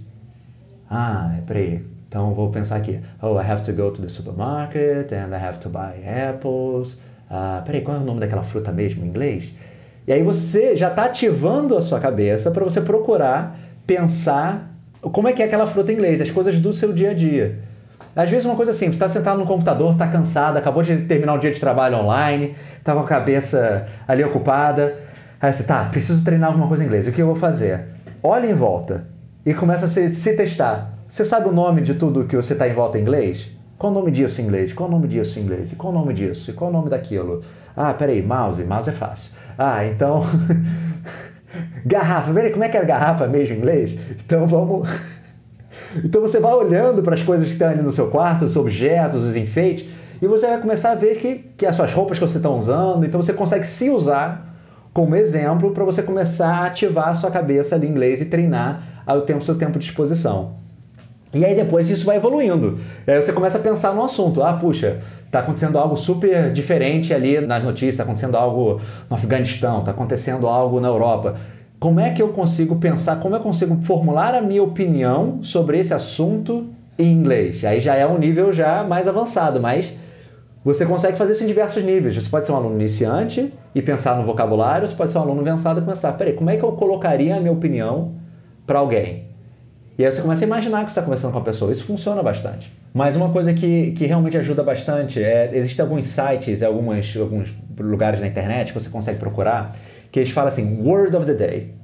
Ah, 0.90 1.36
peraí. 1.46 1.84
Então 2.08 2.34
vou 2.34 2.50
pensar 2.50 2.76
aqui. 2.76 2.98
Oh, 3.22 3.40
I 3.40 3.48
have 3.48 3.62
to 3.62 3.72
go 3.72 3.92
to 3.92 4.02
the 4.02 4.08
supermarket 4.08 5.12
and 5.12 5.32
I 5.32 5.40
have 5.40 5.58
to 5.60 5.68
buy 5.68 6.04
apples. 6.04 6.98
Ah, 7.30 7.62
peraí, 7.64 7.82
qual 7.82 7.98
é 7.98 8.00
o 8.00 8.04
nome 8.04 8.18
daquela 8.18 8.42
fruta 8.42 8.72
mesmo 8.72 9.04
em 9.04 9.08
inglês? 9.08 9.54
E 10.08 10.12
aí 10.12 10.20
você 10.24 10.76
já 10.76 10.88
está 10.88 11.04
ativando 11.04 11.76
a 11.76 11.80
sua 11.80 12.00
cabeça 12.00 12.50
para 12.50 12.64
você 12.64 12.80
procurar 12.80 13.56
pensar 13.86 14.68
como 15.00 15.28
é 15.28 15.32
que 15.32 15.40
é 15.40 15.46
aquela 15.46 15.68
fruta 15.68 15.92
em 15.92 15.94
inglês, 15.94 16.20
as 16.20 16.30
coisas 16.30 16.58
do 16.58 16.74
seu 16.74 16.92
dia 16.92 17.12
a 17.12 17.14
dia. 17.14 17.60
Às 18.16 18.28
vezes 18.28 18.44
uma 18.44 18.56
coisa 18.56 18.72
simples, 18.72 18.96
está 18.96 19.08
sentado 19.08 19.38
no 19.38 19.46
computador, 19.46 19.92
está 19.92 20.08
cansado, 20.08 20.56
acabou 20.56 20.82
de 20.82 20.96
terminar 21.02 21.34
o 21.34 21.38
dia 21.38 21.52
de 21.52 21.60
trabalho 21.60 21.98
online, 21.98 22.56
está 22.76 22.92
com 22.92 23.00
a 23.00 23.04
cabeça 23.04 23.86
ali 24.08 24.24
ocupada. 24.24 24.98
Aí 25.40 25.52
você, 25.52 25.62
tá, 25.62 25.84
preciso 25.84 26.24
treinar 26.24 26.48
alguma 26.48 26.66
coisa 26.66 26.82
em 26.82 26.86
inglês, 26.86 27.06
o 27.06 27.12
que 27.12 27.22
eu 27.22 27.26
vou 27.26 27.36
fazer? 27.36 27.84
Olha 28.20 28.50
em 28.50 28.54
volta 28.54 29.04
e 29.44 29.54
começa 29.54 29.86
a 29.86 29.88
se, 29.88 30.12
se 30.12 30.36
testar. 30.36 30.98
Você 31.08 31.24
sabe 31.24 31.48
o 31.48 31.52
nome 31.52 31.82
de 31.82 31.94
tudo 31.94 32.24
que 32.24 32.36
você 32.36 32.52
está 32.52 32.68
em 32.68 32.72
volta 32.72 32.98
em 32.98 33.02
inglês? 33.02 33.50
Qual 33.78 33.92
o 33.92 33.94
nome 33.94 34.10
disso 34.10 34.40
em 34.40 34.44
inglês? 34.44 34.72
Qual 34.72 34.88
o 34.88 34.92
nome 34.92 35.08
disso 35.08 35.38
em 35.38 35.42
inglês? 35.42 35.72
E 35.72 35.76
qual 35.76 35.92
o 35.92 35.96
nome 35.96 36.14
disso? 36.14 36.50
E 36.50 36.54
qual 36.54 36.70
o 36.70 36.72
nome 36.72 36.90
daquilo? 36.90 37.42
Ah, 37.76 37.94
peraí, 37.94 38.22
mouse. 38.22 38.62
Mouse 38.62 38.90
é 38.90 38.92
fácil. 38.92 39.32
Ah, 39.58 39.84
então 39.86 40.22
Garrafa, 41.84 42.32
como 42.50 42.64
é 42.64 42.68
que 42.68 42.76
é 42.76 42.84
garrafa 42.84 43.26
mesmo 43.26 43.56
em 43.56 43.58
inglês? 43.58 43.98
Então 44.24 44.46
vamos. 44.46 44.88
Então 46.04 46.20
você 46.20 46.38
vai 46.38 46.52
olhando 46.52 47.02
para 47.02 47.16
as 47.16 47.22
coisas 47.22 47.46
que 47.46 47.52
estão 47.54 47.68
ali 47.68 47.82
no 47.82 47.90
seu 47.90 48.10
quarto, 48.10 48.44
os 48.44 48.54
objetos, 48.54 49.24
os 49.24 49.34
enfeites, 49.34 49.88
e 50.22 50.26
você 50.26 50.46
vai 50.46 50.60
começar 50.60 50.92
a 50.92 50.94
ver 50.94 51.16
que, 51.16 51.52
que 51.56 51.66
as 51.66 51.74
suas 51.74 51.92
roupas 51.92 52.16
que 52.16 52.24
você 52.24 52.36
está 52.36 52.48
usando, 52.48 53.04
então 53.04 53.20
você 53.20 53.32
consegue 53.32 53.66
se 53.66 53.90
usar 53.90 54.54
como 54.92 55.16
exemplo 55.16 55.72
para 55.72 55.84
você 55.84 56.00
começar 56.00 56.48
a 56.48 56.66
ativar 56.66 57.08
a 57.08 57.14
sua 57.16 57.32
cabeça 57.32 57.76
em 57.76 57.88
inglês 57.88 58.20
e 58.20 58.26
treinar 58.26 58.84
ao 59.06 59.22
tempo 59.22 59.44
seu 59.44 59.56
tempo 59.56 59.78
de 59.78 59.84
exposição. 59.84 60.52
E 61.32 61.44
aí 61.44 61.54
depois 61.54 61.88
isso 61.90 62.04
vai 62.04 62.16
evoluindo. 62.16 62.80
E 63.06 63.10
aí 63.10 63.22
você 63.22 63.32
começa 63.32 63.58
a 63.58 63.60
pensar 63.60 63.94
no 63.94 64.02
assunto. 64.02 64.42
Ah, 64.42 64.54
puxa, 64.54 65.00
Está 65.30 65.38
acontecendo 65.38 65.78
algo 65.78 65.96
super 65.96 66.52
diferente 66.52 67.14
ali 67.14 67.40
nas 67.40 67.62
notícias, 67.62 67.94
está 67.94 68.02
acontecendo 68.02 68.36
algo 68.36 68.80
no 69.08 69.14
Afeganistão, 69.14 69.78
está 69.78 69.92
acontecendo 69.92 70.48
algo 70.48 70.80
na 70.80 70.88
Europa. 70.88 71.36
Como 71.78 72.00
é 72.00 72.10
que 72.10 72.20
eu 72.20 72.30
consigo 72.30 72.74
pensar, 72.80 73.20
como 73.20 73.36
eu 73.36 73.40
consigo 73.40 73.78
formular 73.84 74.34
a 74.34 74.40
minha 74.40 74.60
opinião 74.60 75.38
sobre 75.40 75.78
esse 75.78 75.94
assunto 75.94 76.66
em 76.98 77.12
inglês? 77.12 77.64
Aí 77.64 77.80
já 77.80 77.94
é 77.94 78.04
um 78.04 78.18
nível 78.18 78.52
já 78.52 78.82
mais 78.82 79.06
avançado, 79.06 79.60
mas 79.60 79.96
você 80.64 80.84
consegue 80.84 81.16
fazer 81.16 81.30
isso 81.30 81.44
em 81.44 81.46
diversos 81.46 81.84
níveis. 81.84 82.16
Você 82.16 82.28
pode 82.28 82.44
ser 82.44 82.50
um 82.50 82.56
aluno 82.56 82.74
iniciante 82.74 83.54
e 83.72 83.80
pensar 83.80 84.16
no 84.16 84.24
vocabulário, 84.24 84.88
você 84.88 84.96
pode 84.96 85.12
ser 85.12 85.18
um 85.18 85.22
aluno 85.22 85.42
avançado 85.42 85.80
e 85.80 85.84
pensar, 85.84 86.14
peraí, 86.14 86.32
como 86.32 86.50
é 86.50 86.56
que 86.56 86.64
eu 86.64 86.72
colocaria 86.72 87.36
a 87.36 87.38
minha 87.38 87.52
opinião 87.52 88.14
para 88.70 88.78
alguém? 88.78 89.24
E 89.98 90.06
aí 90.06 90.12
você 90.12 90.22
começa 90.22 90.44
a 90.44 90.46
imaginar 90.46 90.84
que 90.84 90.92
você 90.92 91.00
está 91.00 91.02
conversando 91.02 91.32
com 91.32 91.38
a 91.40 91.42
pessoa. 91.42 91.72
Isso 91.72 91.82
funciona 91.82 92.22
bastante. 92.22 92.72
Mas 92.94 93.16
uma 93.16 93.30
coisa 93.30 93.52
que, 93.52 93.90
que 93.90 94.06
realmente 94.06 94.38
ajuda 94.38 94.62
bastante 94.62 95.20
é 95.20 95.50
existem 95.52 95.82
alguns 95.82 96.06
sites, 96.06 96.62
algumas, 96.62 97.16
alguns 97.16 97.52
lugares 97.80 98.20
na 98.20 98.28
internet 98.28 98.68
que 98.68 98.80
você 98.80 98.88
consegue 98.88 99.18
procurar 99.18 99.72
que 100.12 100.20
eles 100.20 100.30
falam 100.30 100.48
assim, 100.48 100.80
word 100.86 101.16
of 101.16 101.26
the 101.26 101.34
day. 101.34 101.74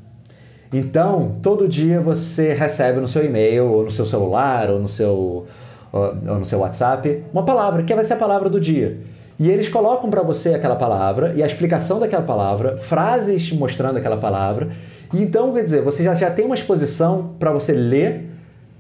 Então, 0.72 1.37
todo 1.42 1.66
dia 1.66 2.01
você 2.01 2.55
recebe 2.55 3.01
no 3.01 3.09
seu 3.09 3.25
e-mail, 3.25 3.66
ou 3.66 3.85
no 3.85 3.90
seu 3.90 4.07
celular, 4.07 4.70
ou 4.70 4.79
no 4.79 4.88
seu, 4.88 5.46
ou 5.92 6.14
no 6.38 6.44
seu 6.44 6.61
WhatsApp, 6.61 7.25
uma 7.33 7.44
palavra, 7.44 7.83
que 7.83 7.94
vai 7.94 8.05
ser 8.05 8.14
a 8.14 8.16
palavra 8.16 8.49
do 8.49 8.61
dia. 8.61 8.99
E 9.38 9.51
eles 9.51 9.68
colocam 9.68 10.09
para 10.09 10.22
você 10.22 10.55
aquela 10.55 10.77
palavra 10.77 11.35
e 11.37 11.42
a 11.42 11.46
explicação 11.46 11.99
daquela 11.99 12.22
palavra, 12.22 12.77
frases 12.79 13.53
mostrando 13.53 13.99
aquela 13.99 14.16
palavra. 14.16 14.70
Então, 15.12 15.53
quer 15.53 15.64
dizer, 15.64 15.83
você 15.83 16.03
já, 16.03 16.14
já 16.14 16.31
tem 16.31 16.45
uma 16.45 16.55
exposição 16.55 17.35
para 17.38 17.53
você 17.53 17.73
ler, 17.73 18.31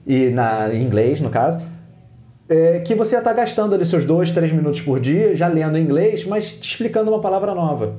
e 0.06 0.30
na, 0.30 0.72
em 0.72 0.82
inglês, 0.82 1.20
no 1.20 1.30
caso, 1.30 1.60
é, 2.48 2.80
que 2.80 2.94
você 2.94 3.12
já 3.12 3.18
está 3.18 3.32
gastando 3.32 3.74
ali 3.74 3.84
seus 3.84 4.04
dois, 4.04 4.32
três 4.32 4.52
minutos 4.52 4.80
por 4.80 5.00
dia, 5.00 5.34
já 5.34 5.48
lendo 5.48 5.76
em 5.76 5.82
inglês, 5.82 6.24
mas 6.24 6.52
te 6.52 6.70
explicando 6.70 7.10
uma 7.10 7.20
palavra 7.20 7.54
nova. 7.54 7.94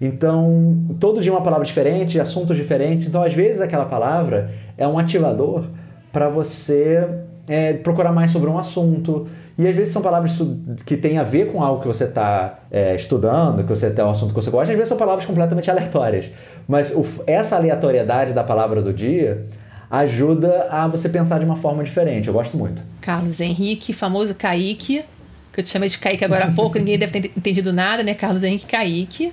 Então, 0.00 0.76
todo 0.98 1.20
dia 1.20 1.32
uma 1.32 1.42
palavra 1.42 1.64
diferente, 1.64 2.18
assuntos 2.18 2.56
diferentes. 2.56 3.06
Então, 3.06 3.22
às 3.22 3.32
vezes, 3.32 3.60
aquela 3.60 3.84
palavra 3.84 4.50
é 4.76 4.86
um 4.86 4.98
ativador 4.98 5.64
para 6.12 6.28
você 6.28 7.08
é, 7.48 7.72
procurar 7.74 8.12
mais 8.12 8.30
sobre 8.30 8.50
um 8.50 8.58
assunto. 8.58 9.26
E 9.56 9.68
às 9.68 9.76
vezes 9.76 9.92
são 9.92 10.02
palavras 10.02 10.36
que 10.84 10.96
têm 10.96 11.16
a 11.16 11.22
ver 11.22 11.52
com 11.52 11.62
algo 11.62 11.80
que 11.80 11.86
você 11.86 12.04
está 12.04 12.58
é, 12.70 12.94
estudando, 12.96 13.62
que 13.62 13.68
você 13.68 13.88
tem 13.90 14.04
um 14.04 14.10
assunto 14.10 14.30
que 14.30 14.42
você 14.42 14.50
gosta, 14.50 14.72
às 14.72 14.76
vezes 14.76 14.88
são 14.88 14.98
palavras 14.98 15.24
completamente 15.24 15.70
aleatórias. 15.70 16.26
Mas 16.66 16.92
o, 16.92 17.06
essa 17.26 17.56
aleatoriedade 17.56 18.32
da 18.32 18.42
palavra 18.42 18.82
do 18.82 18.92
dia 18.92 19.46
ajuda 19.90 20.66
a 20.70 20.88
você 20.88 21.08
pensar 21.08 21.38
de 21.38 21.44
uma 21.44 21.56
forma 21.56 21.84
diferente. 21.84 22.26
Eu 22.26 22.34
gosto 22.34 22.56
muito. 22.56 22.82
Carlos 23.00 23.38
Henrique, 23.38 23.92
famoso 23.92 24.34
Kaique, 24.34 25.04
que 25.52 25.60
eu 25.60 25.64
te 25.64 25.70
chamei 25.70 25.88
de 25.88 25.98
Kaique 25.98 26.24
agora 26.24 26.46
há 26.46 26.50
pouco, 26.52 26.78
ninguém 26.78 26.98
deve 26.98 27.20
ter 27.20 27.30
entendido 27.36 27.72
nada, 27.72 28.02
né? 28.02 28.14
Carlos 28.14 28.42
Henrique 28.42 28.66
Kaique. 28.66 29.32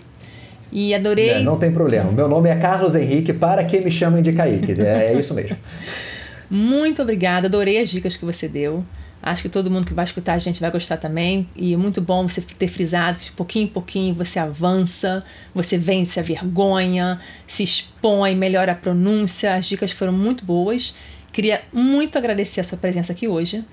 E 0.72 0.94
adorei. 0.94 1.32
É, 1.32 1.42
não 1.42 1.58
tem 1.58 1.72
problema. 1.72 2.12
Meu 2.12 2.28
nome 2.28 2.48
é 2.48 2.56
Carlos 2.56 2.96
Henrique, 2.96 3.34
para 3.34 3.64
que 3.66 3.82
me 3.82 3.92
chamem 3.92 4.22
de 4.22 4.32
Kaique. 4.32 4.80
É, 4.82 5.08
é 5.08 5.14
isso 5.14 5.34
mesmo. 5.34 5.58
Muito 6.50 7.02
obrigada, 7.02 7.48
adorei 7.48 7.80
as 7.80 7.90
dicas 7.90 8.16
que 8.16 8.24
você 8.24 8.48
deu. 8.48 8.84
Acho 9.24 9.44
que 9.44 9.50
todo 9.50 9.70
mundo 9.70 9.86
que 9.86 9.94
vai 9.94 10.04
escutar 10.04 10.34
a 10.34 10.40
gente 10.40 10.60
vai 10.60 10.72
gostar 10.72 10.98
também. 10.98 11.48
E 11.56 11.74
é 11.74 11.78
muito 11.78 12.02
bom 12.02 12.28
você 12.28 12.42
ter 12.42 12.68
frisado 12.68 13.20
que 13.20 13.26
de 13.26 13.32
pouquinho 13.32 13.66
em 13.66 13.70
pouquinho 13.70 14.16
você 14.16 14.40
avança, 14.40 15.24
você 15.54 15.78
vence 15.78 16.20
a 16.20 16.24
vergonha, 16.24 17.20
se 17.48 17.62
expõe, 17.62 18.36
melhora 18.36 18.72
a 18.72 18.76
pronúncia. 18.76 19.54
As 19.56 19.68
dicas 19.68 19.92
foram 19.92 20.12
muito 20.12 20.44
boas. 20.44 20.96
Queria 21.32 21.62
muito 21.72 22.18
agradecer 22.18 22.62
a 22.62 22.64
sua 22.64 22.78
presença 22.78 23.12
aqui 23.12 23.28
hoje, 23.28 23.64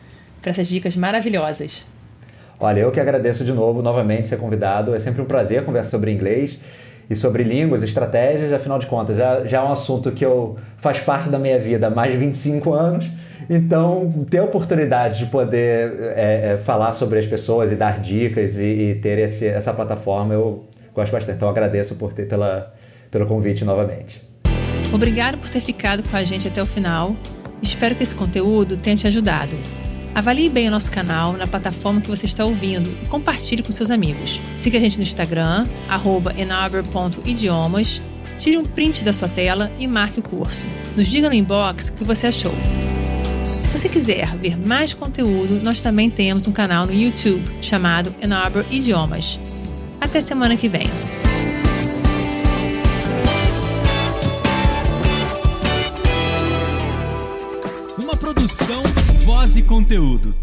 por 0.43 0.51
essas 0.51 0.69
dicas 0.69 0.95
maravilhosas. 0.95 1.85
Olha, 2.61 2.81
eu 2.81 2.91
que 2.91 3.01
agradeço 3.01 3.45
de 3.45 3.53
novo, 3.53 3.83
novamente, 3.83 4.29
ser 4.29 4.39
convidado. 4.39 4.95
É 4.95 5.01
sempre 5.01 5.23
um 5.23 5.25
prazer 5.25 5.65
conversar 5.65 5.91
sobre 5.91 6.13
inglês 6.13 6.59
e 7.09 7.17
sobre 7.17 7.43
línguas, 7.43 7.83
estratégias. 7.83 8.53
Afinal 8.53 8.79
de 8.79 8.87
contas, 8.87 9.17
já, 9.17 9.45
já 9.47 9.59
é 9.59 9.63
um 9.63 9.73
assunto 9.73 10.13
que 10.13 10.25
eu 10.25 10.59
faz 10.79 10.99
parte 10.99 11.31
da 11.31 11.39
minha 11.39 11.59
vida 11.59 11.87
há 11.87 11.91
mais 11.91 12.13
de 12.13 12.19
25 12.19 12.73
anos 12.75 13.11
então, 13.49 14.27
ter 14.31 14.39
a 14.39 14.45
oportunidade 14.45 15.21
de 15.21 15.27
poder 15.27 15.93
é, 16.15 16.53
é, 16.53 16.59
falar 16.59 16.93
sobre 16.93 17.19
as 17.19 17.27
pessoas 17.27 17.73
e 17.73 17.75
dar 17.75 18.01
dicas 18.01 18.59
e, 18.59 18.65
e 18.65 18.95
ter 18.97 19.19
esse, 19.19 19.47
essa 19.47 19.73
plataforma, 19.73 20.35
eu 20.35 20.67
gosto 20.95 21.13
bastante. 21.13 21.37
Então, 21.37 21.49
agradeço 21.49 21.95
por 21.95 22.13
ter 22.13 22.29
pela, 22.29 22.75
pelo 23.11 23.27
convite 23.27 23.65
novamente. 23.65 24.23
Obrigado 24.93 25.39
por 25.39 25.49
ter 25.49 25.61
ficado 25.61 26.07
com 26.09 26.17
a 26.17 26.25
gente 26.25 26.47
até 26.47 26.63
o 26.63 26.67
final. 26.67 27.17
Espero 27.63 27.95
que 27.95 28.03
esse 28.03 28.15
conteúdo 28.15 28.77
tenha 28.77 28.97
te 28.97 29.07
ajudado. 29.07 29.57
Avalie 30.15 30.49
bem 30.49 30.69
o 30.69 30.71
nosso 30.71 30.91
canal 30.91 31.33
na 31.33 31.47
plataforma 31.47 32.01
que 32.01 32.09
você 32.09 32.27
está 32.27 32.45
ouvindo 32.45 32.91
e 33.03 33.09
compartilhe 33.09 33.63
com 33.63 33.73
seus 33.73 33.91
amigos. 33.91 34.41
Siga 34.57 34.79
a 34.79 34.81
gente 34.81 34.97
no 34.97 35.03
Instagram, 35.03 35.67
enaber.idiomas, 36.37 38.03
tire 38.37 38.57
um 38.57 38.65
print 38.65 39.05
da 39.05 39.13
sua 39.13 39.29
tela 39.29 39.71
e 39.79 39.87
marque 39.87 40.21
o 40.21 40.23
curso. 40.23 40.65
Nos 40.97 41.07
diga 41.07 41.29
no 41.29 41.35
inbox 41.35 41.89
o 41.89 41.93
que 41.93 42.05
você 42.05 42.29
achou. 42.29 42.55
Se 43.71 43.79
você 43.79 43.89
quiser 43.89 44.37
ver 44.39 44.57
mais 44.57 44.95
conteúdo, 44.95 45.61
nós 45.63 45.81
também 45.81 46.09
temos 46.11 46.47
um 46.47 46.53
canal 46.53 46.87
no 46.87 46.93
YouTube 46.93 47.45
chamado 47.61 48.15
Arbor 48.33 48.65
Idiomas. 48.71 49.39
Até 50.01 50.21
semana 50.21 50.57
que 50.57 50.69
vem. 50.69 50.89
Produção, 58.29 58.83
voz 59.25 59.57
e 59.57 59.63
conteúdo. 59.63 60.35